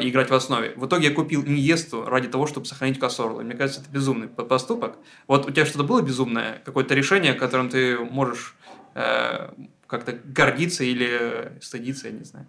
и 0.00 0.08
играть 0.08 0.30
в 0.30 0.34
основе. 0.34 0.72
В 0.76 0.86
итоге 0.86 1.08
я 1.08 1.14
купил 1.14 1.42
Иньесту 1.44 2.04
ради 2.04 2.28
того, 2.28 2.46
чтобы 2.46 2.66
сохранить 2.66 3.00
Кассорла. 3.00 3.42
Мне 3.42 3.54
кажется, 3.54 3.80
это 3.80 3.90
безумный 3.90 4.28
поступок. 4.28 4.96
Вот 5.26 5.46
у 5.46 5.50
тебя 5.50 5.66
что-то 5.66 5.84
было 5.84 6.02
безумное? 6.02 6.62
Какое-то 6.64 6.94
решение, 6.94 7.34
которым 7.34 7.68
ты 7.68 7.98
можешь 7.98 8.54
э, 8.94 9.50
как-то 9.86 10.12
гордиться 10.12 10.84
или 10.84 11.52
стыдиться, 11.60 12.08
я 12.08 12.12
не 12.12 12.24
знаю. 12.24 12.46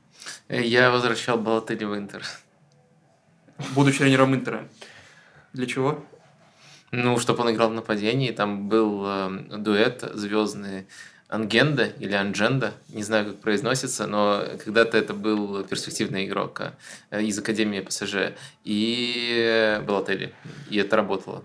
Я 0.49 0.91
возвращал 0.91 1.37
Балатели 1.37 1.85
в 1.85 1.95
Интер. 1.95 2.23
Будучи 3.73 3.99
тренером 3.99 4.35
Интера. 4.35 4.67
Для 5.53 5.65
чего? 5.65 6.03
Ну, 6.99 7.19
чтобы 7.19 7.43
он 7.43 7.51
играл 7.51 7.69
в 7.69 7.73
нападении, 7.73 8.31
там 8.31 8.69
был 8.69 9.03
э, 9.05 9.29
дуэт 9.55 10.03
звездный 10.15 10.87
Ангенда 11.29 11.85
или 11.99 12.15
Андженда, 12.15 12.73
не 12.89 13.03
знаю, 13.03 13.27
как 13.27 13.37
произносится, 13.37 14.07
но 14.07 14.43
когда-то 14.65 14.97
это 14.97 15.13
был 15.13 15.63
перспективный 15.63 16.25
игрок 16.25 16.59
э, 17.11 17.21
из 17.21 17.37
Академии 17.37 17.81
ПСЖ, 17.81 18.33
и 18.63 19.79
был 19.85 19.97
отель, 19.97 20.33
и 20.71 20.77
это 20.79 20.95
работало. 20.95 21.43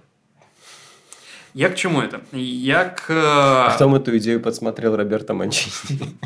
Я 1.53 1.69
к 1.69 1.77
чему 1.77 2.01
это? 2.01 2.23
Я 2.33 2.87
к... 2.87 3.73
Потом 3.73 3.95
эту 3.95 4.17
идею 4.17 4.41
подсмотрел 4.41 4.97
Роберто 4.97 5.35
Манчини. 5.35 6.17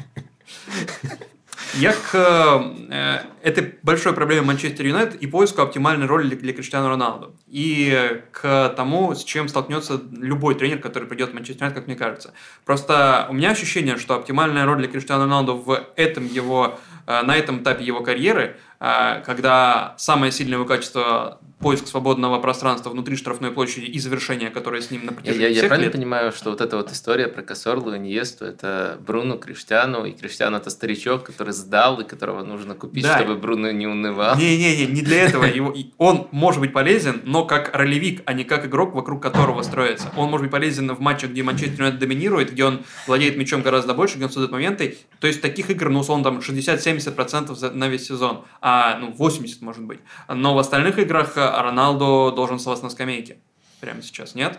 Я 1.75 1.93
к 1.93 2.15
э, 2.15 3.19
этой 3.43 3.75
большой 3.83 4.13
проблеме 4.15 4.43
Манчестер 4.43 4.87
Юнайтед 4.87 5.17
и 5.17 5.27
поиску 5.27 5.63
оптимальной 5.63 6.07
роли 6.07 6.29
для, 6.29 6.37
для 6.37 6.53
Криштиану 6.53 6.89
Роналду. 6.89 7.37
И 7.49 8.23
к 8.33 8.73
тому, 8.77 9.15
с 9.15 9.25
чем 9.25 9.49
столкнется 9.49 10.01
любой 10.13 10.55
тренер, 10.55 10.79
который 10.79 11.07
придет 11.07 11.31
в 11.31 11.35
Манчестер 11.35 11.65
Юнайтед, 11.65 11.79
как 11.79 11.87
мне 11.87 11.97
кажется. 11.97 12.33
Просто 12.65 13.27
у 13.29 13.35
меня 13.35 13.51
ощущение, 13.51 13.99
что 13.99 14.15
оптимальная 14.15 14.65
роль 14.65 14.79
для 14.79 14.89
Криштиану 14.89 15.25
Роналду 15.25 15.57
в 15.57 15.87
этом 15.97 16.27
его, 16.27 16.79
э, 17.07 17.23
на 17.23 17.37
этом 17.37 17.63
этапе 17.63 17.85
его 17.85 18.01
карьеры, 18.01 18.57
э, 18.81 19.23
когда 19.25 19.95
самое 19.99 20.33
сильное 20.33 20.55
его 20.55 20.65
качество 20.65 21.41
поиск 21.67 21.89
свободного 21.89 22.39
пространства 22.39 22.91
внутри 22.91 23.17
штрафной 23.17 23.51
площади 23.51 23.87
и 23.87 23.99
завершения, 23.99 24.51
которое 24.51 24.81
с 24.81 24.93
ним 24.93 25.05
на 25.05 25.13
протяжении 25.13 25.43
Я, 25.43 25.49
я, 25.49 25.63
я 25.63 25.67
правильно 25.67 25.87
лет. 25.87 25.95
понимаю, 25.95 26.31
что 26.31 26.51
вот 26.51 26.61
эта 26.61 26.77
вот 26.77 26.93
история 26.93 27.27
про 27.27 27.43
Кассорлу 27.43 27.93
и 27.93 27.97
Иньесту, 27.97 28.45
это 28.45 28.99
Бруно 29.05 29.37
Криштиану, 29.37 30.05
и 30.05 30.13
Криштиану 30.13 30.59
это 30.59 30.71
старичок, 30.71 31.25
который 31.25 31.53
сдал, 31.53 31.99
и 32.01 32.05
которого 32.05 32.45
нужно 32.45 32.77
купить, 32.77 33.03
да. 33.03 33.19
чтобы 33.19 33.35
Бруно 33.35 33.73
не 33.73 33.89
унывал. 33.89 34.37
Не-не-не, 34.37 34.87
не 34.87 35.03
для 35.03 35.25
этого. 35.25 35.45
Его, 35.57 35.75
он 35.99 36.29
может 36.31 36.61
быть 36.61 36.73
полезен, 36.73 37.23
но 37.25 37.45
как 37.45 37.75
ролевик, 37.75 38.23
а 38.27 38.33
не 38.33 38.45
как 38.45 38.67
игрок, 38.67 38.95
вокруг 38.95 39.21
которого 39.21 39.63
строится. 39.63 40.13
Он 40.17 40.31
может 40.31 40.45
быть 40.45 40.53
полезен 40.53 40.95
в 40.95 41.01
матчах, 41.01 41.31
где 41.31 41.43
Манчестер 41.43 41.79
Юнайтед 41.79 41.99
доминирует, 41.99 42.53
где 42.53 42.65
он 42.65 42.85
владеет 43.09 43.37
мячом 43.37 43.63
гораздо 43.63 43.93
больше, 43.93 44.15
где 44.15 44.27
он 44.27 44.31
создает 44.31 44.53
моменты. 44.53 44.99
То 45.19 45.27
есть 45.27 45.43
таких 45.43 45.69
игр, 45.71 45.89
ну, 45.89 45.99
условно, 45.99 46.23
там 46.23 46.39
60-70% 46.39 47.73
на 47.73 47.89
весь 47.89 48.07
сезон, 48.07 48.45
а 48.61 48.99
ну, 49.01 49.11
80 49.11 49.63
может 49.63 49.83
быть. 49.83 49.99
Но 50.29 50.55
в 50.55 50.59
остальных 50.59 51.01
играх 51.01 51.37
Роналдо 51.63 52.31
должен 52.31 52.57
оставаться 52.57 52.85
на 52.85 52.91
скамейке 52.91 53.39
прямо 53.81 54.03
сейчас, 54.03 54.35
нет? 54.35 54.59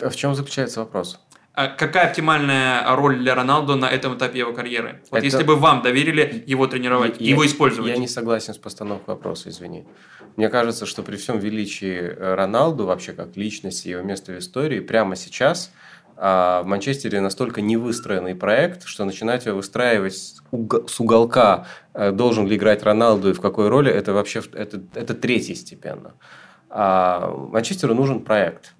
А 0.00 0.08
в 0.08 0.16
чем 0.16 0.34
заключается 0.34 0.80
вопрос? 0.80 1.20
А 1.52 1.66
какая 1.66 2.08
оптимальная 2.08 2.94
роль 2.94 3.18
для 3.18 3.34
Роналду 3.34 3.76
на 3.76 3.86
этом 3.86 4.16
этапе 4.16 4.38
его 4.38 4.52
карьеры? 4.52 5.02
Вот 5.10 5.18
Это... 5.18 5.26
если 5.26 5.42
бы 5.42 5.56
вам 5.56 5.82
доверили 5.82 6.44
его 6.46 6.66
тренировать, 6.66 7.20
я, 7.20 7.30
его 7.30 7.44
использовать. 7.44 7.90
Я 7.90 7.98
не 7.98 8.06
согласен 8.06 8.54
с 8.54 8.58
постановкой 8.58 9.14
вопроса, 9.14 9.48
извини. 9.48 9.86
Мне 10.36 10.48
кажется, 10.48 10.86
что 10.86 11.02
при 11.02 11.16
всем 11.16 11.38
величии 11.38 12.14
Роналду, 12.18 12.86
вообще 12.86 13.12
как 13.12 13.36
личности, 13.36 13.88
его 13.88 14.02
место 14.02 14.32
в 14.32 14.38
истории, 14.38 14.80
прямо 14.80 15.16
сейчас 15.16 15.72
в 16.20 16.66
Манчестере 16.66 17.22
настолько 17.22 17.62
невыстроенный 17.62 18.34
проект, 18.34 18.84
что 18.84 19.06
начинать 19.06 19.46
его 19.46 19.56
выстраивать 19.56 20.14
с 20.14 21.00
уголка, 21.00 21.66
э, 21.94 22.12
должен 22.12 22.46
ли 22.46 22.56
играть 22.56 22.82
Роналду 22.82 23.30
и 23.30 23.32
в 23.32 23.40
какой 23.40 23.68
роли, 23.68 23.90
это 23.90 24.12
вообще 24.12 24.42
это, 24.52 24.82
это 24.94 25.14
третьестепенно. 25.14 26.12
А 26.68 27.34
Манчестеру 27.50 27.94
нужен 27.94 28.20
проект. 28.20 28.74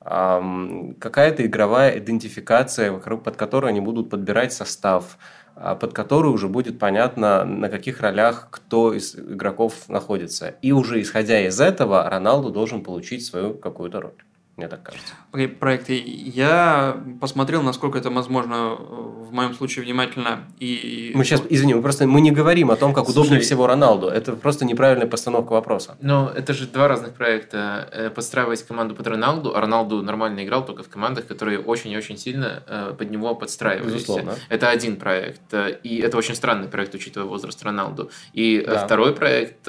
Какая-то 0.00 1.46
игровая 1.46 1.98
идентификация, 1.98 2.92
под 2.92 3.36
которую 3.36 3.70
они 3.70 3.80
будут 3.80 4.10
подбирать 4.10 4.52
состав, 4.52 5.18
а, 5.56 5.74
под 5.76 5.94
которую 5.94 6.34
уже 6.34 6.46
будет 6.48 6.78
понятно, 6.78 7.44
на 7.44 7.68
каких 7.70 8.02
ролях 8.02 8.48
кто 8.50 8.92
из 8.92 9.16
игроков 9.16 9.88
находится. 9.88 10.56
И 10.62 10.72
уже 10.72 11.00
исходя 11.00 11.40
из 11.40 11.58
этого, 11.58 12.08
Роналду 12.08 12.50
должен 12.50 12.84
получить 12.84 13.24
свою 13.24 13.54
какую-то 13.54 14.00
роль 14.02 14.24
мне 14.56 14.68
так 14.68 14.82
кажется. 14.84 15.14
Проекты. 15.58 16.00
Я 16.06 17.02
посмотрел, 17.20 17.62
насколько 17.62 17.98
это 17.98 18.10
возможно 18.10 18.76
в 18.76 19.32
моем 19.32 19.52
случае 19.52 19.84
внимательно. 19.84 20.44
И... 20.60 21.10
Мы 21.14 21.24
сейчас, 21.24 21.42
извини, 21.48 21.74
мы 21.74 21.82
просто 21.82 22.06
мы 22.06 22.20
не 22.20 22.30
говорим 22.30 22.70
о 22.70 22.76
том, 22.76 22.94
как 22.94 23.06
Слушай, 23.06 23.18
удобнее 23.18 23.40
всего 23.40 23.66
Роналду. 23.66 24.06
Это 24.06 24.32
просто 24.34 24.64
неправильная 24.64 25.08
постановка 25.08 25.54
вопроса. 25.54 25.96
Но 26.00 26.30
это 26.32 26.54
же 26.54 26.68
два 26.68 26.86
разных 26.86 27.14
проекта. 27.14 27.88
Э, 27.90 28.10
подстраивать 28.10 28.62
команду 28.62 28.94
под 28.94 29.08
Роналду, 29.08 29.56
а 29.56 29.60
Роналду 29.60 30.02
нормально 30.02 30.44
играл 30.44 30.64
только 30.64 30.84
в 30.84 30.88
командах, 30.88 31.26
которые 31.26 31.58
очень 31.58 31.90
и 31.90 31.96
очень 31.96 32.16
сильно 32.16 32.62
э, 32.68 32.94
под 32.96 33.10
него 33.10 33.34
подстраивались. 33.34 33.94
Безусловно. 33.94 34.36
Это 34.48 34.70
один 34.70 34.96
проект. 34.96 35.52
Э, 35.52 35.76
и 35.82 35.98
это 35.98 36.16
очень 36.16 36.36
странный 36.36 36.68
проект, 36.68 36.94
учитывая 36.94 37.26
возраст 37.26 37.60
Роналду. 37.64 38.10
И 38.32 38.62
да. 38.64 38.86
второй 38.86 39.14
проект 39.14 39.68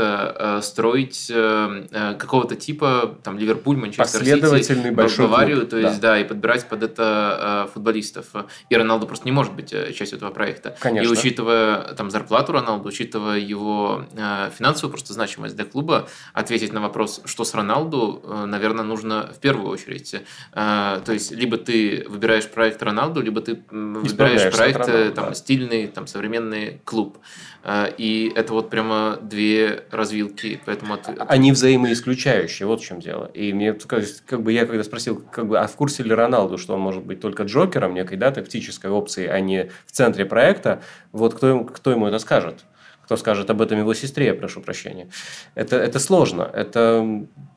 строить 0.61 1.31
какого-то 1.31 2.55
типа, 2.55 3.17
там, 3.23 3.39
Ливерпуль, 3.39 3.77
Манчестер 3.77 4.23
Сити 4.23 4.74
Профильный 4.76 4.95
большой 4.95 5.28
Баварию, 5.28 5.57
клуб. 5.57 5.69
то 5.69 5.78
есть, 5.78 6.01
да. 6.01 6.11
да, 6.11 6.19
и 6.19 6.23
подбирать 6.23 6.67
под 6.67 6.84
это 6.84 7.65
э, 7.67 7.71
футболистов. 7.73 8.26
И 8.69 8.76
Роналду 8.76 9.07
просто 9.07 9.26
не 9.26 9.32
может 9.32 9.53
быть 9.53 9.73
э, 9.73 9.93
частью 9.93 10.17
этого 10.17 10.32
проекта. 10.32 10.76
Конечно. 10.80 11.07
И 11.07 11.11
учитывая 11.11 11.93
там 11.95 12.11
зарплату 12.11 12.53
Роналду, 12.53 12.89
учитывая 12.89 13.39
его 13.39 14.05
э, 14.13 14.49
финансовую 14.57 14.91
просто 14.91 15.13
значимость 15.13 15.55
для 15.55 15.65
клуба, 15.65 16.07
ответить 16.34 16.73
на 16.73 16.82
вопрос, 16.82 17.21
что 17.26 17.43
с 17.43 17.53
Роналду, 17.53 18.21
э, 18.23 18.45
наверное, 18.45 18.84
нужно 18.84 19.32
в 19.34 19.39
первую 19.39 19.69
очередь. 19.69 20.13
Э, 20.53 21.01
то 21.05 21.13
есть, 21.13 21.32
либо 21.32 21.57
ты 21.57 22.05
выбираешь 22.07 22.47
проект 22.47 22.82
Роналду, 22.84 23.21
либо 23.21 23.41
ты 23.41 23.63
выбираешь 23.71 24.53
проект 24.55 24.80
Роналду, 24.80 25.13
там, 25.13 25.26
да. 25.30 25.34
стильный, 25.34 25.88
там, 25.88 26.07
современный 26.07 26.82
клуб. 26.84 27.17
Э, 27.66 27.91
и 27.97 28.32
это 28.36 28.53
вот 28.53 28.70
прямо 28.70 29.18
две 29.22 29.84
развилки, 29.91 30.61
поэтому... 30.66 30.97
Они 31.28 31.51
взаимоисключающие, 31.51 32.68
вот 32.68 32.82
в 32.82 32.86
чем 32.86 32.99
дело. 32.99 33.26
И 33.34 33.51
мне, 33.53 33.74
как 33.74 34.43
бы 34.43 34.53
я 34.53 34.66
когда 34.66 34.84
спросил, 34.84 35.22
как 35.32 35.47
бы, 35.47 35.59
а 35.59 35.68
в 35.68 35.76
курсе 35.76 36.03
ли 36.03 36.13
Роналду, 36.13 36.57
что 36.57 36.76
он 36.76 36.80
может 36.80 37.03
быть 37.03 37.20
только 37.20 37.43
Джокером, 37.43 37.95
некой, 37.95 38.18
да, 38.18 38.32
тактической 38.32 38.91
опцией, 38.91 39.30
а 39.30 39.39
не 39.39 39.72
в 39.88 39.91
центре 39.91 40.26
проекта, 40.26 40.82
вот 41.11 41.34
кто, 41.34 41.47
ему, 41.47 41.66
кто 41.66 41.91
ему 41.91 42.07
это 42.07 42.20
скажет? 42.20 42.66
Кто 43.06 43.18
скажет 43.18 43.51
об 43.51 43.62
этом 43.62 43.78
его 43.78 43.93
сестре, 43.93 44.26
я 44.26 44.34
прошу 44.34 44.62
прощения. 44.62 45.10
Это, 45.53 45.76
это 45.76 45.99
сложно. 45.99 46.49
Это, 46.51 47.06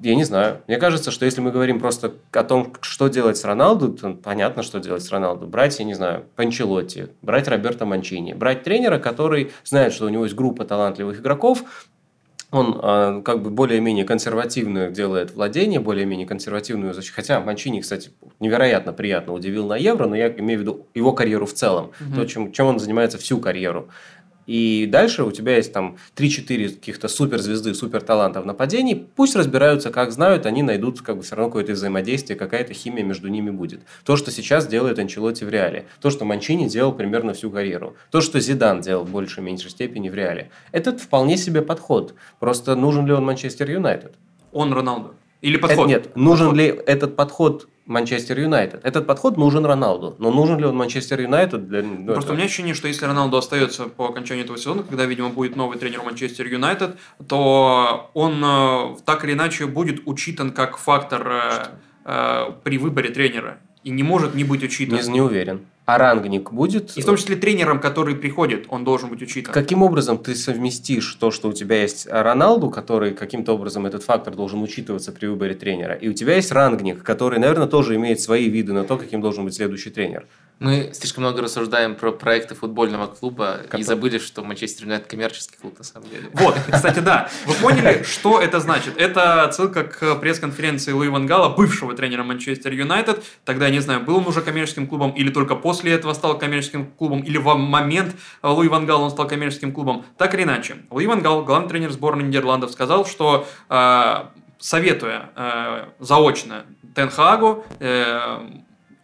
я 0.00 0.14
не 0.14 0.24
знаю. 0.24 0.60
Мне 0.68 0.76
кажется, 0.76 1.10
что 1.10 1.24
если 1.24 1.40
мы 1.40 1.50
говорим 1.50 1.80
просто 1.80 2.12
о 2.32 2.44
том, 2.44 2.74
что 2.82 3.08
делать 3.08 3.38
с 3.38 3.44
Роналду, 3.44 3.88
то 3.94 4.12
понятно, 4.12 4.62
что 4.62 4.78
делать 4.78 5.02
с 5.02 5.10
Роналду. 5.10 5.46
Брать, 5.46 5.78
я 5.78 5.86
не 5.86 5.94
знаю, 5.94 6.26
Панчелотти, 6.36 7.08
брать 7.22 7.48
Роберто 7.48 7.86
Манчини, 7.86 8.34
брать 8.34 8.62
тренера, 8.62 8.98
который 8.98 9.50
знает, 9.64 9.94
что 9.94 10.04
у 10.04 10.10
него 10.10 10.24
есть 10.24 10.36
группа 10.36 10.66
талантливых 10.66 11.20
игроков, 11.20 11.64
он 12.50 12.80
э, 12.82 13.22
как 13.24 13.42
бы 13.42 13.50
более-менее 13.50 14.04
консервативную 14.06 14.90
делает 14.90 15.34
владение, 15.34 15.80
более-менее 15.80 16.26
консервативную 16.26 16.94
защиту. 16.94 17.14
Хотя 17.16 17.40
Манчини, 17.40 17.80
кстати, 17.80 18.10
невероятно 18.40 18.94
приятно 18.94 19.34
удивил 19.34 19.66
на 19.66 19.76
Евро, 19.76 20.06
но 20.06 20.16
я 20.16 20.28
имею 20.30 20.58
в 20.58 20.62
виду 20.62 20.86
его 20.94 21.12
карьеру 21.12 21.44
в 21.44 21.52
целом, 21.52 21.92
угу. 22.00 22.14
то, 22.16 22.24
чем, 22.24 22.52
чем 22.52 22.66
он 22.66 22.78
занимается 22.78 23.18
всю 23.18 23.38
карьеру. 23.38 23.90
И 24.48 24.86
дальше 24.86 25.24
у 25.24 25.30
тебя 25.30 25.56
есть 25.56 25.74
там 25.74 25.98
3-4 26.16 26.70
каких-то 26.70 27.08
суперзвезды, 27.08 27.74
суперталанта 27.74 28.40
в 28.40 28.46
нападении. 28.46 29.06
Пусть 29.14 29.36
разбираются, 29.36 29.90
как 29.90 30.10
знают, 30.10 30.46
они 30.46 30.62
найдут 30.62 31.02
как 31.02 31.18
бы 31.18 31.22
все 31.22 31.36
равно 31.36 31.50
какое-то 31.50 31.72
взаимодействие, 31.72 32.38
какая-то 32.38 32.72
химия 32.72 33.04
между 33.04 33.28
ними 33.28 33.50
будет. 33.50 33.82
То, 34.04 34.16
что 34.16 34.30
сейчас 34.30 34.66
делает 34.66 34.98
Анчелотти 34.98 35.44
в 35.44 35.50
реале. 35.50 35.84
То, 36.00 36.08
что 36.08 36.24
Манчини 36.24 36.66
делал 36.66 36.94
примерно 36.94 37.34
всю 37.34 37.50
карьеру. 37.50 37.94
То, 38.10 38.22
что 38.22 38.40
Зидан 38.40 38.80
делал 38.80 39.04
в 39.04 39.10
большей 39.10 39.42
меньшей 39.42 39.70
степени 39.70 40.08
в 40.08 40.14
реале. 40.14 40.50
Это 40.72 40.96
вполне 40.96 41.36
себе 41.36 41.60
подход. 41.60 42.14
Просто 42.40 42.74
нужен 42.74 43.06
ли 43.06 43.12
он 43.12 43.26
Манчестер 43.26 43.70
Юнайтед? 43.70 44.14
Он 44.52 44.72
Роналду. 44.72 45.14
Или 45.40 45.56
подход? 45.56 45.78
Это, 45.78 45.88
нет, 45.88 46.16
нужен 46.16 46.48
подход. 46.48 46.58
ли 46.58 46.82
этот 46.86 47.16
подход 47.16 47.68
Манчестер 47.86 48.38
Юнайтед. 48.38 48.84
Этот 48.84 49.06
подход 49.06 49.36
нужен 49.36 49.64
Роналду. 49.64 50.14
Но 50.18 50.30
нужен 50.30 50.58
ли 50.58 50.66
он 50.66 50.76
Манчестер 50.76 51.20
Юнайтед? 51.20 51.68
Для... 51.68 51.82
Ну, 51.82 52.04
Просто 52.06 52.24
это... 52.24 52.32
у 52.32 52.36
меня 52.36 52.44
ощущение, 52.44 52.74
что 52.74 52.86
если 52.86 53.06
Роналду 53.06 53.36
остается 53.38 53.84
по 53.84 54.08
окончанию 54.08 54.44
этого 54.44 54.58
сезона, 54.58 54.82
когда, 54.82 55.06
видимо, 55.06 55.30
будет 55.30 55.56
новый 55.56 55.78
тренер 55.78 56.02
Манчестер 56.02 56.46
Юнайтед, 56.46 56.96
то 57.26 58.10
он 58.12 58.42
э, 58.44 58.96
так 59.06 59.24
или 59.24 59.32
иначе 59.32 59.66
будет 59.66 60.02
учитан 60.06 60.50
как 60.50 60.76
фактор 60.76 61.26
э, 61.26 61.50
э, 62.04 62.44
при 62.62 62.76
выборе 62.76 63.10
тренера. 63.10 63.58
И 63.84 63.90
не 63.90 64.02
может 64.02 64.34
не 64.34 64.44
быть 64.44 64.62
учитан. 64.62 64.98
Не, 64.98 65.12
не 65.12 65.20
уверен 65.22 65.62
а 65.88 65.96
рангник 65.96 66.52
будет... 66.52 66.98
И 66.98 67.00
в 67.00 67.06
том 67.06 67.16
числе 67.16 67.34
тренером, 67.34 67.80
который 67.80 68.14
приходит, 68.14 68.66
он 68.68 68.84
должен 68.84 69.08
быть 69.08 69.22
учитан. 69.22 69.54
Каким 69.54 69.82
образом 69.82 70.18
ты 70.18 70.34
совместишь 70.34 71.14
то, 71.14 71.30
что 71.30 71.48
у 71.48 71.54
тебя 71.54 71.80
есть 71.80 72.06
Роналду, 72.10 72.68
который 72.68 73.14
каким-то 73.14 73.54
образом 73.54 73.86
этот 73.86 74.02
фактор 74.02 74.34
должен 74.34 74.60
учитываться 74.62 75.12
при 75.12 75.24
выборе 75.24 75.54
тренера, 75.54 75.94
и 75.94 76.08
у 76.08 76.12
тебя 76.12 76.36
есть 76.36 76.52
рангник, 76.52 77.02
который, 77.02 77.38
наверное, 77.38 77.68
тоже 77.68 77.94
имеет 77.94 78.20
свои 78.20 78.50
виды 78.50 78.74
на 78.74 78.84
то, 78.84 78.98
каким 78.98 79.22
должен 79.22 79.46
быть 79.46 79.54
следующий 79.54 79.88
тренер. 79.88 80.26
Мы 80.60 80.90
слишком 80.92 81.22
много 81.22 81.42
рассуждаем 81.42 81.94
про 81.94 82.10
проекты 82.10 82.56
футбольного 82.56 83.06
клуба 83.06 83.60
Который... 83.62 83.80
и 83.80 83.84
забыли, 83.84 84.18
что 84.18 84.42
Манчестер 84.42 84.86
Юнайтед 84.86 85.06
коммерческий 85.06 85.56
клуб 85.56 85.78
на 85.78 85.84
самом 85.84 86.08
деле. 86.10 86.30
Вот, 86.32 86.56
кстати, 86.72 86.98
да. 86.98 87.30
Вы 87.46 87.54
поняли, 87.54 88.02
что 88.02 88.40
это 88.40 88.58
значит? 88.58 88.96
Это 88.96 89.44
отсылка 89.44 89.84
к 89.84 90.16
пресс-конференции 90.16 90.90
Луи 90.90 91.08
Ван 91.08 91.26
Гала, 91.26 91.48
бывшего 91.48 91.94
тренера 91.94 92.24
Манчестер 92.24 92.72
Юнайтед. 92.72 93.22
Тогда, 93.44 93.66
я 93.66 93.72
не 93.72 93.78
знаю, 93.78 94.00
был 94.00 94.16
он 94.16 94.26
уже 94.26 94.42
коммерческим 94.42 94.88
клубом 94.88 95.12
или 95.12 95.30
только 95.30 95.54
после 95.54 95.92
этого 95.92 96.12
стал 96.12 96.36
коммерческим 96.36 96.86
клубом, 96.86 97.20
или 97.20 97.38
в 97.38 97.54
момент 97.54 98.16
Луи 98.42 98.66
Ван 98.66 98.84
Гала 98.84 99.04
он 99.04 99.10
стал 99.10 99.28
коммерческим 99.28 99.72
клубом. 99.72 100.04
Так 100.16 100.34
или 100.34 100.42
иначе, 100.42 100.78
Луи 100.90 101.06
Ван 101.06 101.22
Гал, 101.22 101.44
главный 101.44 101.68
тренер 101.68 101.92
сборной 101.92 102.24
Нидерландов, 102.24 102.72
сказал, 102.72 103.06
что 103.06 103.46
э, 103.68 104.14
советуя 104.58 105.30
э, 105.36 105.84
заочно 106.00 106.64
Тенхагу 106.96 107.64
э, 107.78 108.40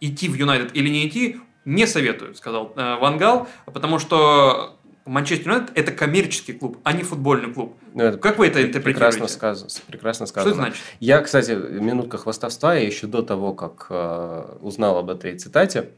идти 0.01 0.27
в 0.27 0.35
Юнайтед 0.35 0.75
или 0.75 0.89
не 0.89 1.07
идти, 1.07 1.37
не 1.65 1.87
советую, 1.87 2.35
сказал 2.35 2.71
э, 2.75 2.95
Вангал, 2.99 3.47
потому 3.65 3.99
что 3.99 4.77
Манчестер 5.05 5.51
Юнайтед 5.51 5.77
это 5.77 5.91
коммерческий 5.91 6.53
клуб, 6.53 6.79
а 6.83 6.93
не 6.93 7.03
футбольный 7.03 7.53
клуб. 7.53 7.77
Ну, 7.93 8.03
это 8.03 8.17
как 8.17 8.39
вы 8.39 8.47
это 8.47 8.61
интерпретируете? 8.61 9.17
Прекрасно 9.19 9.27
сказано. 9.27 9.69
Прекрасно 9.87 10.25
сказано. 10.25 10.53
Что 10.53 10.61
это 10.61 10.69
значит? 10.69 10.83
Я, 10.99 11.21
кстати, 11.21 11.51
минутка 11.51 12.17
хвастовства, 12.17 12.73
я 12.73 12.85
еще 12.85 13.05
до 13.05 13.21
того, 13.21 13.53
как 13.53 13.87
э, 13.89 14.57
узнал 14.61 14.97
об 14.97 15.09
этой 15.11 15.37
цитате, 15.37 15.91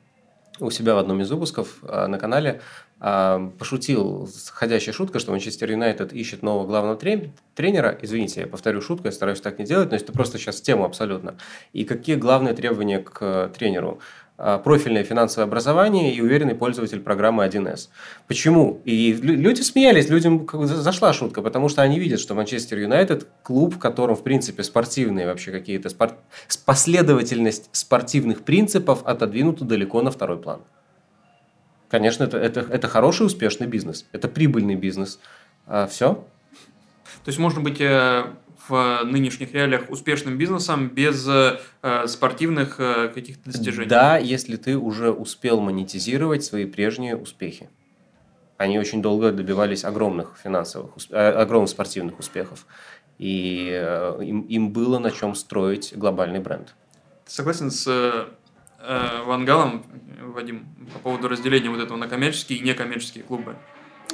у 0.60 0.72
себя 0.72 0.96
в 0.96 0.98
одном 0.98 1.22
из 1.22 1.30
выпусков 1.30 1.78
э, 1.84 2.08
на 2.08 2.18
канале 2.18 2.62
э, 3.00 3.50
пошутил 3.58 4.30
ходящая 4.52 4.94
шутка, 4.94 5.20
что 5.20 5.32
Манчестер 5.32 5.72
Юнайтед 5.72 6.14
ищет 6.14 6.42
нового 6.42 6.68
главного 6.68 6.98
тренера. 6.98 7.98
Извините, 8.02 8.42
я 8.42 8.48
повторю 8.48 8.82
шутку, 8.82 9.08
я 9.08 9.12
стараюсь 9.12 9.40
так 9.40 9.60
не 9.60 9.66
делать, 9.66 9.92
но 9.92 9.98
это 9.98 10.12
просто 10.12 10.38
сейчас 10.38 10.62
тему 10.62 10.84
абсолютно. 10.84 11.38
И 11.74 11.84
какие 11.86 12.16
главные 12.16 12.54
требования 12.54 13.00
к 13.00 13.18
э, 13.22 13.50
тренеру? 13.56 14.00
А, 14.40 14.60
профильное 14.60 15.04
финансовое 15.04 15.48
образование 15.48 16.14
и 16.14 16.22
уверенный 16.22 16.54
пользователь 16.54 17.00
программы 17.00 17.44
1С. 17.46 17.90
Почему? 18.28 18.82
И 18.86 19.12
люди 19.14 19.62
смеялись, 19.62 20.10
людям 20.10 20.48
зашла 20.52 21.12
шутка, 21.12 21.42
потому 21.42 21.70
что 21.70 21.82
они 21.82 21.98
видят, 22.00 22.20
что 22.20 22.36
Манчестер 22.36 22.78
Юнайтед 22.78 23.28
клуб, 23.42 23.76
в 23.76 23.80
котором, 23.80 24.16
в 24.16 24.22
принципе, 24.22 24.62
спортивные 24.62 25.26
вообще 25.26 25.52
какие-то 25.52 25.90
спорт... 25.90 26.14
последовательность 26.66 27.70
спортивных 27.72 28.44
принципов 28.44 29.04
отодвинута 29.06 29.66
далеко 29.66 30.04
на 30.04 30.12
второй 30.12 30.38
план. 30.38 30.62
Конечно, 31.90 32.24
это, 32.24 32.38
это, 32.38 32.60
это 32.60 32.88
хороший, 32.88 33.26
успешный 33.26 33.66
бизнес. 33.66 34.06
Это 34.12 34.28
прибыльный 34.28 34.76
бизнес. 34.76 35.20
А, 35.66 35.88
все. 35.88 36.14
То 36.14 37.30
есть 37.30 37.40
можно 37.40 37.60
быть 37.60 37.82
э, 37.82 38.26
в 38.70 39.04
нынешних 39.04 39.54
реалиях 39.54 39.90
успешным 39.90 40.38
бизнесом 40.38 40.90
без 40.90 41.28
э, 41.28 41.60
спортивных 42.08 42.80
э, 42.80 43.10
каких-то 43.10 43.52
достижений. 43.52 43.88
Да, 43.88 44.18
если 44.18 44.56
ты 44.56 44.78
уже 44.78 45.12
успел 45.12 45.60
монетизировать 45.60 46.44
свои 46.44 46.66
прежние 46.66 47.16
успехи. 47.16 47.70
Они 48.58 48.80
очень 48.80 49.02
долго 49.02 49.32
добивались 49.32 49.86
огромных 49.86 50.38
финансовых, 50.44 50.92
э, 51.12 51.30
огромных 51.30 51.70
спортивных 51.70 52.20
успехов. 52.20 52.66
И 53.20 53.70
э, 53.72 54.20
им, 54.24 54.42
им 54.42 54.72
было 54.72 55.00
на 55.00 55.12
чем 55.12 55.36
строить 55.36 55.94
глобальный 55.96 56.40
бренд. 56.40 56.76
Согласен 57.26 57.72
с 57.72 57.88
э, 57.88 59.24
Вангалом, 59.26 59.86
Вадим, 60.22 60.68
по 60.94 61.00
поводу 61.00 61.28
разделения 61.28 61.70
вот 61.70 61.80
этого 61.80 61.98
на 61.98 62.08
коммерческие 62.08 62.60
и 62.60 62.64
некоммерческие 62.64 63.24
клубы. 63.24 63.56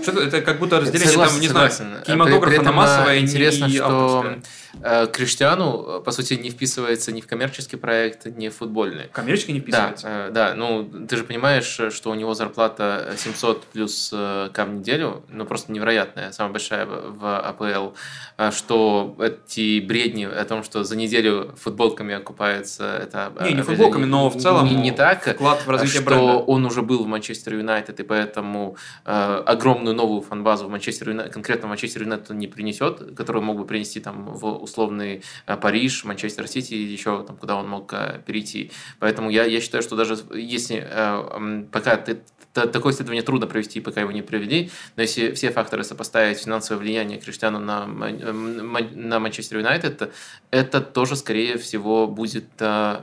Что 0.02 0.20
это, 0.22 0.42
как 0.42 0.60
будто 0.60 0.80
разделение, 0.80 1.10
согласен, 1.10 1.34
там, 1.34 1.42
не 1.42 1.48
согласен. 1.48 1.86
знаю, 1.86 2.04
кинематографа 2.04 2.46
при, 2.48 2.58
при 2.58 2.66
на 2.66 2.72
массовое 2.72 3.20
интересно, 3.20 3.66
и 3.66 3.76
что 3.76 4.26
э, 4.26 4.36
Криштиану, 4.82 6.02
по 6.04 6.12
сути, 6.12 6.34
не 6.34 6.50
вписывается 6.50 7.12
ни 7.12 7.22
в 7.22 7.28
коммерческий 7.28 7.78
проект, 7.78 8.26
ни 8.26 8.50
в 8.50 8.56
футбольный. 8.56 9.08
Коммерческий 9.12 9.54
не 9.54 9.60
вписывается? 9.60 10.08
Да, 10.08 10.28
э, 10.28 10.32
да, 10.32 10.56
ну, 10.56 10.84
ты 11.08 11.16
же 11.18 11.24
понимаешь, 11.24 11.80
что 11.94 12.10
у 12.10 12.14
него 12.16 12.34
зарплата 12.34 13.14
700 13.18 13.64
плюс 13.66 14.10
э, 14.14 14.50
к 14.52 14.64
в 14.64 14.74
неделю, 14.74 15.24
ну, 15.30 15.46
просто 15.46 15.72
невероятная, 15.72 16.32
самая 16.32 16.54
большая 16.54 16.86
в 16.86 17.40
АПЛ, 17.40 17.96
э, 18.38 18.52
что 18.52 19.16
эти 19.20 19.80
бредни 19.80 20.26
о 20.26 20.44
том, 20.46 20.64
что 20.64 20.84
за 20.84 20.96
неделю 20.96 21.54
футболками 21.58 22.16
окупается, 22.16 22.98
это... 22.98 23.32
Не, 23.44 23.54
не 23.54 23.62
футболками, 23.62 24.06
но 24.06 24.30
в 24.30 24.38
целом 24.38 24.66
не, 24.66 24.76
не 24.76 24.92
так, 24.92 25.26
вклад 25.28 25.66
в 25.66 25.70
развитие 25.70 26.02
что 26.02 26.10
бренда. 26.10 26.34
он 26.38 26.66
уже 26.66 26.82
был 26.82 27.04
в 27.04 27.08
Манчестер 27.08 27.56
Юнайтед, 27.56 28.00
и 28.00 28.04
поэтому 28.04 28.78
э, 29.06 29.44
огромную 29.46 29.96
новую 29.96 30.22
фанбазу 30.22 30.68
в 30.68 30.70
Манчестер 30.70 31.10
Юнайтед, 31.10 31.34
конкретно 31.34 31.68
Манчестер 31.68 32.04
Юнайтед 32.04 32.32
не 32.32 32.48
принесет, 32.48 33.16
которую 33.16 33.44
мог 33.44 33.58
бы 33.58 33.66
принести 33.66 34.00
там 34.00 34.26
в 34.26 34.63
условный 34.64 35.24
э, 35.46 35.58
Париж, 35.58 36.04
Манчестер 36.04 36.48
Сити, 36.48 36.74
еще 36.74 37.24
там, 37.24 37.38
куда 37.38 37.56
он 37.56 37.70
мог 37.70 37.94
э, 37.94 38.22
перейти. 38.26 38.72
Поэтому 39.00 39.30
я, 39.30 39.46
я 39.46 39.62
считаю, 39.62 39.84
что 39.84 39.96
даже 39.96 40.18
если 40.34 40.86
э, 40.90 41.66
пока 41.72 41.98
ты 41.98 42.22
такое 42.54 42.94
исследование 42.94 43.24
трудно 43.24 43.48
провести, 43.48 43.82
пока 43.82 44.02
его 44.02 44.12
не 44.12 44.22
провели, 44.22 44.70
но 44.96 45.02
если 45.02 45.32
все 45.32 45.50
факторы 45.50 45.84
сопоставить, 45.84 46.38
финансовое 46.38 46.80
влияние 46.80 47.20
Криштиану 47.20 47.58
на, 47.58 47.88
на 47.88 49.20
Манчестер 49.20 49.58
Юнайтед, 49.58 50.14
это 50.52 50.82
тоже, 50.82 51.16
скорее 51.16 51.58
всего, 51.58 52.06
будет 52.06 52.62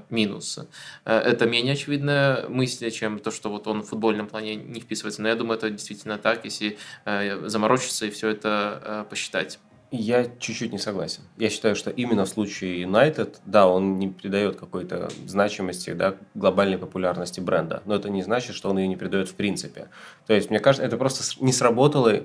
минус. 0.08 0.61
Это 1.04 1.46
менее 1.46 1.72
очевидная 1.72 2.48
мысль, 2.48 2.92
чем 2.92 3.18
то, 3.18 3.32
что 3.32 3.50
вот 3.50 3.66
он 3.66 3.82
в 3.82 3.88
футбольном 3.88 4.28
плане 4.28 4.54
не 4.54 4.80
вписывается. 4.80 5.20
Но 5.20 5.26
я 5.26 5.34
думаю, 5.34 5.58
это 5.58 5.68
действительно 5.68 6.16
так, 6.16 6.44
если 6.44 6.78
Э, 7.04 7.48
заморочиться 7.48 8.06
и 8.06 8.11
все 8.11 8.28
это 8.28 8.82
э, 8.84 9.04
посчитать. 9.08 9.58
Я 9.93 10.24
чуть-чуть 10.38 10.72
не 10.72 10.78
согласен. 10.78 11.22
Я 11.36 11.51
считаю, 11.51 11.74
что 11.74 11.91
именно 11.91 12.24
в 12.24 12.28
случае 12.28 12.82
United, 12.84 13.38
да, 13.45 13.66
он 13.66 13.99
не 13.99 14.07
придает 14.09 14.57
какой-то 14.57 15.09
значимости, 15.26 15.93
да, 15.93 16.14
глобальной 16.34 16.78
популярности 16.78 17.41
бренда, 17.41 17.82
но 17.86 17.97
это 17.97 18.09
не 18.09 18.22
значит, 18.22 18.55
что 18.55 18.70
он 18.70 18.78
ее 18.78 18.86
не 18.86 18.95
придает 18.95 19.28
в 19.28 19.34
принципе. 19.34 19.88
То 20.28 20.32
есть, 20.32 20.49
мне 20.49 20.61
кажется, 20.61 20.86
это 20.86 20.97
просто 20.97 21.24
не 21.45 21.53
сработало 21.53 22.20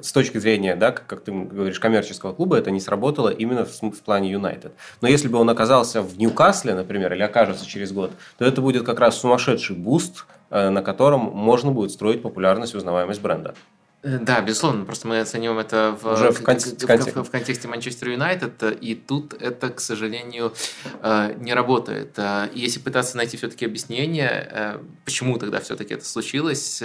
с 0.00 0.12
точки 0.12 0.38
зрения, 0.38 0.76
да, 0.76 0.92
как 0.92 1.22
ты 1.22 1.32
говоришь, 1.32 1.78
коммерческого 1.78 2.32
клуба, 2.32 2.56
это 2.56 2.70
не 2.70 2.80
сработало 2.80 3.28
именно 3.28 3.66
в, 3.66 3.82
в 3.82 4.02
плане 4.02 4.30
Юнайтед. 4.30 4.72
Но 5.02 5.08
если 5.08 5.28
бы 5.28 5.38
он 5.38 5.50
оказался 5.50 6.00
в 6.00 6.16
Ньюкасле, 6.16 6.74
например, 6.74 7.12
или 7.12 7.22
окажется 7.22 7.66
через 7.66 7.92
год, 7.92 8.12
то 8.38 8.46
это 8.46 8.62
будет 8.62 8.84
как 8.84 8.98
раз 9.00 9.18
сумасшедший 9.18 9.76
boost, 9.76 10.26
э, 10.50 10.70
на 10.70 10.82
котором 10.82 11.20
можно 11.20 11.70
будет 11.70 11.90
строить 11.90 12.22
популярность 12.22 12.72
и 12.74 12.76
узнаваемость 12.76 13.20
бренда. 13.20 13.54
Э, 14.02 14.18
да, 14.18 14.40
безусловно, 14.40 14.84
просто 14.84 15.08
мы 15.08 15.20
оцениваем 15.20 15.58
это 15.58 15.96
в, 16.00 16.12
Уже 16.12 16.30
в, 16.30 16.42
контексте, 16.42 16.86
в, 16.86 17.14
в, 17.14 17.24
в 17.24 17.30
контексте 17.30 17.68
Манчестер 17.68 18.08
Юнайтед, 18.10 18.62
и 18.80 18.94
тут 18.94 19.34
это, 19.34 19.68
к 19.70 19.80
сожалению, 19.80 20.54
э, 21.02 21.34
не 21.38 21.52
работает. 21.52 22.14
Э, 22.16 22.48
если 22.54 22.80
пытаться 22.80 23.16
найти 23.16 23.36
все-таки 23.36 23.66
объяснение, 23.66 24.80
почему 25.04 25.38
тогда 25.38 25.60
все-таки 25.60 25.94
это 25.94 26.04
случилось, 26.04 26.82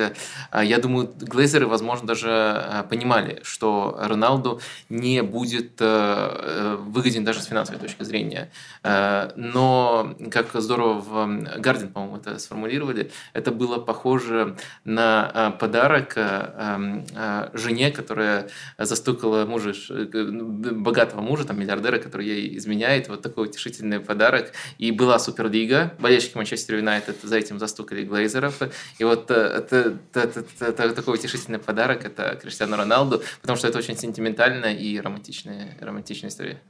я 0.54 0.78
думаю, 0.80 1.14
Глейзеры, 1.20 1.68
возможно, 1.68 2.08
даже 2.08 2.86
понимали, 2.90 3.40
что 3.44 3.98
Роналду 4.02 4.62
не 4.90 5.22
будет 5.22 5.80
выгоден 5.80 7.24
даже 7.24 7.42
с 7.42 7.46
финансовой 7.46 7.80
точки 7.82 8.04
зрения. 8.04 8.52
Но, 8.84 10.16
как 10.32 10.50
здорово 10.54 10.94
в 11.00 11.60
Гардин, 11.60 11.90
по-моему, 11.90 12.18
это 12.18 12.40
сформулировали, 12.40 13.12
это 13.34 13.52
было 13.52 13.78
похоже 13.78 14.58
на 14.84 15.56
подарок 15.60 16.18
Э, 16.18 17.04
жене, 17.54 17.92
которая 17.92 18.50
застукала 18.78 19.46
мужа, 19.46 19.74
богатого 19.96 21.22
мужа, 21.22 21.46
там, 21.46 21.60
миллиардера, 21.60 22.00
который 22.00 22.28
ей 22.28 22.58
изменяет, 22.58 23.08
вот 23.08 23.22
такой 23.22 23.48
утешительный 23.48 24.00
подарок. 24.00 24.52
И 24.78 24.92
была 24.92 25.20
Суперлига, 25.20 25.94
болельщики 26.00 26.38
Манчестер 26.38 26.78
Юнайтед 26.78 27.18
за 27.22 27.38
этим 27.38 27.60
застукали 27.60 28.04
Глейзеров. 28.04 28.62
И 29.00 29.04
вот 29.04 29.32
э, 29.32 29.34
это, 29.34 29.98
это, 30.14 30.40
это, 30.60 30.66
это, 30.66 30.94
такой 30.94 31.16
утешительный 31.16 31.60
подарок, 31.60 32.06
это 32.06 32.38
Криштиану 32.42 32.78
Роналду, 32.78 33.22
потому 33.42 33.58
что 33.58 33.68
это 33.68 33.78
очень 33.78 33.98
сентиментальная 33.98 34.74
и 34.74 35.00
романтичная, 35.00 35.78
романтичная 35.80 36.30
история. 36.30 36.62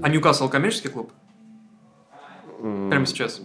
А 0.00 0.08
Ньюкасл 0.08 0.48
коммерческий 0.48 0.88
клуб? 0.88 1.12
Прямо 2.60 3.06
сейчас? 3.06 3.40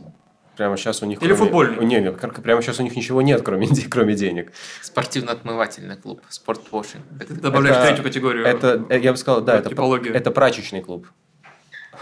Прямо 0.56 0.78
сейчас 0.78 1.02
у 1.02 1.06
них... 1.06 1.22
Или 1.22 1.34
кроме... 1.34 1.46
футбольный? 1.46 1.86
Не, 1.86 2.00
не, 2.00 2.12
прямо 2.12 2.62
сейчас 2.62 2.80
у 2.80 2.84
них 2.84 2.96
ничего 2.96 3.22
нет, 3.22 3.42
кроме, 3.42 3.68
кроме 3.90 4.14
денег. 4.14 4.52
Спортивно-отмывательный 4.82 5.96
клуб, 5.96 6.22
спортвошинг. 6.30 7.04
Добавляешь 7.30 7.78
это, 7.78 7.88
третью 7.88 8.04
категорию. 8.04 8.46
Это, 8.46 8.86
э, 8.90 9.00
я 9.00 9.12
бы 9.12 9.18
сказал, 9.18 9.42
да, 9.42 9.58
это, 9.58 9.70
это 9.70 10.32
прачечный 10.32 10.82
клуб. 10.82 11.08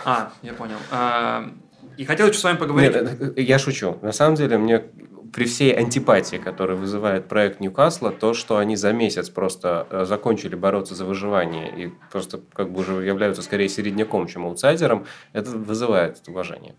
А, 0.04 0.34
я 0.42 0.54
понял. 0.54 0.78
А, 0.92 1.50
и 1.96 2.04
хотел 2.04 2.28
еще 2.28 2.40
с 2.40 2.44
вами 2.44 2.58
поговорить... 2.58 2.94
Нет, 2.94 3.22
э, 3.22 3.34
э, 3.38 3.42
я 3.42 3.58
шучу. 3.58 3.98
На 4.02 4.12
самом 4.12 4.36
деле, 4.36 4.58
мне 4.58 4.84
при 5.32 5.46
всей 5.46 5.72
антипатии, 5.72 6.36
которую 6.36 6.78
вызывает 6.78 7.30
проект 7.30 7.62
Ньюкасла, 7.62 8.12
то, 8.12 8.34
что 8.34 8.58
они 8.58 8.76
за 8.76 8.92
месяц 8.92 9.30
просто 9.30 9.88
закончили 10.06 10.56
бороться 10.56 10.94
за 10.94 11.06
выживание 11.06 11.86
и 11.86 11.94
просто 12.12 12.42
как 12.52 12.70
бы 12.74 12.82
уже 12.82 13.06
являются 13.06 13.42
скорее 13.42 13.70
середняком, 13.70 14.28
чем 14.28 14.46
аутсайдером, 14.46 15.06
это 15.32 15.52
вызывает 15.52 16.22
уважение. 16.28 16.76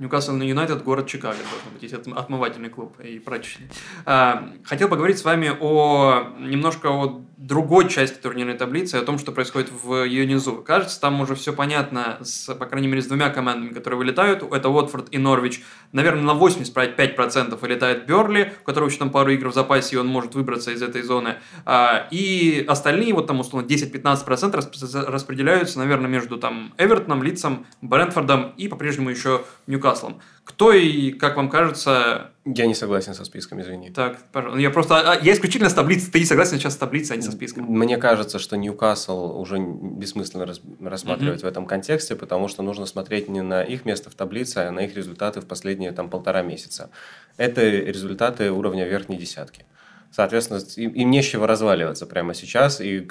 Ньюкасл 0.00 0.34
Юнайтед, 0.36 0.82
город 0.82 1.06
Чикаго, 1.06 1.36
должен 1.36 1.72
быть, 1.74 1.82
есть 1.82 1.94
отмывательный 1.94 2.70
клуб 2.70 2.98
и 3.00 3.18
прачечный. 3.18 3.68
А, 4.06 4.50
хотел 4.64 4.88
поговорить 4.88 5.18
с 5.18 5.24
вами 5.24 5.52
о 5.60 6.34
немножко 6.38 6.86
о 6.86 7.22
другой 7.40 7.88
части 7.88 8.20
турнирной 8.20 8.54
таблицы, 8.54 8.96
о 8.96 9.02
том, 9.02 9.18
что 9.18 9.32
происходит 9.32 9.70
в 9.72 10.04
ее 10.04 10.26
низу. 10.26 10.56
Кажется, 10.56 11.00
там 11.00 11.22
уже 11.22 11.34
все 11.34 11.54
понятно, 11.54 12.18
с, 12.20 12.54
по 12.54 12.66
крайней 12.66 12.86
мере, 12.86 13.00
с 13.00 13.06
двумя 13.06 13.30
командами, 13.30 13.72
которые 13.72 13.96
вылетают. 13.96 14.42
Это 14.42 14.68
Уотфорд 14.68 15.08
и 15.10 15.16
Норвич. 15.16 15.62
Наверное, 15.92 16.22
на 16.22 16.38
85% 16.38 17.58
вылетает 17.58 18.04
Берли, 18.04 18.52
у 18.60 18.64
которого 18.64 18.88
еще 18.88 18.98
там 18.98 19.10
пару 19.10 19.30
игр 19.30 19.48
в 19.48 19.54
запасе, 19.54 19.96
и 19.96 19.98
он 19.98 20.06
может 20.06 20.34
выбраться 20.34 20.70
из 20.70 20.82
этой 20.82 21.00
зоны. 21.00 21.36
А, 21.64 22.08
и 22.10 22.62
остальные, 22.68 23.14
вот 23.14 23.26
там, 23.26 23.40
условно, 23.40 23.66
10-15% 23.66 25.06
распределяются, 25.06 25.78
наверное, 25.78 26.10
между 26.10 26.36
там 26.36 26.74
Эвертоном, 26.76 27.22
Лицом, 27.22 27.64
Брентфордом 27.80 28.52
и 28.58 28.68
по-прежнему 28.68 29.08
еще 29.08 29.44
Ньюкаслом. 29.66 30.20
Кто 30.44 30.72
и, 30.72 31.10
как 31.12 31.36
вам 31.36 31.48
кажется... 31.48 32.32
Я 32.54 32.66
не 32.66 32.74
согласен 32.74 33.14
со 33.14 33.24
списком, 33.24 33.60
извини. 33.60 33.90
Так, 33.90 34.18
пожалуйста. 34.32 34.60
Я 34.60 34.70
просто... 34.70 35.12
А, 35.12 35.18
я 35.20 35.32
исключительно 35.32 35.70
с 35.70 35.74
таблицы. 35.74 36.10
Ты 36.10 36.20
не 36.20 36.24
согласен 36.24 36.58
сейчас 36.58 36.74
с 36.74 36.76
таблицей, 36.76 37.14
а 37.14 37.16
не 37.16 37.22
со 37.22 37.32
списком. 37.32 37.64
Мне 37.64 37.96
кажется, 37.96 38.38
что 38.38 38.56
Ньюкасл 38.56 39.38
уже 39.38 39.58
бессмысленно 39.58 40.46
рас... 40.46 40.60
рассматривать 40.80 41.40
mm-hmm. 41.40 41.44
в 41.44 41.48
этом 41.48 41.66
контексте, 41.66 42.16
потому 42.16 42.48
что 42.48 42.62
нужно 42.62 42.86
смотреть 42.86 43.28
не 43.28 43.42
на 43.42 43.62
их 43.62 43.84
место 43.84 44.10
в 44.10 44.14
таблице, 44.14 44.58
а 44.58 44.70
на 44.70 44.80
их 44.80 44.96
результаты 44.96 45.40
в 45.40 45.46
последние 45.46 45.92
там 45.92 46.10
полтора 46.10 46.42
месяца. 46.42 46.90
Это 47.36 47.62
результаты 47.68 48.50
уровня 48.50 48.86
верхней 48.86 49.16
десятки. 49.16 49.64
Соответственно, 50.10 50.60
им, 50.76 50.90
им 50.90 51.10
не 51.10 51.22
с 51.22 51.26
чего 51.26 51.46
разваливаться 51.46 52.06
прямо 52.06 52.34
сейчас 52.34 52.80
и 52.80 53.08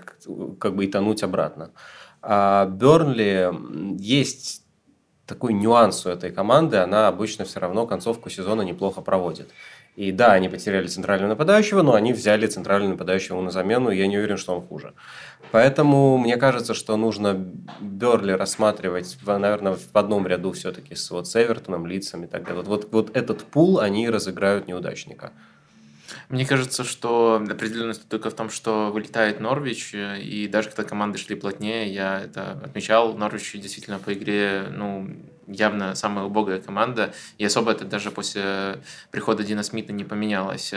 как 0.59 0.75
бы 0.75 0.85
и 0.85 0.87
тонуть 0.87 1.23
обратно. 1.23 1.71
А 2.21 2.65
Бернли 2.65 3.49
есть 3.97 4.63
такой 5.29 5.53
нюанс 5.53 6.05
у 6.05 6.09
этой 6.09 6.31
команды, 6.31 6.77
она 6.77 7.07
обычно 7.07 7.45
все 7.45 7.59
равно 7.59 7.87
концовку 7.87 8.29
сезона 8.29 8.63
неплохо 8.63 9.01
проводит. 9.01 9.49
И 9.95 10.11
да, 10.11 10.31
они 10.31 10.49
потеряли 10.49 10.87
центрального 10.87 11.29
нападающего, 11.29 11.81
но 11.81 11.93
они 11.93 12.13
взяли 12.13 12.47
центрального 12.47 12.91
нападающего 12.91 13.41
на 13.41 13.51
замену, 13.51 13.91
и 13.91 13.97
я 13.97 14.07
не 14.07 14.17
уверен, 14.17 14.37
что 14.37 14.55
он 14.55 14.61
хуже. 14.65 14.93
Поэтому 15.51 16.17
мне 16.17 16.37
кажется, 16.37 16.73
что 16.73 16.97
нужно 16.97 17.33
Берли 17.79 18.31
рассматривать, 18.31 19.17
наверное, 19.25 19.73
в 19.73 19.97
одном 19.97 20.25
ряду 20.25 20.51
все-таки 20.53 20.95
с, 20.95 21.11
вот, 21.11 21.27
с 21.27 21.35
Эвертоном, 21.35 21.85
Лицами 21.85 22.25
и 22.25 22.29
так 22.29 22.43
далее. 22.43 22.63
Вот, 22.63 22.67
вот, 22.67 22.91
вот 22.91 23.17
этот 23.17 23.43
пул 23.43 23.79
они 23.79 24.09
разыграют 24.09 24.67
неудачника. 24.67 25.33
Мне 26.29 26.45
кажется, 26.45 26.83
что 26.83 27.43
определенность 27.49 28.07
только 28.07 28.29
в 28.29 28.35
том, 28.35 28.49
что 28.49 28.91
вылетает 28.91 29.39
Норвич, 29.39 29.93
и 29.93 30.47
даже 30.51 30.69
когда 30.69 30.83
команды 30.83 31.17
шли 31.17 31.35
плотнее, 31.35 31.93
я 31.93 32.21
это 32.21 32.53
отмечал, 32.63 33.17
Норвич 33.17 33.53
действительно 33.53 33.99
по 33.99 34.13
игре, 34.13 34.67
ну, 34.71 35.09
явно 35.49 35.95
самая 35.95 36.25
убогая 36.25 36.61
команда, 36.61 37.13
и 37.37 37.45
особо 37.45 37.71
это 37.71 37.85
даже 37.85 38.11
после 38.11 38.79
прихода 39.11 39.43
Дина 39.43 39.63
Смита 39.63 39.91
не 39.91 40.03
поменялось. 40.03 40.73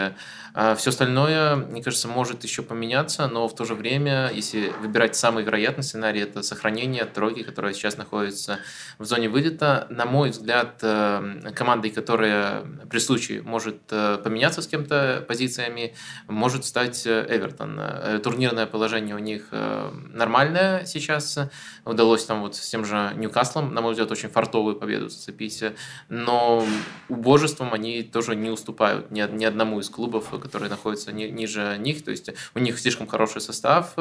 А 0.55 0.75
все 0.75 0.91
остальное, 0.91 1.57
мне 1.57 1.83
кажется, 1.83 2.09
может 2.09 2.45
еще 2.45 2.63
поменяться, 2.63 3.27
но 3.27 3.49
в 3.49 3.55
то 3.55 3.65
же 3.65 3.75
время, 3.75 4.31
если 4.33 4.73
выбирать 4.81 5.17
самый 5.17 5.45
вероятный 5.45 5.85
сценарий, 5.85 6.21
это 6.21 6.43
сохранение 6.43 7.05
тройки, 7.05 7.43
которая 7.43 7.73
сейчас 7.73 7.97
находится 7.97 8.59
в 8.99 9.05
зоне 9.05 9.29
вылета. 9.29 9.87
На 9.91 10.07
мой 10.07 10.31
взгляд, 10.31 10.79
э, 10.83 11.53
командой, 11.55 11.91
которая 11.91 12.63
при 12.91 12.99
случае 12.99 13.43
может 13.43 13.81
э, 13.91 14.19
поменяться 14.23 14.63
с 14.63 14.67
кем-то 14.67 15.25
позициями, 15.27 15.95
может 16.29 16.65
стать 16.65 17.07
э, 17.07 17.27
Эвертон. 17.29 17.81
Турнирное 18.23 18.67
положение 18.67 19.15
у 19.15 19.19
них 19.19 19.49
нормальное 19.51 20.85
сейчас. 20.85 21.39
Удалось 21.85 22.25
там 22.25 22.43
вот 22.43 22.57
с 22.57 22.69
тем 22.69 22.85
же 22.85 23.13
Ньюкаслом, 23.17 23.75
на 23.75 23.81
мой 23.81 23.93
взгляд, 23.93 24.11
очень 24.11 24.29
фартово 24.29 24.62
готовы 24.63 24.75
победу 24.75 25.09
зацепить. 25.09 25.65
Но 26.09 26.65
убожеством 27.09 27.75
они 27.75 28.03
тоже 28.03 28.37
не 28.37 28.51
уступают 28.51 29.11
ни, 29.11 29.23
ни 29.37 29.45
одному 29.45 29.81
из 29.81 29.89
клубов, 29.89 30.31
которые 30.41 30.71
находятся 30.71 31.13
ни, 31.13 31.25
ниже 31.25 31.77
них. 31.79 32.05
То 32.05 32.11
есть 32.11 32.31
у 32.55 32.59
них 32.59 32.79
слишком 32.79 33.07
хороший 33.07 33.41
состав, 33.41 33.95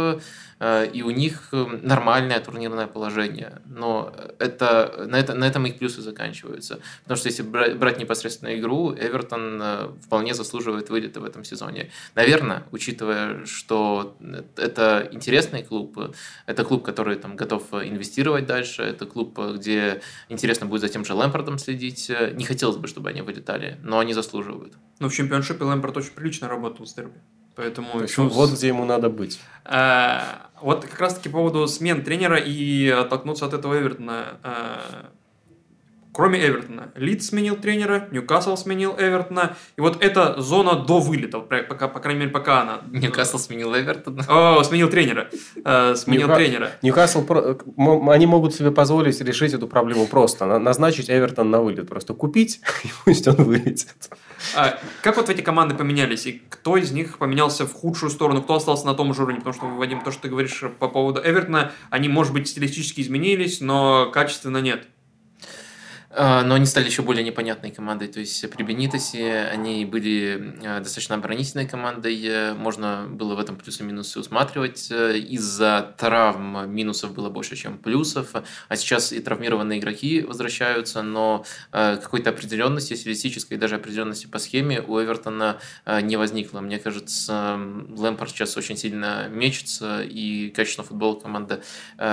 э, 0.59 0.91
и 0.93 1.03
у 1.03 1.11
них 1.11 1.53
нормальное 1.83 2.39
турнирное 2.39 2.87
положение. 2.87 3.61
Но 3.65 4.13
это, 4.39 5.05
на, 5.07 5.19
это, 5.19 5.33
на 5.33 5.45
этом 5.45 5.65
их 5.65 5.77
плюсы 5.77 6.01
заканчиваются. 6.01 6.79
Потому 7.03 7.17
что 7.17 7.29
если 7.29 7.43
брать, 7.43 7.77
брать 7.77 7.99
непосредственно 7.99 8.53
игру, 8.55 8.93
Эвертон 8.93 9.59
э, 9.61 9.87
вполне 10.05 10.33
заслуживает 10.33 10.89
вылета 10.89 11.19
в 11.19 11.25
этом 11.25 11.43
сезоне. 11.43 11.89
Наверное, 12.15 12.63
учитывая, 12.71 13.45
что 13.45 14.15
это 14.57 15.09
интересный 15.11 15.63
клуб, 15.63 15.97
это 16.45 16.63
клуб, 16.63 16.83
который 16.83 17.15
там 17.15 17.35
готов 17.35 17.73
инвестировать 17.73 18.45
дальше, 18.45 18.83
это 18.83 19.05
клуб, 19.05 19.39
где 19.55 20.01
интересно 20.29 20.50
интересно 20.51 20.67
будет 20.67 20.81
за 20.81 20.89
тем 20.89 21.05
же 21.05 21.13
Лэмпортом 21.13 21.57
следить. 21.57 22.09
Э, 22.09 22.31
не 22.33 22.43
хотелось 22.43 22.75
бы, 22.75 22.87
чтобы 22.87 23.09
они 23.09 23.21
вылетали, 23.21 23.77
но 23.83 23.99
они 23.99 24.13
заслуживают. 24.13 24.73
Ну, 24.99 25.07
в 25.07 25.13
чемпионшипе 25.13 25.63
Лэмпорт 25.63 25.97
очень 25.97 26.11
прилично 26.11 26.49
работал 26.49 26.85
с 26.85 26.93
Дерби. 26.93 27.19
Поэтому... 27.55 27.91
То 27.93 28.01
есть, 28.01 28.17
вот 28.17 28.51
где 28.51 28.67
ему 28.67 28.85
надо 28.85 29.09
быть. 29.09 29.39
А, 29.63 30.49
вот 30.61 30.85
как 30.85 30.99
раз-таки 30.99 31.29
по 31.29 31.37
поводу 31.37 31.67
смен 31.67 32.03
тренера 32.03 32.37
и 32.37 32.89
оттолкнуться 32.89 33.45
от 33.45 33.53
этого 33.53 33.79
Эвертона. 33.79 34.39
А, 34.43 35.11
кроме 36.13 36.45
Эвертона. 36.45 36.91
Лидс 36.95 37.27
сменил 37.27 37.55
тренера, 37.55 38.07
Ньюкасл 38.11 38.55
сменил 38.57 38.95
Эвертона. 38.97 39.55
И 39.77 39.81
вот 39.81 40.03
эта 40.03 40.41
зона 40.41 40.75
до 40.75 40.99
вылета, 40.99 41.39
пока, 41.39 41.87
по 41.87 41.99
крайней 41.99 42.21
мере, 42.21 42.31
пока 42.31 42.61
она... 42.61 42.81
Ньюкасл 42.91 43.37
сменил 43.37 43.73
Эвертона? 43.75 44.25
О, 44.59 44.63
сменил 44.63 44.89
тренера. 44.89 45.29
Э, 45.63 45.95
сменил 45.95 46.33
тренера. 46.33 46.71
Ньюкасл, 46.81 47.25
они 48.09 48.25
могут 48.25 48.53
себе 48.53 48.71
позволить 48.71 49.19
решить 49.21 49.53
эту 49.53 49.67
проблему 49.67 50.07
просто. 50.07 50.45
Назначить 50.59 51.09
Эвертон 51.09 51.49
на 51.49 51.61
вылет. 51.61 51.87
Просто 51.87 52.13
купить, 52.13 52.61
и 52.83 52.89
пусть 53.05 53.27
он 53.27 53.35
вылетит. 53.35 54.09
А, 54.55 54.79
как 55.01 55.17
вот 55.17 55.29
эти 55.29 55.41
команды 55.41 55.75
поменялись? 55.75 56.25
И 56.25 56.41
кто 56.49 56.77
из 56.77 56.91
них 56.91 57.17
поменялся 57.17 57.65
в 57.65 57.73
худшую 57.73 58.09
сторону? 58.09 58.41
Кто 58.41 58.55
остался 58.55 58.85
на 58.85 58.93
том 58.93 59.13
же 59.13 59.23
уровне? 59.23 59.39
Потому 59.39 59.53
что, 59.53 59.65
Вадим, 59.65 60.01
то, 60.01 60.11
что 60.11 60.23
ты 60.23 60.29
говоришь 60.29 60.63
по 60.79 60.87
поводу 60.87 61.21
Эвертона, 61.23 61.71
они, 61.89 62.07
может 62.07 62.33
быть, 62.33 62.47
стилистически 62.47 63.01
изменились, 63.01 63.61
но 63.61 64.09
качественно 64.11 64.57
нет. 64.57 64.87
А, 66.13 66.43
но 66.43 66.55
они 66.55 66.65
стали 66.65 66.85
еще 66.85 67.03
более 67.03 67.23
непонятной 67.23 67.71
командой. 67.71 68.07
То 68.07 68.19
есть 68.19 68.49
при 68.51 68.63
Бенитосе 68.63 69.49
они 69.51 69.85
были 69.85 70.55
а, 70.63 70.79
достаточно 70.79 71.15
оборонительной 71.15 71.67
командой. 71.67 72.53
Можно 72.55 73.07
было 73.09 73.35
в 73.35 73.39
этом 73.39 73.55
плюсы 73.55 73.83
и 73.83 73.85
минусы 73.85 74.19
усматривать. 74.19 74.91
Из-за 74.91 75.95
травм 75.97 76.69
минусов 76.69 77.13
было 77.13 77.29
больше, 77.29 77.55
чем 77.55 77.77
плюсов. 77.77 78.29
А 78.67 78.75
сейчас 78.75 79.13
и 79.13 79.19
травмированные 79.19 79.79
игроки 79.79 80.21
возвращаются, 80.21 81.01
но 81.01 81.45
а, 81.71 81.95
какой-то 81.95 82.31
определенности, 82.31 82.93
стилистической, 82.93 83.57
даже 83.57 83.75
определенности 83.75 84.27
по 84.27 84.39
схеме 84.39 84.81
у 84.81 84.99
Эвертона 85.01 85.59
не 86.01 86.17
возникло. 86.17 86.59
Мне 86.59 86.79
кажется, 86.79 87.57
Лэмпорт 87.89 88.31
сейчас 88.31 88.57
очень 88.57 88.75
сильно 88.75 89.27
мечется, 89.29 90.01
и 90.01 90.49
качество 90.49 90.83
футбола 90.83 91.19
команда 91.19 91.61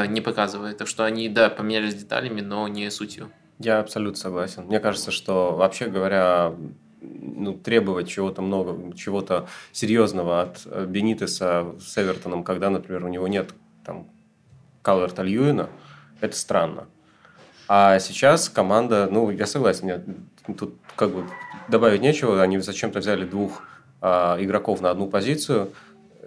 не 0.08 0.20
показывает. 0.20 0.78
Так 0.78 0.88
что 0.88 1.04
они, 1.04 1.28
да, 1.28 1.50
поменялись 1.50 1.94
деталями, 1.94 2.40
но 2.40 2.68
не 2.68 2.90
сутью. 2.90 3.30
Я 3.58 3.80
абсолютно 3.80 4.18
согласен. 4.18 4.64
Мне 4.64 4.78
кажется, 4.78 5.10
что 5.10 5.56
вообще 5.56 5.86
говоря, 5.86 6.54
ну, 7.00 7.54
требовать 7.54 8.08
чего-то 8.08 8.42
много, 8.42 8.96
чего-то 8.96 9.48
серьезного 9.72 10.42
от 10.42 10.62
э, 10.66 10.86
Бенитеса 10.86 11.74
с 11.80 11.98
Эвертоном, 11.98 12.44
когда, 12.44 12.70
например, 12.70 13.04
у 13.04 13.08
него 13.08 13.26
нет 13.26 13.50
там 13.84 14.06
Калверта 14.82 15.22
Льюина, 15.22 15.68
это 16.20 16.36
странно. 16.36 16.86
А 17.68 17.98
сейчас 17.98 18.48
команда, 18.48 19.08
ну, 19.10 19.30
я 19.30 19.46
согласен, 19.46 19.86
нет, 19.86 20.04
тут 20.56 20.74
как 20.96 21.10
бы 21.10 21.24
добавить 21.68 22.00
нечего, 22.00 22.40
они 22.42 22.58
зачем-то 22.58 23.00
взяли 23.00 23.24
двух 23.24 23.62
а, 24.00 24.36
игроков 24.40 24.80
на 24.80 24.90
одну 24.90 25.08
позицию, 25.08 25.72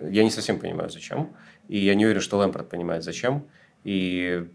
я 0.01 0.23
не 0.23 0.29
совсем 0.29 0.59
понимаю, 0.59 0.89
зачем, 0.89 1.31
и 1.67 1.79
я 1.79 1.95
не 1.95 2.05
уверен, 2.05 2.21
что 2.21 2.37
Лэмпорт 2.37 2.69
понимает, 2.69 3.03
зачем, 3.03 3.43
и 3.83 4.47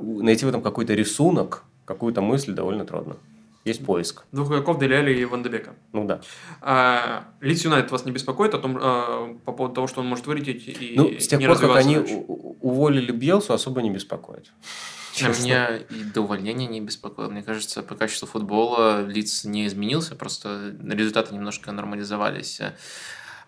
найти 0.00 0.46
в 0.46 0.48
этом 0.48 0.62
какой-то 0.62 0.94
рисунок, 0.94 1.64
какую-то 1.92 2.20
мысль 2.20 2.52
довольно 2.52 2.84
трудно. 2.84 3.16
Есть 3.64 3.84
поиск. 3.84 4.24
Двух 4.32 4.48
игроков 4.48 4.80
Деляли 4.80 5.14
и 5.14 5.24
Ван 5.24 5.44
Дебека. 5.44 5.74
Ну 5.92 6.04
да. 6.04 6.20
А, 6.60 7.24
Лидс 7.40 7.64
Юнайтед 7.64 7.92
вас 7.92 8.04
не 8.04 8.10
беспокоит 8.10 8.54
о 8.54 8.58
том, 8.58 8.76
а, 8.80 9.36
по 9.44 9.52
поводу 9.52 9.74
того, 9.74 9.86
что 9.86 10.00
он 10.00 10.08
может 10.08 10.26
вылететь 10.26 10.66
и 10.66 10.94
Ну, 10.96 11.08
с 11.18 11.28
тех 11.28 11.40
пор, 11.40 11.58
как 11.58 11.76
они 11.76 11.98
уволили 12.60 13.12
Бьелсу, 13.12 13.52
особо 13.52 13.82
не 13.82 13.90
беспокоит. 13.90 14.50
А 15.22 15.28
меня 15.28 15.76
и 15.76 16.04
до 16.04 16.22
увольнения 16.22 16.66
не 16.66 16.80
беспокоило. 16.80 17.28
Мне 17.28 17.42
кажется, 17.42 17.82
по 17.82 17.94
качеству 17.94 18.26
футбола 18.26 19.02
Лиц 19.06 19.44
не 19.44 19.66
изменился, 19.66 20.16
просто 20.16 20.74
результаты 20.88 21.34
немножко 21.34 21.70
нормализовались. 21.70 22.62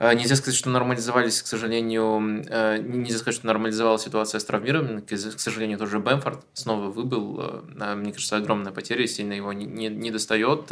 Э, 0.04 0.14
нельзя 0.14 0.36
сказать, 0.36 0.58
что 0.58 0.68
нормализовались, 0.68 1.40
к 1.40 1.46
сожалению, 1.46 2.44
э, 2.46 2.78
нельзя 2.78 3.16
сказать, 3.16 3.36
что 3.36 3.46
нормализовалась 3.46 4.02
ситуация 4.02 4.38
с 4.38 4.44
травмированием. 4.44 5.00
К 5.00 5.40
сожалению, 5.40 5.78
тоже 5.78 5.98
Бэмфорд 5.98 6.44
снова 6.52 6.90
выбыл. 6.90 7.40
Э, 7.40 7.94
мне 7.94 8.12
кажется, 8.12 8.36
огромная 8.36 8.72
потеря, 8.72 9.06
сильно 9.06 9.32
его 9.32 9.54
не, 9.54 9.64
не, 9.64 9.88
не 9.88 10.10
достает. 10.10 10.70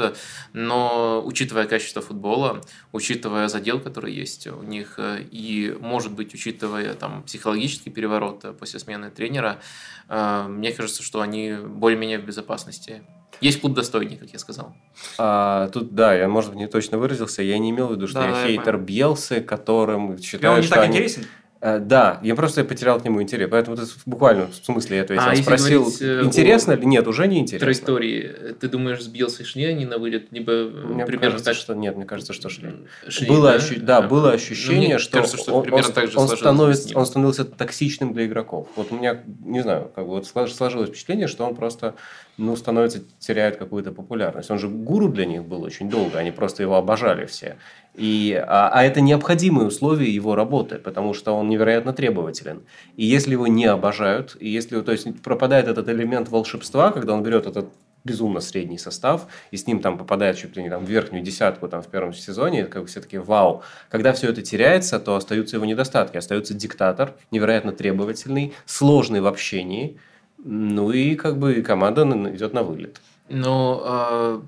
Но 0.53 1.23
учитывая 1.25 1.67
качество 1.67 2.03
футбола, 2.03 2.61
учитывая 2.93 3.49
задел, 3.49 3.81
который 3.81 4.13
есть 4.13 4.47
у 4.47 4.63
них, 4.63 4.99
и, 4.99 5.77
может 5.81 6.13
быть, 6.13 6.35
учитывая 6.35 6.93
там, 6.95 7.23
психологический 7.23 7.91
переворот 7.91 8.59
после 8.59 8.81
смены 8.81 9.11
тренера, 9.11 9.61
мне 10.09 10.73
кажется, 10.73 11.03
что 11.03 11.23
они 11.23 11.55
более-менее 11.55 12.19
в 12.19 12.27
безопасности. 12.27 13.03
Есть 13.41 13.61
клуб 13.61 13.75
достойней, 13.75 14.17
как 14.17 14.31
я 14.31 14.39
сказал. 14.39 14.75
А, 15.19 15.69
тут, 15.69 15.95
да, 15.95 16.15
я, 16.15 16.29
может 16.29 16.51
быть, 16.51 16.59
не 16.59 16.69
точно 16.69 16.99
выразился. 16.99 17.43
Я 17.43 17.59
не 17.59 17.71
имел 17.71 17.89
в 17.89 17.93
виду, 17.93 18.07
что 18.07 18.21
да, 18.21 18.29
я, 18.29 18.41
я 18.41 18.47
хейтер 18.47 18.65
понимаю. 18.65 18.85
Бьелсы, 18.85 19.41
которым 19.41 20.19
считаю, 20.19 20.55
он 20.55 20.61
не 20.61 20.69
так 20.69 20.79
они... 20.79 20.89
интересен? 20.89 21.27
Э, 21.65 21.79
да, 21.79 22.19
я 22.25 22.35
просто 22.35 22.65
потерял 22.65 23.01
к 23.01 23.05
нему 23.05 23.23
интерес. 23.23 23.49
Поэтому 23.49 23.77
это 23.77 23.87
буквально 24.05 24.49
в 24.49 24.55
смысле 24.55 24.97
я 24.97 25.03
ответил. 25.05 25.23
А, 25.25 25.37
Спросил, 25.37 25.83
говорить, 25.83 26.03
э, 26.03 26.23
интересно 26.25 26.73
ли? 26.73 26.85
Нет, 26.85 27.07
уже 27.07 27.29
не 27.29 27.39
интересно. 27.39 27.67
Траектории. 27.67 28.55
Ты 28.61 28.67
думаешь, 28.67 29.01
сбился 29.01 29.45
шли 29.45 29.67
они 29.67 29.87
на 29.87 29.99
вылет? 29.99 30.33
Либо 30.33 30.53
мне 30.53 31.07
примерно 31.07 31.31
кажется, 31.31 31.45
так? 31.45 31.55
что 31.55 31.75
нет, 31.75 31.95
мне 31.95 32.05
кажется, 32.05 32.33
что 32.33 32.49
шли. 32.49 32.73
шли 33.07 33.29
было 33.29 33.51
да? 33.51 33.55
Ощу... 33.55 33.81
да, 33.81 34.03
было 34.03 34.31
ну, 34.31 34.35
ощущение, 34.35 34.99
что, 34.99 35.19
кажется, 35.19 35.37
что 35.37 35.55
он, 35.55 35.73
он, 35.73 35.83
так 35.85 36.11
же 36.11 36.19
он, 36.19 36.29
становится, 36.29 36.99
он 36.99 37.07
становился 37.07 37.45
токсичным 37.45 38.13
для 38.13 38.27
игроков. 38.27 38.69
Вот 38.75 38.91
у 38.91 38.97
меня, 38.97 39.23
не 39.45 39.61
знаю, 39.61 39.89
как 39.95 40.05
бы 40.05 40.15
вот 40.15 40.27
сложилось 40.27 40.89
впечатление, 40.89 41.29
что 41.29 41.45
он 41.45 41.55
просто 41.55 41.95
ну, 42.39 42.57
становится, 42.57 43.01
теряет 43.19 43.57
какую-то 43.57 43.93
популярность. 43.93 44.51
Он 44.51 44.59
же 44.59 44.69
гуру 44.69 45.09
для 45.09 45.27
них 45.27 45.45
был 45.45 45.63
очень 45.63 45.91
долго, 45.91 46.19
они 46.19 46.31
просто 46.31 46.63
его 46.63 46.77
обожали 46.77 47.27
все. 47.27 47.57
И, 47.95 48.35
а, 48.35 48.71
а 48.73 48.85
это 48.85 49.01
необходимые 49.01 49.67
условия 49.67 50.11
его 50.11 50.35
работы, 50.35 50.79
потому 50.79 51.13
что 51.13 51.33
он 51.33 51.49
невероятно 51.49 51.93
требователен. 51.93 52.63
И 52.97 53.05
если 53.05 53.33
его 53.33 53.47
не 53.47 53.67
обожают, 53.67 54.37
и 54.41 54.49
если 54.49 54.81
то 54.81 54.93
есть 54.93 55.23
пропадает 55.23 55.69
этот 55.69 55.89
элемент 55.89 56.29
волшебства, 56.31 56.91
когда 56.91 57.13
он 57.13 57.23
берет 57.23 57.47
этот 57.47 57.69
безумно 58.05 58.41
средний 58.41 58.79
состав, 58.79 59.27
и 59.51 59.57
с 59.57 59.67
ним 59.67 59.81
там 59.81 59.99
попадает 59.99 60.37
чуть 60.37 60.57
ли 60.57 60.63
не 60.63 60.71
там, 60.71 60.85
в 60.85 60.89
верхнюю 60.89 61.23
десятку 61.23 61.69
там, 61.69 61.83
в 61.83 61.87
первом 61.89 62.13
сезоне, 62.13 62.65
как 62.65 62.83
бы 62.83 62.89
все 62.89 63.01
таки 63.01 63.19
вау. 63.19 63.63
Когда 63.91 64.13
все 64.13 64.31
это 64.31 64.43
теряется, 64.43 64.99
то 64.99 65.15
остаются 65.15 65.57
его 65.57 65.67
недостатки. 65.67 66.17
Остается 66.17 66.55
диктатор, 66.55 67.15
невероятно 67.31 67.73
требовательный, 67.73 68.55
сложный 68.67 69.21
в 69.21 69.27
общении, 69.27 69.99
ну 70.45 70.91
и 70.91 71.15
как 71.15 71.39
бы 71.39 71.63
команда 71.63 72.05
идет 72.35 72.53
на 72.53 72.63
вылет. 72.63 73.01
Ну, 73.35 73.81
э, 73.83 74.41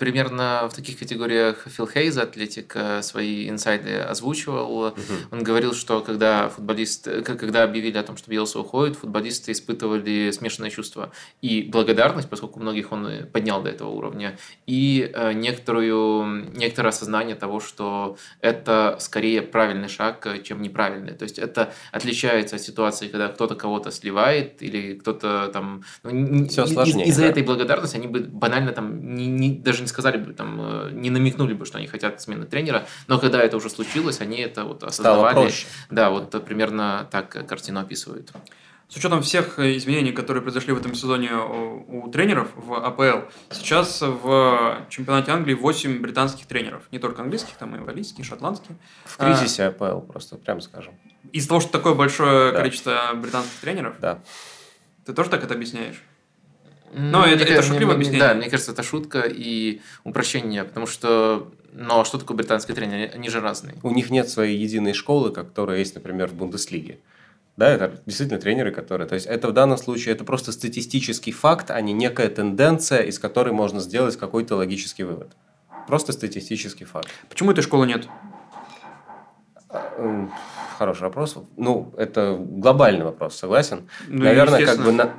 примерно 0.00 0.68
в 0.68 0.74
таких 0.74 0.98
категориях 0.98 1.68
Фил 1.68 1.86
Хейз, 1.86 2.16
Атлетик, 2.18 2.72
э, 2.74 3.00
свои 3.02 3.48
инсайды 3.48 3.96
озвучивал. 3.98 4.86
Угу. 4.86 4.94
Он 5.30 5.44
говорил, 5.44 5.72
что 5.72 6.00
когда 6.00 6.48
футболист, 6.48 7.08
когда 7.24 7.62
объявили 7.62 7.96
о 7.96 8.02
том, 8.02 8.16
что 8.16 8.28
Биелса 8.28 8.58
уходит, 8.58 8.96
футболисты 8.96 9.52
испытывали 9.52 10.32
смешанные 10.32 10.72
чувства. 10.72 11.12
И 11.42 11.62
благодарность, 11.62 12.28
поскольку 12.28 12.58
многих 12.58 12.90
он 12.90 13.08
поднял 13.32 13.62
до 13.62 13.70
этого 13.70 13.90
уровня, 13.90 14.36
и 14.66 15.12
э, 15.14 15.32
некоторую, 15.32 16.50
некоторое 16.56 16.88
осознание 16.88 17.36
того, 17.36 17.60
что 17.60 18.16
это 18.40 18.96
скорее 18.98 19.42
правильный 19.42 19.88
шаг, 19.88 20.26
чем 20.42 20.60
неправильный. 20.60 21.12
То 21.12 21.22
есть 21.22 21.38
это 21.38 21.72
отличается 21.92 22.56
от 22.56 22.62
ситуации, 22.62 23.06
когда 23.06 23.28
кто-то 23.28 23.54
кого-то 23.54 23.92
сливает, 23.92 24.60
или 24.60 24.94
кто-то 24.94 25.50
там... 25.52 25.84
Ну, 26.02 26.48
Все 26.48 26.66
сложнее. 26.66 27.06
Из- 27.06 27.10
из-за 27.10 27.22
да. 27.22 27.28
этой 27.28 27.42
благодарности 27.44 27.96
они 27.96 28.08
бы 28.08 28.23
банально 28.28 28.72
там 28.72 29.14
не, 29.14 29.26
не, 29.26 29.50
даже 29.56 29.82
не 29.82 29.88
сказали 29.88 30.16
бы, 30.16 30.32
там, 30.32 30.58
э, 30.60 30.90
не 30.92 31.10
намекнули 31.10 31.54
бы, 31.54 31.66
что 31.66 31.78
они 31.78 31.86
хотят 31.86 32.20
смены 32.20 32.46
тренера, 32.46 32.86
но 33.06 33.18
когда 33.18 33.42
это 33.42 33.56
уже 33.56 33.70
случилось, 33.70 34.20
они 34.20 34.38
это 34.38 34.64
вот 34.64 34.82
осознавали. 34.82 35.32
Стало 35.32 35.44
проще. 35.44 35.66
Да, 35.90 36.10
вот 36.10 36.44
примерно 36.44 37.08
так 37.10 37.46
картину 37.46 37.80
описывают. 37.80 38.32
С 38.88 38.96
учетом 38.96 39.22
всех 39.22 39.58
изменений, 39.58 40.12
которые 40.12 40.42
произошли 40.42 40.72
в 40.72 40.78
этом 40.78 40.94
сезоне 40.94 41.34
у, 41.34 42.08
тренеров 42.10 42.50
в 42.54 42.74
АПЛ, 42.74 43.28
сейчас 43.50 44.02
в 44.02 44.86
чемпионате 44.90 45.32
Англии 45.32 45.54
8 45.54 46.00
британских 46.00 46.46
тренеров. 46.46 46.82
Не 46.92 46.98
только 46.98 47.22
английских, 47.22 47.54
там 47.54 47.74
и 47.74 47.80
валийские, 47.80 48.24
шотландские. 48.24 48.76
В 49.04 49.16
кризисе 49.16 49.64
а, 49.64 49.68
АПЛ, 49.68 50.00
просто 50.00 50.36
прям 50.36 50.60
скажем. 50.60 50.94
Из-за 51.32 51.48
того, 51.48 51.60
что 51.60 51.72
такое 51.72 51.94
большое 51.94 52.52
да. 52.52 52.58
количество 52.58 53.10
британских 53.14 53.58
тренеров? 53.60 53.96
Да. 54.00 54.20
Ты 55.06 55.12
тоже 55.12 55.30
так 55.30 55.42
это 55.42 55.54
объясняешь? 55.54 56.02
Но 56.96 57.20
ну, 57.20 57.26
это, 57.26 57.44
это 57.44 57.62
шутливое 57.62 57.96
объяснение. 57.96 58.28
Да, 58.28 58.34
мне 58.34 58.48
кажется, 58.48 58.72
это 58.72 58.82
шутка 58.82 59.20
и 59.26 59.80
упрощение, 60.04 60.64
потому 60.64 60.86
что 60.86 61.50
но 61.74 61.96
ну, 61.96 62.00
а 62.00 62.04
что 62.04 62.18
такое 62.18 62.36
британский 62.36 62.72
тренер? 62.72 63.10
Они 63.14 63.28
же 63.28 63.40
разные. 63.40 63.74
У 63.82 63.90
них 63.90 64.10
нет 64.10 64.28
своей 64.28 64.56
единой 64.56 64.92
школы, 64.92 65.32
которая 65.32 65.80
есть, 65.80 65.96
например, 65.96 66.28
в 66.28 66.34
Бундеслиге. 66.34 67.00
Да, 67.56 67.68
это 67.68 68.00
действительно 68.06 68.40
тренеры, 68.40 68.70
которые... 68.70 69.08
То 69.08 69.16
есть, 69.16 69.26
это 69.26 69.48
в 69.48 69.52
данном 69.52 69.76
случае 69.76 70.14
это 70.14 70.24
просто 70.24 70.52
статистический 70.52 71.32
факт, 71.32 71.72
а 71.72 71.80
не 71.80 71.92
некая 71.92 72.28
тенденция, 72.28 73.02
из 73.02 73.18
которой 73.18 73.52
можно 73.52 73.80
сделать 73.80 74.16
какой-то 74.16 74.54
логический 74.54 75.02
вывод. 75.02 75.32
Просто 75.88 76.12
статистический 76.12 76.84
факт. 76.84 77.08
Почему 77.28 77.50
этой 77.50 77.62
школы 77.62 77.88
нет? 77.88 78.08
Хороший 80.78 81.02
вопрос. 81.02 81.36
Ну, 81.56 81.92
это 81.96 82.36
глобальный 82.38 83.04
вопрос, 83.04 83.36
согласен. 83.36 83.88
Ну, 84.08 84.24
Наверное, 84.24 84.64
как 84.64 84.84
бы... 84.84 84.92
На... 84.92 85.14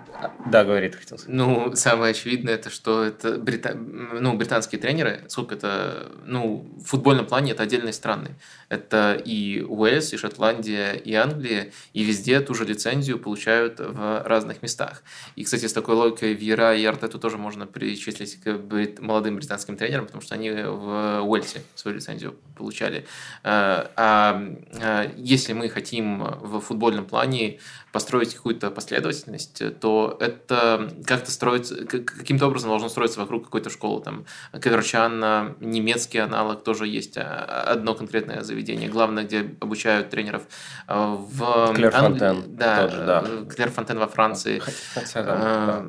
Да, 0.48 0.64
говорит, 0.64 0.96
хотел 0.96 1.18
сказать. 1.18 1.36
Ну, 1.36 1.76
самое 1.76 2.12
очевидное, 2.12 2.56
это 2.56 2.70
что 2.70 3.04
это 3.04 3.38
брита... 3.38 3.74
ну, 3.76 4.34
британские 4.36 4.80
тренеры, 4.80 5.24
сколько 5.28 5.56
это... 5.56 6.12
Ну, 6.26 6.70
в 6.78 6.86
футбольном 6.86 7.26
плане 7.26 7.52
это 7.52 7.64
отдельные 7.64 7.94
страны. 7.94 8.36
Это 8.70 9.22
и 9.24 9.62
Уэльс, 9.68 10.14
и 10.14 10.18
Шотландия, 10.18 10.94
и 10.94 11.14
Англия, 11.14 11.72
и 11.94 12.04
везде 12.04 12.40
ту 12.40 12.54
же 12.54 12.66
лицензию 12.66 13.20
получают 13.20 13.80
в 13.80 14.24
разных 14.26 14.62
местах. 14.62 15.04
И, 15.36 15.44
кстати, 15.44 15.66
с 15.66 15.74
такой 15.74 15.96
логикой 15.96 16.34
Вьера 16.34 16.76
и 16.76 16.86
Артету 16.86 17.20
тоже 17.20 17.38
можно 17.38 17.66
причислить 17.66 18.42
к 18.42 18.54
брит... 18.58 19.00
молодым 19.00 19.36
британским 19.36 19.78
тренерам, 19.78 20.06
потому 20.06 20.22
что 20.22 20.36
они 20.36 20.52
в 20.52 21.22
Уэльсе 21.24 21.62
свою 21.76 21.98
лицензию 21.98 22.36
получали. 22.58 23.06
А, 23.44 23.92
а, 23.96 24.42
а 24.82 25.12
если 25.18 25.54
мы 25.56 25.70
хотим 25.70 26.24
в 26.42 26.60
футбольном 26.60 27.06
плане 27.06 27.60
построить 27.92 28.36
какую-то 28.36 28.70
последовательность, 28.72 29.64
то 29.80 30.18
это 30.20 30.92
как-то 31.06 31.32
строится, 31.32 31.86
каким-то 31.86 32.48
образом 32.48 32.70
должно 32.70 32.90
строиться 32.90 33.20
вокруг 33.20 33.46
какой-то 33.46 33.70
школы. 33.70 34.04
Там 34.04 34.26
Каверчан, 34.52 35.56
немецкий 35.60 36.20
аналог, 36.20 36.64
тоже 36.64 36.88
есть 36.88 37.18
одно 37.18 37.96
конкретное 37.96 38.42
заведение, 38.42 38.90
главное, 38.90 39.24
где 39.24 39.56
обучают 39.60 40.10
тренеров 40.10 40.44
в... 40.88 41.74
Клер 41.74 41.92
Фонтен. 41.92 42.44
Да, 42.48 42.88
тоже, 42.88 43.06
да. 43.06 43.26
Клер 43.50 43.72
Фонтен 43.72 43.98
во 43.98 44.08
Франции. 44.08 44.62
Хотя, 44.94 45.24
да. 45.24 45.86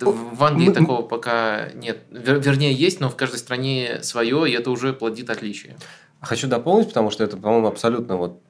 В 0.00 0.44
Англии 0.44 0.68
мы... 0.68 0.74
такого 0.74 1.02
пока 1.02 1.70
нет. 1.74 2.04
Вернее, 2.10 2.72
есть, 2.72 3.00
но 3.00 3.08
в 3.08 3.16
каждой 3.16 3.38
стране 3.38 3.98
свое, 4.02 4.48
и 4.48 4.52
это 4.52 4.70
уже 4.70 4.92
плодит 4.92 5.30
отличия. 5.30 5.76
Хочу 6.24 6.48
дополнить, 6.48 6.88
потому 6.88 7.10
что 7.10 7.24
это, 7.24 7.36
по-моему, 7.36 7.66
абсолютно 7.66 8.16
вот 8.16 8.40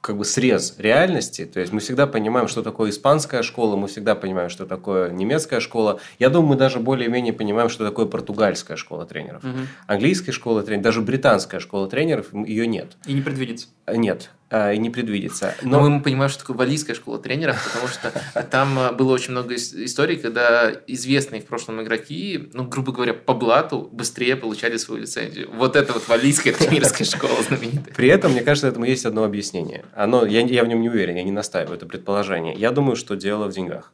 как 0.00 0.16
бы 0.16 0.24
срез 0.24 0.74
реальности. 0.78 1.44
То 1.44 1.60
есть 1.60 1.72
мы 1.72 1.80
всегда 1.80 2.06
понимаем, 2.06 2.48
что 2.48 2.62
такое 2.62 2.90
испанская 2.90 3.42
школа, 3.42 3.76
мы 3.76 3.86
всегда 3.88 4.14
понимаем, 4.14 4.48
что 4.48 4.64
такое 4.66 5.10
немецкая 5.10 5.60
школа. 5.60 6.00
Я 6.18 6.30
думаю, 6.30 6.50
мы 6.50 6.56
даже 6.56 6.80
более-менее 6.80 7.32
понимаем, 7.32 7.68
что 7.68 7.84
такое 7.84 8.06
португальская 8.06 8.76
школа 8.76 9.04
тренеров. 9.04 9.44
Угу. 9.44 9.58
Английская 9.86 10.32
школа 10.32 10.62
тренеров, 10.62 10.84
даже 10.84 11.02
британская 11.02 11.60
школа 11.60 11.88
тренеров, 11.88 12.32
ее 12.32 12.66
нет. 12.66 12.96
И 13.04 13.12
не 13.12 13.20
предвидится. 13.20 13.68
Нет. 13.86 14.30
А, 14.52 14.72
и 14.72 14.78
не 14.78 14.90
предвидится. 14.90 15.54
Но, 15.62 15.80
Но 15.80 15.88
мы 15.88 16.02
понимаем, 16.02 16.28
что 16.28 16.40
такое 16.40 16.56
валийская 16.56 16.96
школа 16.96 17.20
тренеров, 17.20 17.62
потому 17.72 17.86
что 17.86 18.42
там 18.50 18.78
а, 18.80 18.92
было 18.92 19.12
очень 19.12 19.30
много 19.30 19.54
историй, 19.54 20.16
когда 20.16 20.72
известные 20.88 21.40
в 21.40 21.46
прошлом 21.46 21.80
игроки, 21.82 22.50
ну, 22.52 22.64
грубо 22.64 22.90
говоря, 22.90 23.14
по 23.14 23.32
блату 23.32 23.88
быстрее 23.92 24.34
получали 24.34 24.76
свою 24.76 25.02
лицензию. 25.02 25.48
Вот 25.54 25.76
это 25.76 25.92
вот 25.92 26.08
валийская 26.08 26.52
тренерская 26.52 27.06
школа 27.06 27.40
знаменитая. 27.46 27.94
При 27.94 28.08
этом, 28.08 28.32
мне 28.32 28.40
кажется, 28.40 28.66
этому 28.66 28.86
есть 28.86 29.06
одно 29.06 29.22
объяснение. 29.22 29.84
Оно, 29.94 30.26
я, 30.26 30.40
я 30.40 30.64
в 30.64 30.68
нем 30.68 30.80
не 30.80 30.88
уверен, 30.88 31.14
я 31.14 31.22
не 31.22 31.30
настаиваю, 31.30 31.76
это 31.76 31.86
предположение. 31.86 32.54
Я 32.54 32.72
думаю, 32.72 32.96
что 32.96 33.14
дело 33.14 33.46
в 33.46 33.52
деньгах. 33.52 33.92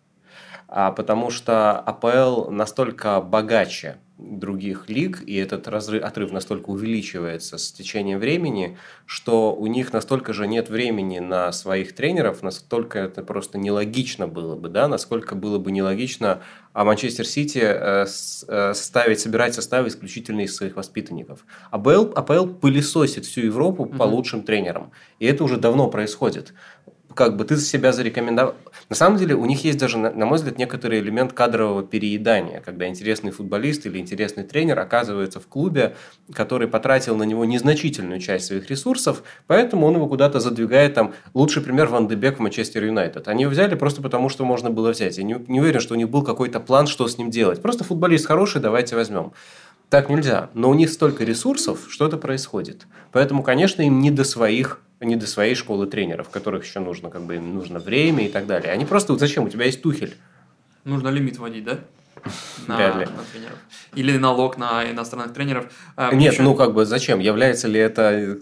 А, 0.68 0.90
потому 0.90 1.30
что 1.30 1.78
АПЛ 1.78 2.50
настолько 2.50 3.20
богаче 3.20 3.98
других 4.18 4.88
лиг, 4.88 5.22
и 5.26 5.36
этот 5.36 5.68
разрыв, 5.68 6.02
отрыв 6.02 6.32
настолько 6.32 6.70
увеличивается 6.70 7.58
с 7.58 7.70
течением 7.70 8.18
времени, 8.18 8.78
что 9.04 9.54
у 9.54 9.66
них 9.66 9.92
настолько 9.92 10.32
же 10.32 10.46
нет 10.46 10.70
времени 10.70 11.18
на 11.18 11.52
своих 11.52 11.94
тренеров, 11.94 12.42
настолько 12.42 12.98
это 12.98 13.22
просто 13.22 13.58
нелогично 13.58 14.26
было 14.26 14.56
бы, 14.56 14.70
да, 14.70 14.88
насколько 14.88 15.34
было 15.34 15.58
бы 15.58 15.70
нелогично 15.70 16.42
а 16.76 16.84
Манчестер 16.84 17.26
Сити 17.26 17.62
э, 17.62 18.04
э, 18.48 18.74
ставить, 18.74 19.20
собирать 19.20 19.54
составы 19.54 19.88
исключительно 19.88 20.42
из 20.42 20.54
своих 20.54 20.76
воспитанников. 20.76 21.46
АПЛ, 21.70 22.12
АПЛ 22.14 22.48
пылесосит 22.48 23.24
всю 23.24 23.40
Европу 23.40 23.84
угу. 23.84 23.96
по 23.96 24.02
лучшим 24.02 24.42
тренерам, 24.42 24.92
и 25.18 25.24
это 25.24 25.42
уже 25.42 25.56
давно 25.56 25.88
происходит 25.88 26.52
как 27.16 27.36
бы 27.36 27.44
ты 27.44 27.56
себя 27.56 27.92
зарекомендовал. 27.92 28.54
На 28.90 28.94
самом 28.94 29.16
деле 29.16 29.34
у 29.34 29.46
них 29.46 29.64
есть 29.64 29.78
даже, 29.78 29.96
на 29.96 30.26
мой 30.26 30.36
взгляд, 30.36 30.58
некоторый 30.58 31.00
элемент 31.00 31.32
кадрового 31.32 31.82
переедания, 31.82 32.60
когда 32.60 32.86
интересный 32.86 33.30
футболист 33.30 33.86
или 33.86 33.98
интересный 33.98 34.44
тренер 34.44 34.78
оказывается 34.78 35.40
в 35.40 35.46
клубе, 35.48 35.96
который 36.32 36.68
потратил 36.68 37.16
на 37.16 37.22
него 37.22 37.44
незначительную 37.46 38.20
часть 38.20 38.46
своих 38.46 38.68
ресурсов, 38.70 39.22
поэтому 39.46 39.86
он 39.86 39.94
его 39.94 40.06
куда-то 40.06 40.40
задвигает. 40.40 40.94
Там 40.94 41.14
лучший 41.32 41.62
пример 41.62 41.86
Ван 41.86 42.06
Дебек 42.06 42.36
в 42.36 42.40
Манчестер 42.40 42.84
Юнайтед. 42.84 43.26
Они 43.28 43.42
его 43.42 43.50
взяли 43.50 43.74
просто 43.74 44.02
потому, 44.02 44.28
что 44.28 44.44
можно 44.44 44.70
было 44.70 44.90
взять. 44.90 45.16
Я 45.16 45.24
не, 45.24 45.36
не 45.48 45.60
уверен, 45.60 45.80
что 45.80 45.94
у 45.94 45.96
них 45.96 46.10
был 46.10 46.22
какой-то 46.22 46.60
план, 46.60 46.86
что 46.86 47.08
с 47.08 47.16
ним 47.16 47.30
делать. 47.30 47.62
Просто 47.62 47.82
футболист 47.82 48.26
хороший, 48.26 48.60
давайте 48.60 48.94
возьмем. 48.94 49.32
Так 49.89 50.09
нельзя. 50.11 50.51
Но 50.55 50.70
у 50.70 50.74
них 50.74 50.91
столько 50.91 51.24
ресурсов, 51.24 51.87
что 51.89 52.07
это 52.07 52.16
происходит. 52.16 52.87
Поэтому, 53.12 53.43
конечно, 53.43 53.82
им 53.82 54.01
не 54.01 54.11
до 54.11 54.24
своих 54.24 54.80
не 55.01 55.16
до 55.16 55.26
своей 55.26 55.55
школы 55.55 55.87
тренеров, 55.87 56.30
которых 56.30 56.64
еще 56.64 56.80
нужно, 56.80 57.11
как 57.11 57.22
бы, 57.22 57.37
им 57.37 57.55
нужно 57.55 57.78
время 57.78 58.24
и 58.26 58.28
так 58.30 58.47
далее. 58.47 58.72
Они 58.72 58.87
просто, 58.87 59.12
вот 59.12 59.20
зачем, 59.20 59.45
у 59.45 59.49
тебя 59.51 59.66
есть 59.66 59.82
Тухель. 59.82 60.16
Нужно 60.84 61.09
лимит 61.09 61.39
вводить, 61.39 61.64
да? 61.64 61.80
на, 62.66 62.76
Вряд 62.76 62.97
ли. 62.97 63.05
на 63.05 63.22
тренеров. 63.32 63.59
Или 63.95 64.16
налог 64.16 64.57
на 64.57 64.91
иностранных 64.91 65.32
тренеров. 65.32 65.66
А, 65.97 66.14
Нет, 66.14 66.34
еще... 66.34 66.43
ну 66.43 66.55
как 66.55 66.74
бы 66.74 66.84
зачем? 66.84 67.20
Является 67.20 67.68
ли 67.68 67.78
это... 67.78 68.39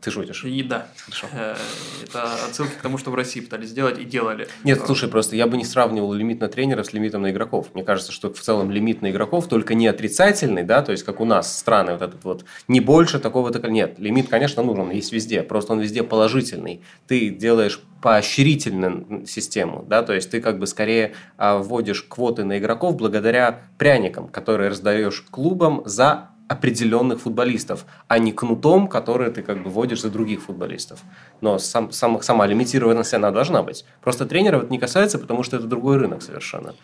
Ты 0.00 0.10
шутишь? 0.10 0.44
И 0.44 0.62
да. 0.62 0.88
Хорошо. 1.04 1.26
Э, 1.32 1.56
это 2.02 2.34
отсылки 2.46 2.72
к 2.72 2.82
тому, 2.82 2.98
что 2.98 3.10
в 3.10 3.14
России 3.14 3.40
пытались 3.40 3.68
сделать 3.68 3.98
и 3.98 4.04
делали. 4.04 4.48
Нет, 4.64 4.82
слушай, 4.84 5.08
просто 5.08 5.36
я 5.36 5.46
бы 5.46 5.56
не 5.56 5.64
сравнивал 5.64 6.12
лимит 6.12 6.40
на 6.40 6.48
тренеров 6.48 6.86
с 6.86 6.92
лимитом 6.92 7.22
на 7.22 7.30
игроков. 7.30 7.68
Мне 7.74 7.84
кажется, 7.84 8.12
что 8.12 8.32
в 8.32 8.40
целом 8.40 8.70
лимит 8.70 9.02
на 9.02 9.10
игроков 9.10 9.48
только 9.48 9.74
не 9.74 9.86
отрицательный, 9.86 10.62
да, 10.62 10.82
то 10.82 10.92
есть 10.92 11.04
как 11.04 11.20
у 11.20 11.24
нас 11.24 11.56
страны 11.56 11.92
вот 11.92 12.02
этот 12.02 12.24
вот, 12.24 12.44
не 12.68 12.80
больше 12.80 13.18
такого-то... 13.18 13.66
Нет, 13.68 13.98
лимит, 13.98 14.28
конечно, 14.28 14.62
нужен, 14.62 14.90
есть 14.90 15.12
везде, 15.12 15.42
просто 15.42 15.72
он 15.72 15.80
везде 15.80 16.02
положительный. 16.02 16.82
Ты 17.06 17.30
делаешь 17.30 17.80
поощрительную 18.02 19.26
систему, 19.26 19.84
да, 19.88 20.02
то 20.02 20.12
есть 20.12 20.30
ты 20.30 20.40
как 20.40 20.58
бы 20.58 20.66
скорее 20.66 21.14
а, 21.38 21.58
вводишь 21.58 22.02
квоты 22.02 22.42
на 22.44 22.58
игроков 22.58 22.96
благодаря 22.96 23.62
пряникам, 23.78 24.26
которые 24.26 24.70
раздаешь 24.70 25.24
клубам 25.30 25.82
за 25.84 26.31
определенных 26.52 27.20
футболистов, 27.20 27.86
а 28.08 28.18
не 28.18 28.32
кнутом, 28.32 28.86
который 28.86 29.30
ты 29.30 29.42
как 29.42 29.62
бы 29.62 29.70
вводишь 29.70 30.02
за 30.02 30.10
других 30.10 30.42
футболистов. 30.42 31.00
Но 31.40 31.58
сам, 31.58 31.90
сам, 31.92 32.20
сама 32.22 32.46
лимитированность 32.46 33.14
она 33.14 33.30
должна 33.30 33.62
быть. 33.62 33.84
Просто 34.02 34.26
тренеров 34.26 34.64
это 34.64 34.72
не 34.72 34.78
касается, 34.78 35.18
потому 35.18 35.42
что 35.42 35.56
это 35.56 35.66
другой 35.66 35.96
рынок 35.96 36.22
совершенно. 36.22 36.74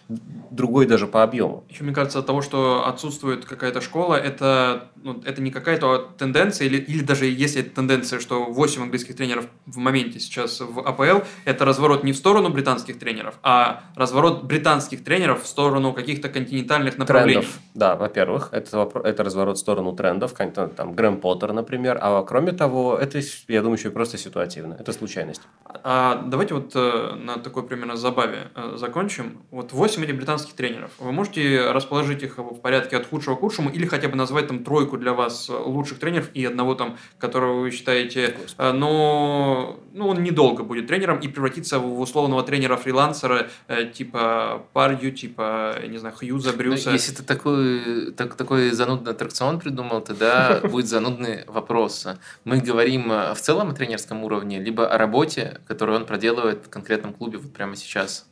Другой 0.50 0.86
даже 0.86 1.06
по 1.06 1.22
объему. 1.22 1.64
Еще 1.68 1.84
мне 1.84 1.94
кажется, 1.94 2.18
от 2.20 2.26
того, 2.26 2.40
что 2.42 2.86
отсутствует 2.86 3.44
какая-то 3.44 3.80
школа, 3.80 4.14
это, 4.14 4.88
ну, 4.96 5.20
это 5.24 5.42
не 5.42 5.50
какая-то 5.50 6.08
тенденция, 6.16 6.66
или, 6.66 6.78
или 6.78 7.02
даже 7.02 7.26
если 7.26 7.60
это 7.60 7.74
тенденция, 7.74 8.20
что 8.20 8.44
8 8.44 8.82
английских 8.82 9.16
тренеров 9.16 9.46
в 9.66 9.76
моменте 9.76 10.18
сейчас 10.18 10.60
в 10.60 10.80
АПЛ, 10.80 11.24
это 11.44 11.64
разворот 11.64 12.04
не 12.04 12.12
в 12.12 12.16
сторону 12.16 12.48
британских 12.48 12.98
тренеров, 12.98 13.34
а 13.42 13.82
разворот 13.94 14.44
британских 14.44 15.04
тренеров 15.04 15.42
в 15.42 15.46
сторону 15.46 15.92
каких-то 15.92 16.28
континентальных 16.28 16.96
направлений. 16.96 17.42
Трендов. 17.42 17.60
Да, 17.74 17.96
во-первых, 17.96 18.48
это, 18.52 18.90
это 19.04 19.24
разворот 19.24 19.57
в 19.58 19.60
сторону 19.60 19.92
трендов, 19.92 20.32
там 20.76 20.92
Грэм 20.94 21.20
Поттер, 21.20 21.52
например. 21.52 21.98
А 22.00 22.22
кроме 22.22 22.52
того, 22.52 22.96
это, 22.96 23.20
я 23.48 23.62
думаю, 23.62 23.78
еще 23.78 23.88
и 23.88 23.92
просто 23.92 24.18
ситуативно. 24.18 24.76
Это 24.78 24.92
случайность. 24.92 25.42
А 25.84 26.22
давайте 26.26 26.54
вот 26.54 26.72
э, 26.74 27.14
на 27.14 27.38
такой 27.38 27.62
примерно 27.62 27.96
забаве 27.96 28.50
э, 28.54 28.76
закончим. 28.76 29.38
Вот 29.50 29.72
8 29.72 30.04
этих 30.04 30.16
британских 30.16 30.54
тренеров. 30.54 30.90
Вы 30.98 31.12
можете 31.12 31.70
расположить 31.70 32.22
их 32.22 32.38
в 32.38 32.60
порядке 32.60 32.96
от 32.96 33.06
худшего 33.06 33.36
к 33.36 33.40
худшему 33.40 33.70
или 33.70 33.86
хотя 33.86 34.08
бы 34.08 34.16
назвать 34.16 34.48
там 34.48 34.64
тройку 34.64 34.96
для 34.96 35.12
вас 35.12 35.48
лучших 35.48 35.98
тренеров 35.98 36.30
и 36.34 36.44
одного 36.44 36.74
там, 36.74 36.96
которого 37.18 37.60
вы 37.60 37.70
считаете, 37.70 38.36
э, 38.58 38.72
но 38.72 39.78
ну, 39.92 40.08
он 40.08 40.22
недолго 40.22 40.62
будет 40.62 40.86
тренером 40.86 41.18
и 41.18 41.28
превратиться 41.28 41.78
в 41.78 42.00
условного 42.00 42.42
тренера-фрилансера 42.42 43.48
типа 43.92 44.66
Парью, 44.72 45.12
типа, 45.12 45.76
не 45.88 45.98
знаю, 45.98 46.14
Хьюза, 46.14 46.52
Брюса. 46.52 46.90
Ну, 46.90 46.94
если 46.94 47.12
ты 47.14 47.22
такой, 47.22 48.12
так, 48.12 48.34
такой 48.34 48.70
занудный 48.70 49.12
аттракцион 49.12 49.37
он 49.44 49.60
придумал, 49.60 50.00
тогда 50.00 50.60
будет 50.64 50.86
занудный 50.86 51.44
вопрос. 51.46 52.06
Мы 52.44 52.60
говорим 52.60 53.12
э, 53.12 53.34
в 53.34 53.40
целом 53.40 53.70
о 53.70 53.74
тренерском 53.74 54.24
уровне, 54.24 54.58
либо 54.58 54.88
о 54.88 54.98
работе, 54.98 55.60
которую 55.66 55.98
он 55.98 56.06
проделывает 56.06 56.66
в 56.66 56.70
конкретном 56.70 57.12
клубе 57.12 57.38
вот 57.38 57.52
прямо 57.52 57.76
сейчас. 57.76 58.26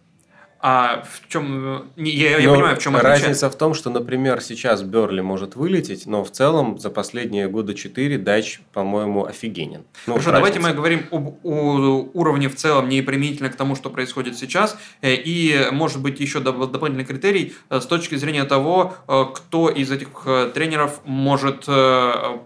А 0.58 1.02
в 1.02 1.28
чем... 1.28 1.90
Я, 1.96 2.38
я 2.38 2.50
понимаю, 2.50 2.76
в 2.76 2.78
чем 2.78 2.96
Разница 2.96 3.50
в 3.50 3.56
том, 3.56 3.74
что, 3.74 3.90
например, 3.90 4.40
сейчас 4.40 4.82
Берли 4.82 5.20
может 5.20 5.54
вылететь, 5.54 6.06
но 6.06 6.24
в 6.24 6.30
целом 6.30 6.78
за 6.78 6.90
последние 6.90 7.48
года 7.48 7.74
четыре 7.74 8.16
Дач, 8.16 8.60
по-моему, 8.72 9.26
офигенен. 9.26 9.84
Ну, 10.06 10.14
Хорошо, 10.14 10.32
давайте 10.32 10.58
мы 10.60 10.72
говорим 10.72 11.06
об 11.10 11.36
о 11.44 12.08
уровне 12.14 12.48
в 12.48 12.56
целом, 12.56 12.88
не 12.88 13.02
применительно 13.02 13.50
к 13.50 13.56
тому, 13.56 13.76
что 13.76 13.90
происходит 13.90 14.36
сейчас. 14.38 14.78
Э, 15.02 15.14
и, 15.14 15.68
может 15.72 16.00
быть, 16.00 16.20
еще 16.20 16.40
дополнительный 16.40 17.04
критерий 17.04 17.54
э, 17.68 17.80
с 17.80 17.86
точки 17.86 18.14
зрения 18.14 18.44
того, 18.44 18.94
э, 19.06 19.24
кто 19.34 19.68
из 19.68 19.90
этих 19.90 20.08
тренеров 20.54 21.00
может 21.04 21.66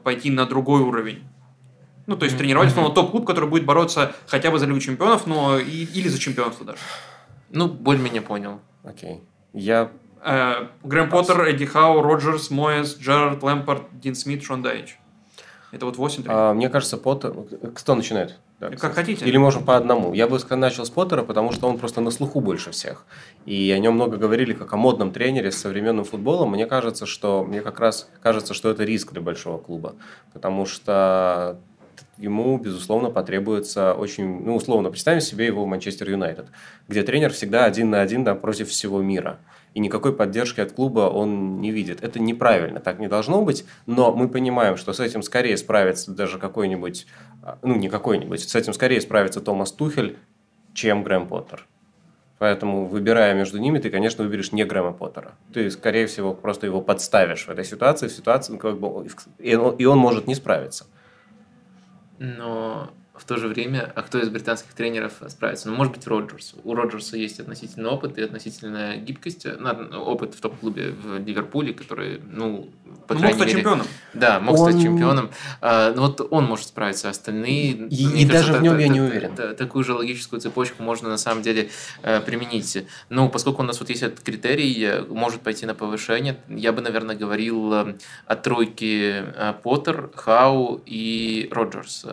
пойти 0.03 0.31
на 0.31 0.47
другой 0.47 0.81
уровень. 0.81 1.23
Ну, 2.07 2.17
то 2.17 2.25
есть 2.25 2.37
тренировать, 2.37 2.75
mm-hmm. 2.75 2.95
топ-клуб, 2.95 3.27
который 3.27 3.49
будет 3.49 3.65
бороться 3.65 4.13
хотя 4.27 4.51
бы 4.51 4.59
за 4.59 4.67
Лигу 4.67 4.81
чемпионов, 4.81 5.27
но 5.27 5.59
и, 5.59 5.85
или 5.85 6.09
за 6.09 6.19
чемпионство 6.19 6.67
даже. 6.67 6.81
Ну, 7.51 7.69
более-менее 7.69 8.23
понял. 8.23 8.61
Окей. 8.85 9.21
Я... 9.53 9.91
Э, 10.25 10.67
Грэм 10.85 11.11
Поттер, 11.11 11.43
Эдди 11.43 11.67
Хау, 11.67 12.03
Роджерс, 12.03 12.51
Моэс, 12.51 12.97
Джерард, 12.99 13.43
Лэмпорт, 13.43 13.85
Дин 14.01 14.15
Смит, 14.15 14.43
Шон 14.43 14.63
Дайч. 14.63 14.99
Это 15.73 15.87
вот 15.87 15.97
8 15.97 16.25
а, 16.27 16.55
Мне 16.55 16.69
кажется, 16.69 16.97
Поттер... 16.97 17.35
Кто 17.75 17.95
начинает? 17.95 18.39
Да, 18.61 18.69
как 18.71 18.95
хотите. 18.95 19.25
Или 19.25 19.39
можем 19.39 19.65
по 19.65 19.75
одному. 19.75 20.13
Я 20.13 20.29
бы 20.29 20.39
начал 20.51 20.85
с 20.85 20.91
Поттера, 20.91 21.23
потому 21.23 21.51
что 21.51 21.67
он 21.67 21.79
просто 21.79 22.03
на 22.03 22.11
слуху 22.11 22.41
больше 22.41 22.73
всех. 22.73 23.07
И 23.47 23.73
о 23.75 23.79
нем 23.79 23.95
много 23.95 24.19
говорили 24.19 24.53
как 24.53 24.75
о 24.75 24.77
модном 24.77 25.13
тренере 25.13 25.51
с 25.51 25.57
современным 25.57 26.05
футболом. 26.05 26.51
Мне 26.51 26.67
кажется, 26.67 27.07
что 27.07 27.43
мне 27.43 27.63
как 27.63 27.81
раз 27.81 28.11
кажется, 28.21 28.53
что 28.53 28.69
это 28.69 28.85
риск 28.85 29.13
для 29.13 29.23
большого 29.23 29.57
клуба. 29.57 29.95
Потому 30.35 30.67
что 30.67 31.59
ему, 32.21 32.59
безусловно, 32.59 33.11
потребуется 33.11 33.95
очень, 33.95 34.45
ну, 34.45 34.57
условно, 34.57 34.91
представим 34.91 35.21
себе 35.21 35.47
его 35.47 35.65
в 35.65 35.67
Манчестер 35.67 36.11
Юнайтед, 36.11 36.47
где 36.87 37.03
тренер 37.03 37.33
всегда 37.33 37.65
один 37.65 37.91
на 37.91 38.03
один 38.03 38.25
да, 38.25 38.35
против 38.35 38.69
всего 38.69 39.01
мира. 39.01 39.39
И 39.73 39.81
никакой 39.81 40.13
поддержки 40.13 40.61
от 40.61 40.73
клуба 40.73 41.09
он 41.09 41.61
не 41.61 41.71
видит. 41.71 42.03
Это 42.03 42.21
неправильно, 42.21 42.81
так 42.81 42.99
не 42.99 43.09
должно 43.09 43.43
быть, 43.43 43.65
но 43.87 44.13
мы 44.13 44.29
понимаем, 44.29 44.77
что 44.77 44.93
с 44.93 45.01
этим 45.01 45.23
скорее 45.23 45.57
справится 45.57 46.11
даже 46.11 46.39
какой-нибудь, 46.39 47.07
а, 47.43 47.59
ну, 47.63 47.77
не 47.77 47.89
какой-нибудь, 47.89 48.49
с 48.49 48.55
этим 48.55 48.73
скорее 48.75 49.01
справится 49.01 49.41
Томас 49.41 49.73
Тухель, 49.73 50.19
чем 50.75 51.03
Грэм 51.03 51.27
Поттер. 51.27 51.67
Поэтому, 52.39 52.87
выбирая 52.87 53.35
между 53.35 53.59
ними, 53.59 53.79
ты, 53.79 53.91
конечно, 53.91 54.25
выберешь 54.25 54.53
не 54.53 54.65
Грэма 54.65 54.93
Поттера. 54.93 55.33
Ты, 55.55 55.71
скорее 55.71 56.07
всего, 56.07 56.35
просто 56.35 56.67
его 56.67 56.81
подставишь 56.81 57.47
в 57.47 57.51
этой 57.51 57.65
ситуации, 57.65 58.09
в 58.09 58.13
ситуации, 58.13 58.57
как 58.57 58.79
бы, 58.79 59.07
и 59.39 59.55
он 59.55 59.99
может 59.99 60.27
не 60.27 60.35
справиться 60.35 60.87
но 62.21 62.93
в 63.21 63.25
то 63.25 63.37
же 63.37 63.49
время, 63.49 63.93
а 63.95 64.03
кто 64.03 64.19
из 64.19 64.29
британских 64.31 64.73
тренеров 64.73 65.13
справится? 65.29 65.69
Ну, 65.69 65.77
может 65.77 65.93
быть, 65.93 66.07
Роджерс. 66.07 66.55
У 66.65 66.75
Роджерса 66.75 67.17
есть 67.17 67.39
относительный 67.39 67.91
опыт 67.91 68.17
и 68.19 68.23
относительная 68.23 68.97
гибкость. 68.97 69.47
Ну, 69.59 69.71
опыт 70.01 70.35
в 70.35 70.41
топ-клубе 70.41 70.91
в 70.91 71.19
Ливерпуле, 71.19 71.75
который, 71.75 72.21
ну, 72.31 72.71
по 73.07 73.15
ну, 73.15 73.21
мог 73.21 73.35
стать 73.35 73.49
мере, 73.49 73.59
чемпионом. 73.59 73.87
Да, 74.15 74.41
мог 74.41 74.59
он... 74.59 74.71
стать 74.71 74.83
чемпионом. 74.83 75.31
А, 75.61 75.93
ну, 75.93 76.03
вот 76.03 76.27
он 76.31 76.45
может 76.45 76.69
справиться, 76.69 77.11
остальные... 77.11 77.89
И, 77.89 78.23
и 78.23 78.25
даже 78.25 78.55
в 78.55 78.63
нем 78.63 78.79
я 78.79 78.89
не 78.89 79.01
уверен. 79.01 79.35
Такую 79.57 79.85
же 79.85 79.93
логическую 79.95 80.41
цепочку 80.41 80.83
можно 80.83 81.09
на 81.09 81.19
самом 81.19 81.43
деле 81.43 81.71
э, 82.03 82.21
применить. 82.21 82.87
Ну, 83.11 83.29
поскольку 83.29 83.63
у 83.63 83.65
нас 83.65 83.81
вот 83.81 83.91
есть 83.91 84.03
этот 84.03 84.21
критерий, 84.21 84.83
э, 84.83 85.05
может 85.05 85.43
пойти 85.43 85.67
на 85.67 85.75
повышение, 85.75 86.39
я 86.49 86.73
бы, 86.73 86.81
наверное, 86.81 87.17
говорил 87.17 87.73
э, 87.75 87.95
о 88.27 88.37
тройке 88.37 89.27
Поттер, 89.63 90.11
Хау 90.15 90.81
и 90.87 91.49
Роджерс 91.53 92.07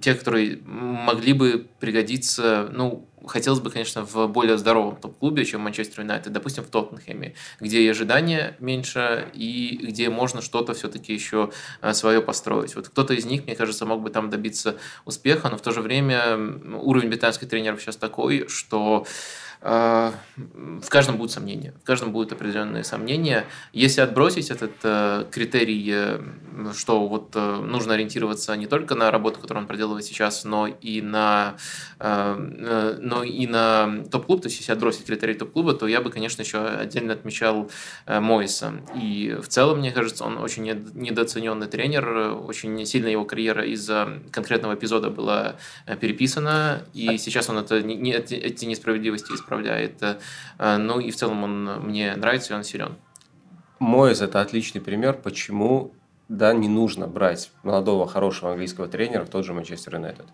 те, 0.00 0.14
которые 0.14 0.58
могли 0.64 1.32
бы 1.32 1.66
пригодиться, 1.78 2.68
ну, 2.72 3.06
хотелось 3.26 3.60
бы, 3.60 3.70
конечно, 3.70 4.04
в 4.04 4.26
более 4.28 4.58
здоровом 4.58 4.96
топ-клубе, 4.96 5.44
чем 5.44 5.60
Манчестер 5.60 6.00
Юнайтед, 6.00 6.32
допустим, 6.32 6.64
в 6.64 6.68
Тоттенхэме, 6.68 7.34
где 7.60 7.82
и 7.82 7.88
ожидания 7.88 8.56
меньше, 8.60 9.30
и 9.34 9.78
где 9.82 10.10
можно 10.10 10.42
что-то 10.42 10.74
все-таки 10.74 11.12
еще 11.12 11.50
э, 11.82 11.92
свое 11.92 12.20
построить. 12.20 12.74
Вот 12.76 12.88
кто-то 12.88 13.14
из 13.14 13.24
них, 13.24 13.44
мне 13.44 13.56
кажется, 13.56 13.86
мог 13.86 14.02
бы 14.02 14.10
там 14.10 14.30
добиться 14.30 14.76
успеха, 15.04 15.48
но 15.48 15.56
в 15.56 15.62
то 15.62 15.72
же 15.72 15.80
время 15.80 16.36
уровень 16.80 17.08
британских 17.08 17.48
тренеров 17.48 17.80
сейчас 17.80 17.96
такой, 17.96 18.46
что 18.48 19.06
в 19.62 20.88
каждом 20.88 21.18
будут 21.18 21.32
сомнения, 21.32 21.74
в 21.82 21.84
каждом 21.84 22.12
будут 22.12 22.32
определенные 22.32 22.82
сомнения. 22.82 23.44
Если 23.74 24.00
отбросить 24.00 24.50
этот 24.50 24.72
э, 24.82 25.26
критерий, 25.30 25.90
э, 25.92 26.20
что 26.74 27.06
вот 27.06 27.32
э, 27.34 27.56
нужно 27.56 27.94
ориентироваться 27.94 28.56
не 28.56 28.66
только 28.66 28.94
на 28.94 29.10
работу, 29.10 29.38
которую 29.38 29.64
он 29.64 29.68
проделывает 29.68 30.04
сейчас, 30.04 30.44
но 30.44 30.66
и 30.66 31.02
на, 31.02 31.56
но 31.98 33.22
и 33.22 33.46
на 33.46 34.04
топ-клуб, 34.10 34.42
то 34.42 34.48
есть 34.48 34.60
если 34.60 34.72
отбросить 34.72 35.04
критерий 35.04 35.34
топ-клуба, 35.34 35.74
то 35.74 35.86
я 35.86 36.00
бы, 36.00 36.10
конечно, 36.10 36.40
еще 36.42 36.64
отдельно 36.64 37.12
отмечал 37.12 37.70
Мойса. 38.06 38.74
И 38.94 39.36
в 39.40 39.48
целом, 39.48 39.78
мне 39.78 39.92
кажется, 39.92 40.24
он 40.24 40.38
очень 40.38 40.64
недооцененный 40.64 41.66
тренер, 41.66 42.34
очень 42.46 42.84
сильно 42.86 43.08
его 43.08 43.24
карьера 43.24 43.64
из-за 43.66 44.20
конкретного 44.30 44.74
эпизода 44.74 45.10
была 45.10 45.56
переписана, 46.00 46.82
и 46.94 47.18
сейчас 47.18 47.48
он 47.50 47.58
это, 47.58 47.76
эти 47.76 48.64
несправедливости 48.64 49.32
исправляет 49.32 49.49
исправляет. 49.50 50.02
Э, 50.58 50.76
ну 50.76 51.00
и 51.00 51.10
в 51.10 51.16
целом 51.16 51.44
он 51.44 51.80
мне 51.82 52.14
нравится, 52.16 52.54
и 52.54 52.56
он 52.56 52.64
силен. 52.64 52.96
Моэс– 53.78 54.20
это 54.22 54.40
отличный 54.40 54.80
пример, 54.80 55.14
почему 55.14 55.92
да, 56.28 56.52
не 56.52 56.68
нужно 56.68 57.06
брать 57.06 57.50
молодого, 57.62 58.06
хорошего 58.06 58.52
английского 58.52 58.88
тренера 58.88 59.24
в 59.24 59.30
тот 59.30 59.44
же 59.44 59.52
Манчестер 59.52 59.96
Юнайтед. 59.96 60.26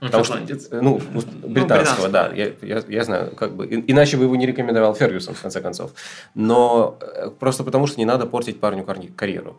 Потому 0.00 0.22
что, 0.22 0.38
ну, 0.70 1.00
ну 1.12 1.22
британского, 1.48 2.08
да, 2.08 2.30
я, 2.32 2.52
я, 2.62 2.82
я 2.88 3.04
знаю, 3.04 3.32
как 3.34 3.56
бы, 3.56 3.66
иначе 3.66 4.16
бы 4.16 4.24
его 4.24 4.36
не 4.36 4.46
рекомендовал 4.46 4.94
Фергюсон, 4.94 5.34
в 5.34 5.42
конце 5.42 5.60
концов. 5.60 5.90
Но 6.36 6.98
э, 7.00 7.30
просто 7.30 7.64
потому, 7.64 7.88
что 7.88 7.98
не 7.98 8.04
надо 8.04 8.26
портить 8.26 8.60
парню 8.60 8.86
карьеру. 9.16 9.56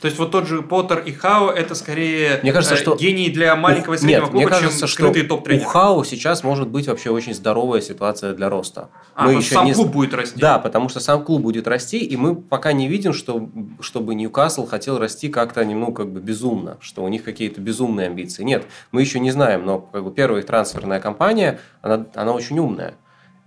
То 0.00 0.06
есть, 0.06 0.18
вот 0.18 0.30
тот 0.30 0.48
же 0.48 0.62
Поттер 0.62 1.00
и 1.00 1.12
Хао, 1.12 1.50
это 1.50 1.74
скорее 1.74 2.40
мне 2.42 2.52
кажется, 2.52 2.74
э, 2.74 2.78
что 2.78 2.96
гений 2.96 3.28
для 3.28 3.54
маленького 3.54 3.94
и 3.94 3.98
среднего 3.98 4.20
Нет, 4.20 4.30
клуба, 4.30 4.36
мне 4.36 4.46
кажется, 4.46 4.78
чем 4.78 4.88
скрытый 4.88 5.24
топ-тренер. 5.24 5.66
У 5.66 5.68
Хао 5.68 6.04
сейчас 6.04 6.42
может 6.42 6.68
быть 6.68 6.88
вообще 6.88 7.10
очень 7.10 7.34
здоровая 7.34 7.82
ситуация 7.82 8.32
для 8.32 8.48
роста. 8.48 8.88
А, 9.14 9.26
мы 9.26 9.34
еще 9.34 9.54
сам 9.54 9.66
не... 9.66 9.74
клуб 9.74 9.88
будет 9.88 10.14
расти. 10.14 10.40
Да, 10.40 10.58
потому 10.58 10.88
что 10.88 11.00
сам 11.00 11.22
клуб 11.22 11.42
будет 11.42 11.68
расти, 11.68 11.98
и 11.98 12.16
мы 12.16 12.34
пока 12.34 12.72
не 12.72 12.88
видим, 12.88 13.12
что, 13.12 13.46
чтобы 13.80 14.14
Ньюкасл 14.14 14.66
хотел 14.66 14.98
расти 14.98 15.28
как-то, 15.28 15.62
ну, 15.64 15.92
как 15.92 16.10
бы 16.10 16.20
безумно, 16.20 16.78
что 16.80 17.04
у 17.04 17.08
них 17.08 17.24
какие-то 17.24 17.60
безумные 17.60 18.06
амбиции. 18.06 18.42
Нет, 18.42 18.64
мы 18.90 19.02
еще 19.02 19.20
не 19.20 19.30
знаем, 19.30 19.66
но 19.66 19.81
как 19.92 20.04
бы 20.04 20.12
первый 20.12 20.40
их 20.40 20.46
трансферная 20.46 21.00
компания, 21.00 21.58
она, 21.80 22.06
она 22.14 22.32
очень 22.32 22.58
умная. 22.58 22.94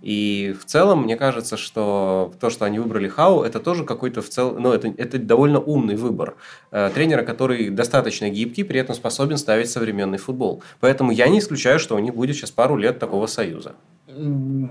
И 0.02 0.54
в 0.60 0.66
целом, 0.66 1.02
мне 1.02 1.16
кажется, 1.16 1.56
что 1.56 2.32
то, 2.38 2.50
что 2.50 2.64
они 2.64 2.78
выбрали 2.78 3.08
Хау, 3.08 3.42
это 3.42 3.60
тоже 3.60 3.84
какой-то 3.84 4.20
в 4.20 4.28
целом, 4.28 4.62
ну, 4.62 4.72
это, 4.72 4.88
это 4.88 5.18
довольно 5.18 5.58
умный 5.58 5.96
выбор. 5.96 6.36
Э, 6.70 6.90
тренера, 6.94 7.22
который 7.22 7.70
достаточно 7.70 8.28
гибкий, 8.28 8.62
при 8.62 8.78
этом 8.78 8.94
способен 8.94 9.38
ставить 9.38 9.70
современный 9.70 10.18
футбол. 10.18 10.62
Поэтому 10.80 11.12
я 11.12 11.28
не 11.28 11.38
исключаю, 11.38 11.78
что 11.78 11.96
у 11.96 11.98
них 11.98 12.14
будет 12.14 12.36
сейчас 12.36 12.50
пару 12.50 12.76
лет 12.76 12.98
такого 12.98 13.26
союза. 13.26 13.74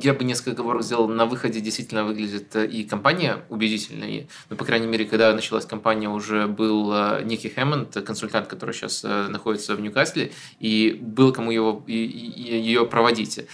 Я 0.02 0.14
бы 0.14 0.24
несколько 0.24 0.52
оговорок 0.52 0.84
сделал. 0.84 1.08
На 1.08 1.26
выходе 1.26 1.62
действительно 1.62 2.04
выглядит 2.04 2.56
э, 2.56 2.66
и 2.66 2.84
компания 2.84 3.46
убедительной. 3.50 4.28
Ну, 4.50 4.56
по 4.56 4.66
крайней 4.66 4.88
мере, 4.88 5.06
когда 5.06 5.32
началась 5.34 5.66
компания, 5.66 6.10
уже 6.10 6.48
был 6.48 6.92
э, 6.92 7.22
Ники 7.24 7.48
Хэммонд, 7.48 7.94
консультант, 8.06 8.48
который 8.48 8.74
сейчас 8.74 9.04
э, 9.04 9.28
находится 9.28 9.76
в 9.76 9.82
Ньюкасле, 9.82 10.32
и 10.60 10.98
был 11.00 11.32
кому 11.32 11.52
его, 11.52 11.84
и, 11.86 11.94
и, 11.94 12.58
ее 12.58 12.88
проводить. 12.88 13.46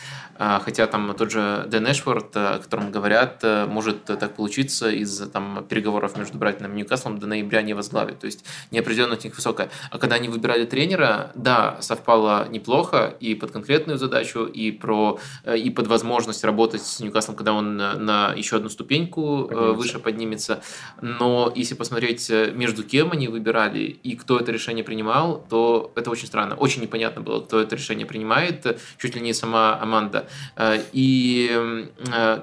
А, 0.44 0.60
хотя 0.60 0.88
там 0.88 1.14
тот 1.14 1.30
же 1.30 1.66
Дэн 1.68 1.92
Эшфорд, 1.92 2.36
о 2.36 2.58
котором 2.58 2.92
говорят, 2.92 3.44
может 3.68 4.06
так 4.06 4.34
получиться 4.34 4.90
из 4.90 5.30
там, 5.30 5.64
переговоров 5.70 6.18
между 6.18 6.40
Брайтоном 6.40 6.74
и 6.74 6.78
Ньюкаслом 6.78 7.20
до 7.20 7.28
ноября 7.28 7.62
не 7.62 7.76
возглавит. 7.76 8.18
То 8.18 8.26
есть 8.26 8.44
неопределенность 8.72 9.24
у 9.24 9.28
них 9.28 9.36
высокая. 9.36 9.70
А 9.92 10.00
когда 10.00 10.16
они 10.16 10.30
выбирали 10.30 10.66
тренера, 10.66 11.32
да, 11.36 11.78
совпало 11.82 12.48
неплохо 12.50 13.16
и 13.20 13.36
под 13.36 13.52
конкретную 13.52 14.00
задачу, 14.00 14.46
и 14.46 14.72
про 14.72 15.20
и 15.56 15.70
под 15.70 15.86
возможность 15.86 16.44
работать 16.44 16.82
с 16.82 17.00
Ньюкаслом, 17.00 17.36
когда 17.36 17.54
он 17.54 17.78
на, 17.78 18.34
еще 18.34 18.56
одну 18.56 18.70
ступеньку 18.70 19.44
э, 19.44 19.48
поднимется. 19.48 19.74
выше 19.74 20.00
поднимется. 20.00 20.64
Но 21.02 21.54
если 21.56 21.76
посмотреть, 21.76 22.32
э, 22.32 22.52
между 22.52 22.84
кем 22.84 23.12
они 23.12 23.28
выбирали 23.28 23.82
и 23.82 24.16
кто 24.16 24.40
это 24.40 24.52
решение 24.52 24.84
принимал, 24.84 25.46
то 25.50 25.92
это 25.96 26.10
очень 26.10 26.26
странно. 26.26 26.56
Очень 26.56 26.82
непонятно 26.82 27.22
было, 27.22 27.42
кто 27.42 27.60
это 27.60 27.76
решение 27.76 28.08
принимает, 28.08 28.80
чуть 28.98 29.16
ли 29.16 29.22
не 29.22 29.34
сама 29.34 29.80
Аманда. 29.80 30.28
Э, 30.56 30.82
и 30.94 31.88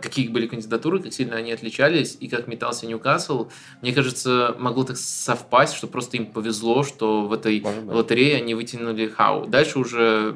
какие 0.01 0.28
были 0.28 0.47
кандидатуры, 0.47 1.01
как 1.01 1.12
сильно 1.12 1.36
они 1.36 1.53
отличались, 1.53 2.16
и 2.20 2.28
как 2.28 2.47
метался 2.49 2.86
Ньюкасл. 2.86 3.49
Мне 3.82 3.93
кажется, 3.93 4.55
могло 4.59 4.84
так 4.84 4.97
совпасть, 4.97 5.74
что 5.74 5.86
просто 5.86 6.16
им 6.16 6.26
повезло, 6.26 6.82
что 6.82 7.26
в 7.26 7.32
этой 7.32 7.64
лотерее 7.86 8.36
они 8.36 8.55
вытянули 8.55 9.09
Хау. 9.09 9.47
Дальше 9.47 9.78
уже 9.78 10.34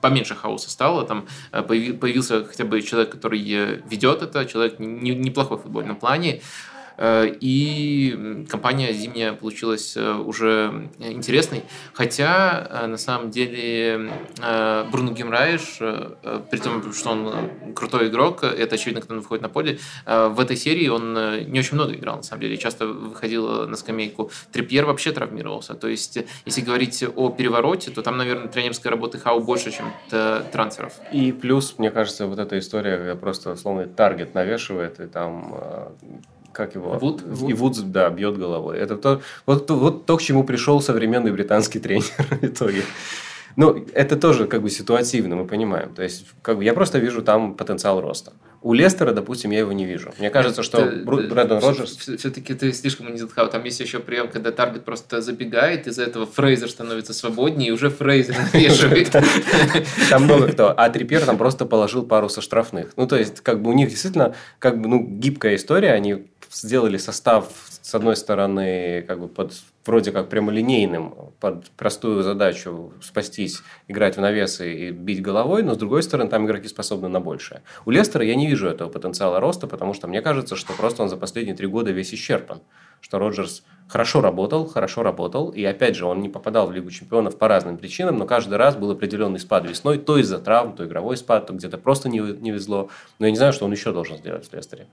поменьше 0.00 0.34
хаоса 0.34 0.70
стало, 0.70 1.06
там 1.06 1.26
появился 1.50 2.44
хотя 2.44 2.64
бы 2.64 2.80
человек, 2.82 3.10
который 3.10 3.40
ведет 3.88 4.22
это, 4.22 4.44
человек 4.46 4.78
неплохой 4.78 5.58
в 5.58 5.62
футбольном 5.62 5.96
плане, 5.96 6.32
Э, 6.32 6.40
и 6.98 8.46
компания 8.50 8.92
зимняя 8.92 9.32
получилась 9.32 9.96
э, 9.96 10.12
уже 10.14 10.90
интересной. 10.98 11.64
Хотя, 11.92 12.66
э, 12.70 12.86
на 12.86 12.96
самом 12.96 13.30
деле, 13.30 14.10
Бруно 14.90 15.12
Гимраиш, 15.12 15.78
при 16.50 16.58
том, 16.58 16.92
что 16.92 17.10
он 17.10 17.74
крутой 17.74 18.08
игрок, 18.08 18.44
это 18.44 18.74
очевидно, 18.74 19.00
когда 19.00 19.14
он 19.14 19.20
выходит 19.20 19.42
на 19.42 19.48
поле, 19.48 19.78
в 20.06 20.40
этой 20.40 20.56
серии 20.56 20.88
он 20.88 21.14
не 21.50 21.58
очень 21.58 21.74
много 21.74 21.94
играл, 21.94 22.16
на 22.16 22.22
самом 22.22 22.42
деле, 22.42 22.56
часто 22.56 22.86
выходил 22.86 23.66
на 23.66 23.76
скамейку. 23.76 24.30
Трипьер 24.52 24.84
вообще 24.84 25.12
травмировался. 25.12 25.74
То 25.74 25.88
есть, 25.88 26.18
если 26.44 26.60
говорить 26.60 27.04
о 27.16 27.30
перевороте, 27.30 27.90
то 27.90 28.02
там, 28.02 28.16
наверное, 28.16 28.48
тренерской 28.48 28.90
работы 28.90 29.18
Хау 29.18 29.40
больше, 29.40 29.70
чем 29.72 29.92
трансферов. 30.52 30.94
И 31.12 31.32
плюс, 31.32 31.74
мне 31.78 31.90
кажется, 31.90 32.26
вот 32.26 32.38
эта 32.38 32.58
история 32.58 33.14
просто 33.16 33.52
условный 33.52 33.86
таргет 33.86 34.34
навешивает, 34.34 35.00
и 35.00 35.06
там 35.06 35.54
как 36.52 36.74
его? 36.74 36.98
Вуд? 36.98 37.22
И 37.48 37.52
Вуд, 37.52 37.90
да, 37.90 38.10
бьет 38.10 38.36
головой. 38.38 38.78
Это 38.78 38.96
то, 38.96 39.22
вот, 39.46 39.70
вот 39.70 40.06
то, 40.06 40.16
к 40.16 40.22
чему 40.22 40.44
пришел 40.44 40.80
современный 40.80 41.32
британский 41.32 41.78
тренер 41.80 42.04
в 42.40 42.44
итоге. 42.44 42.82
Ну, 43.56 43.84
это 43.92 44.16
тоже 44.16 44.46
как 44.46 44.62
бы 44.62 44.70
ситуативно, 44.70 45.36
мы 45.36 45.46
понимаем. 45.46 45.94
То 45.94 46.02
есть, 46.02 46.26
как 46.42 46.56
бы 46.58 46.64
я 46.64 46.72
просто 46.72 46.98
вижу 46.98 47.22
там 47.22 47.54
потенциал 47.54 48.00
роста. 48.00 48.32
У 48.62 48.74
Лестера, 48.74 49.12
допустим, 49.12 49.50
я 49.50 49.58
его 49.58 49.72
не 49.72 49.84
вижу. 49.84 50.12
Мне 50.18 50.30
кажется, 50.30 50.62
что 50.62 50.84
Брэдон 51.04 51.58
Роджерс... 51.58 51.96
Все-таки 51.96 52.54
ты 52.54 52.72
слишком 52.72 53.06
унизил 53.08 53.28
Там 53.28 53.64
есть 53.64 53.80
еще 53.80 53.98
прием, 53.98 54.28
когда 54.28 54.52
таргет 54.52 54.84
просто 54.84 55.20
забегает, 55.20 55.88
из-за 55.88 56.04
этого 56.04 56.26
Фрейзер 56.26 56.70
становится 56.70 57.12
свободнее, 57.12 57.70
и 57.70 57.72
уже 57.72 57.90
Фрейзер 57.90 58.36
навешивает. 58.52 59.10
Там 60.10 60.24
много 60.24 60.48
кто. 60.48 60.72
А 60.76 60.88
Трипер 60.90 61.24
там 61.24 61.38
просто 61.38 61.66
положил 61.66 62.04
пару 62.04 62.28
со 62.28 62.40
штрафных. 62.40 62.92
Ну, 62.96 63.06
то 63.08 63.16
есть, 63.16 63.40
как 63.40 63.60
бы 63.60 63.70
у 63.70 63.72
них 63.72 63.88
действительно 63.88 64.34
как 64.60 64.80
бы, 64.80 64.88
ну, 64.88 65.04
гибкая 65.04 65.56
история. 65.56 65.92
Они 65.92 66.26
сделали 66.52 66.96
состав, 66.96 67.48
с 67.80 67.94
одной 67.94 68.16
стороны, 68.16 69.02
как 69.02 69.20
бы 69.20 69.28
под 69.28 69.52
вроде 69.84 70.12
как 70.12 70.28
прямолинейным 70.28 71.32
под 71.40 71.70
простую 71.70 72.22
задачу 72.22 72.92
спастись, 73.00 73.62
играть 73.88 74.16
в 74.16 74.20
навесы 74.20 74.74
и 74.74 74.90
бить 74.90 75.22
головой, 75.22 75.62
но 75.62 75.74
с 75.74 75.76
другой 75.76 76.02
стороны 76.02 76.30
там 76.30 76.46
игроки 76.46 76.68
способны 76.68 77.08
на 77.08 77.20
большее. 77.20 77.62
У 77.84 77.90
Лестера 77.90 78.24
я 78.24 78.34
не 78.34 78.46
вижу 78.46 78.68
этого 78.68 78.88
потенциала 78.88 79.40
роста, 79.40 79.66
потому 79.66 79.94
что 79.94 80.06
мне 80.06 80.22
кажется, 80.22 80.56
что 80.56 80.72
просто 80.72 81.02
он 81.02 81.08
за 81.08 81.16
последние 81.16 81.56
три 81.56 81.66
года 81.66 81.90
весь 81.90 82.14
исчерпан. 82.14 82.60
Что 83.00 83.18
Роджерс 83.18 83.64
хорошо 83.88 84.20
работал, 84.20 84.66
хорошо 84.66 85.02
работал, 85.02 85.48
и 85.48 85.64
опять 85.64 85.96
же 85.96 86.06
он 86.06 86.20
не 86.20 86.28
попадал 86.28 86.68
в 86.68 86.72
Лигу 86.72 86.90
чемпионов 86.90 87.36
по 87.36 87.48
разным 87.48 87.76
причинам, 87.76 88.16
но 88.16 88.26
каждый 88.26 88.58
раз 88.58 88.76
был 88.76 88.92
определенный 88.92 89.40
спад 89.40 89.68
весной, 89.68 89.98
то 89.98 90.18
из-за 90.18 90.38
травм, 90.38 90.76
то 90.76 90.86
игровой 90.86 91.16
спад, 91.16 91.48
то 91.48 91.52
где-то 91.52 91.78
просто 91.78 92.08
не, 92.08 92.20
не 92.20 92.52
везло. 92.52 92.90
Но 93.18 93.26
я 93.26 93.32
не 93.32 93.36
знаю, 93.36 93.52
что 93.52 93.64
он 93.64 93.72
еще 93.72 93.92
должен 93.92 94.18
сделать 94.18 94.48
в 94.48 94.54
Лестере. 94.54 94.86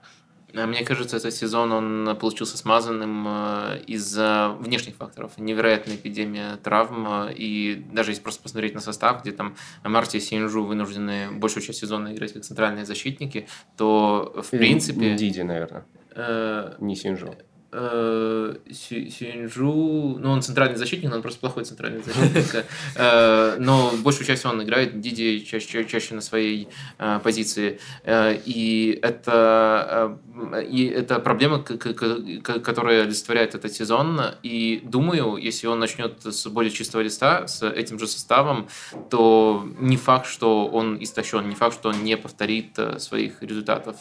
А 0.55 0.65
мне 0.65 0.83
кажется, 0.83 1.17
этот 1.17 1.33
сезон 1.33 1.71
он 1.71 2.17
получился 2.19 2.57
смазанным 2.57 3.25
э, 3.27 3.81
из-за 3.87 4.55
внешних 4.59 4.95
факторов. 4.95 5.37
Невероятная 5.37 5.95
эпидемия 5.95 6.57
травм. 6.57 7.07
Э, 7.07 7.33
и 7.33 7.85
даже 7.91 8.11
если 8.11 8.23
просто 8.23 8.41
посмотреть 8.41 8.73
на 8.73 8.81
состав, 8.81 9.21
где 9.21 9.31
там 9.31 9.55
Марти 9.83 10.17
и 10.17 10.19
Синжу 10.19 10.63
вынуждены 10.63 11.31
большую 11.31 11.63
часть 11.63 11.79
сезона 11.79 12.13
играть 12.13 12.33
как 12.33 12.43
центральные 12.43 12.85
защитники, 12.85 13.47
то 13.77 14.33
в 14.43 14.49
принципе... 14.49 15.15
Диди, 15.15 15.41
наверное. 15.41 15.85
Э, 16.15 16.75
не 16.79 16.95
Синжу. 16.95 17.35
Э, 17.72 18.55
Сюинджу, 18.72 20.17
ну, 20.20 20.32
он 20.32 20.41
центральный 20.41 20.76
защитник, 20.76 21.09
но 21.09 21.17
он 21.17 21.22
просто 21.22 21.39
плохой 21.39 21.65
центральный 21.65 22.01
защитник. 22.01 22.65
Э, 22.95 23.57
но 23.59 23.91
большую 24.03 24.26
часть 24.26 24.45
он 24.45 24.63
играет, 24.63 24.99
Диди 24.99 25.39
чаще, 25.39 25.85
чаще 25.85 26.15
на 26.15 26.22
своей 26.22 26.68
э, 26.98 27.19
позиции. 27.23 27.80
И 28.07 28.99
это, 29.03 30.18
и 30.68 30.85
это 30.85 31.19
проблема, 31.19 31.60
которая 31.60 33.03
олицетворяет 33.03 33.53
этот 33.56 33.72
сезон. 33.72 34.19
И 34.41 34.81
думаю, 34.84 35.38
если 35.38 35.68
он 35.68 35.80
начнет 35.80 36.23
с 36.26 36.48
более 36.48 36.72
чистого 36.72 37.02
листа, 37.02 37.48
с 37.48 37.64
этим 37.68 37.99
же 37.99 38.07
составом, 38.07 38.68
то 39.10 39.68
не 39.80 39.98
факт, 39.98 40.27
что 40.27 40.68
он 40.68 40.98
истощен, 41.02 41.48
не 41.48 41.56
факт, 41.56 41.76
что 41.76 41.89
он 41.89 42.03
не 42.03 42.18
повторит 42.18 42.80
своих 42.98 43.43
результатов. 43.43 43.98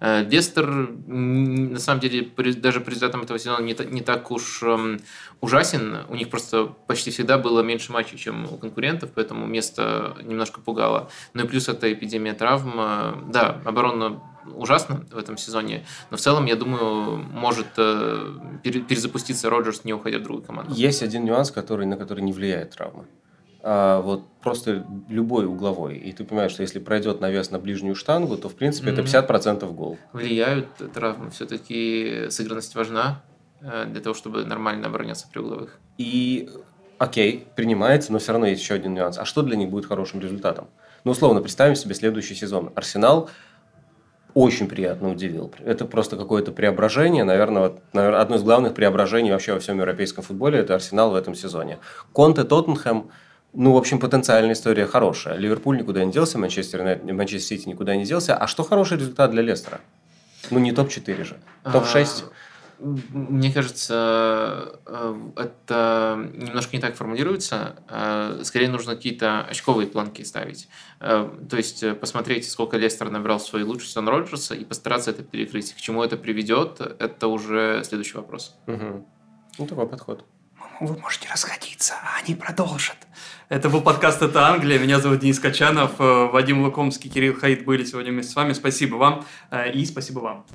Лестер, 0.00 0.66
на 1.06 1.78
самом 1.78 2.00
деле, 2.00 2.30
даже 2.56 2.80
при 2.80 2.94
результатам 3.06 3.22
этого 3.22 3.38
сезона 3.38 3.62
не, 3.62 3.76
не 3.92 4.00
так 4.00 4.30
уж 4.30 4.62
эм, 4.62 5.00
ужасен. 5.40 6.04
У 6.08 6.14
них 6.14 6.28
просто 6.28 6.66
почти 6.86 7.10
всегда 7.10 7.38
было 7.38 7.62
меньше 7.62 7.92
матчей, 7.92 8.18
чем 8.18 8.46
у 8.52 8.56
конкурентов, 8.56 9.10
поэтому 9.14 9.46
место 9.46 10.16
немножко 10.22 10.60
пугало. 10.60 11.08
Ну 11.34 11.44
и 11.44 11.46
плюс 11.46 11.68
это 11.68 11.92
эпидемия 11.92 12.34
травм. 12.34 13.30
Да, 13.30 13.60
оборона 13.64 14.20
ужасно 14.54 15.04
в 15.10 15.18
этом 15.18 15.36
сезоне, 15.36 15.84
но 16.10 16.16
в 16.16 16.20
целом, 16.20 16.46
я 16.46 16.54
думаю, 16.54 17.16
может 17.16 17.66
э, 17.78 18.32
перезапуститься 18.62 19.50
Роджерс, 19.50 19.84
не 19.84 19.92
уходя 19.92 20.18
в 20.18 20.22
другую 20.22 20.44
команду. 20.44 20.72
Есть 20.72 21.02
один 21.02 21.24
нюанс, 21.24 21.50
который, 21.50 21.86
на 21.86 21.96
который 21.96 22.22
не 22.22 22.32
влияет 22.32 22.70
травма 22.70 23.06
а 23.68 24.00
вот 24.00 24.22
просто 24.42 24.86
любой 25.08 25.46
угловой. 25.46 25.96
И 25.96 26.12
ты 26.12 26.22
понимаешь, 26.22 26.52
что 26.52 26.62
если 26.62 26.78
пройдет 26.78 27.20
навес 27.20 27.50
на 27.50 27.58
ближнюю 27.58 27.96
штангу, 27.96 28.36
то 28.36 28.48
в 28.48 28.54
принципе 28.54 28.90
mm-hmm. 28.90 29.24
это 29.24 29.32
50% 29.32 29.72
гол. 29.72 29.98
Влияют 30.12 30.68
травмы. 30.94 31.30
Все-таки 31.30 32.26
сыгранность 32.30 32.76
важна 32.76 33.24
э, 33.60 33.86
для 33.86 34.00
того, 34.00 34.14
чтобы 34.14 34.44
нормально 34.44 34.86
обороняться 34.86 35.26
при 35.32 35.40
угловых. 35.40 35.80
И 35.98 36.48
окей, 36.98 37.48
принимается, 37.56 38.12
но 38.12 38.20
все 38.20 38.30
равно 38.30 38.46
есть 38.46 38.62
еще 38.62 38.74
один 38.74 38.94
нюанс. 38.94 39.18
А 39.18 39.24
что 39.24 39.42
для 39.42 39.56
них 39.56 39.68
будет 39.68 39.86
хорошим 39.86 40.20
результатом? 40.20 40.68
Ну, 41.02 41.10
условно, 41.10 41.40
представим 41.40 41.74
себе 41.74 41.96
следующий 41.96 42.36
сезон. 42.36 42.70
Арсенал 42.76 43.30
очень 44.32 44.68
приятно 44.68 45.10
удивил. 45.10 45.52
Это 45.64 45.86
просто 45.86 46.16
какое-то 46.16 46.52
преображение, 46.52 47.24
наверное, 47.24 47.62
вот, 47.62 47.80
наверное, 47.92 48.20
одно 48.20 48.36
из 48.36 48.44
главных 48.44 48.74
преображений 48.74 49.32
вообще 49.32 49.54
во 49.54 49.58
всем 49.58 49.78
европейском 49.78 50.22
футболе– 50.22 50.58
это 50.60 50.76
Арсенал 50.76 51.10
в 51.10 51.16
этом 51.16 51.34
сезоне. 51.34 51.80
Конте, 52.12 52.44
Тоттенхэм– 52.44 53.10
ну, 53.52 53.72
в 53.72 53.76
общем, 53.76 53.98
потенциальная 53.98 54.52
история 54.52 54.86
хорошая. 54.86 55.36
Ливерпуль 55.36 55.78
никуда 55.78 56.04
не 56.04 56.12
делся, 56.12 56.38
Манчестер, 56.38 57.00
Манчестер 57.04 57.58
Сити 57.58 57.68
никуда 57.68 57.96
не 57.96 58.04
делся. 58.04 58.36
А 58.36 58.46
что 58.46 58.64
хороший 58.64 58.98
результат 58.98 59.30
для 59.30 59.42
Лестера? 59.42 59.80
Ну, 60.50 60.58
не 60.58 60.72
топ-4 60.72 61.24
же. 61.24 61.36
Топ-6? 61.64 62.24
А, 62.24 62.32
мне 62.78 63.50
кажется, 63.52 64.78
э, 64.84 65.30
это 65.36 66.30
немножко 66.34 66.76
не 66.76 66.82
так 66.82 66.94
формулируется. 66.94 67.76
Э, 67.88 68.42
скорее 68.44 68.68
нужно 68.68 68.94
какие-то 68.94 69.40
очковые 69.40 69.88
планки 69.88 70.22
ставить. 70.22 70.68
Э, 71.00 71.28
то 71.48 71.56
есть 71.56 71.98
посмотреть, 71.98 72.48
сколько 72.50 72.76
Лестер 72.76 73.08
набрал 73.08 73.40
свой 73.40 73.62
лучший 73.62 73.88
сезон 73.88 74.08
Роджерса 74.08 74.54
и 74.54 74.64
постараться 74.64 75.10
это 75.10 75.22
перекрыть. 75.22 75.72
К 75.72 75.78
чему 75.78 76.04
это 76.04 76.18
приведет, 76.18 76.80
это 76.80 77.28
уже 77.28 77.82
следующий 77.84 78.18
вопрос. 78.18 78.54
Угу. 78.66 79.06
Ну, 79.58 79.66
такой 79.66 79.86
подход 79.88 80.24
вы 80.80 80.98
можете 80.98 81.28
расходиться, 81.28 81.94
а 82.02 82.18
они 82.22 82.34
продолжат. 82.34 82.96
Это 83.48 83.68
был 83.68 83.80
подкаст 83.80 84.22
«Это 84.22 84.48
Англия». 84.48 84.76
Меня 84.76 84.98
зовут 84.98 85.20
Денис 85.20 85.38
Качанов. 85.38 86.00
Э, 86.00 86.26
Вадим 86.32 86.64
Лукомский, 86.64 87.08
Кирилл 87.08 87.34
Хаид 87.34 87.64
были 87.64 87.84
сегодня 87.84 88.10
вместе 88.10 88.32
с 88.32 88.34
вами. 88.34 88.52
Спасибо 88.54 88.96
вам 88.96 89.24
э, 89.52 89.70
и 89.70 89.86
спасибо 89.86 90.18
вам. 90.18 90.46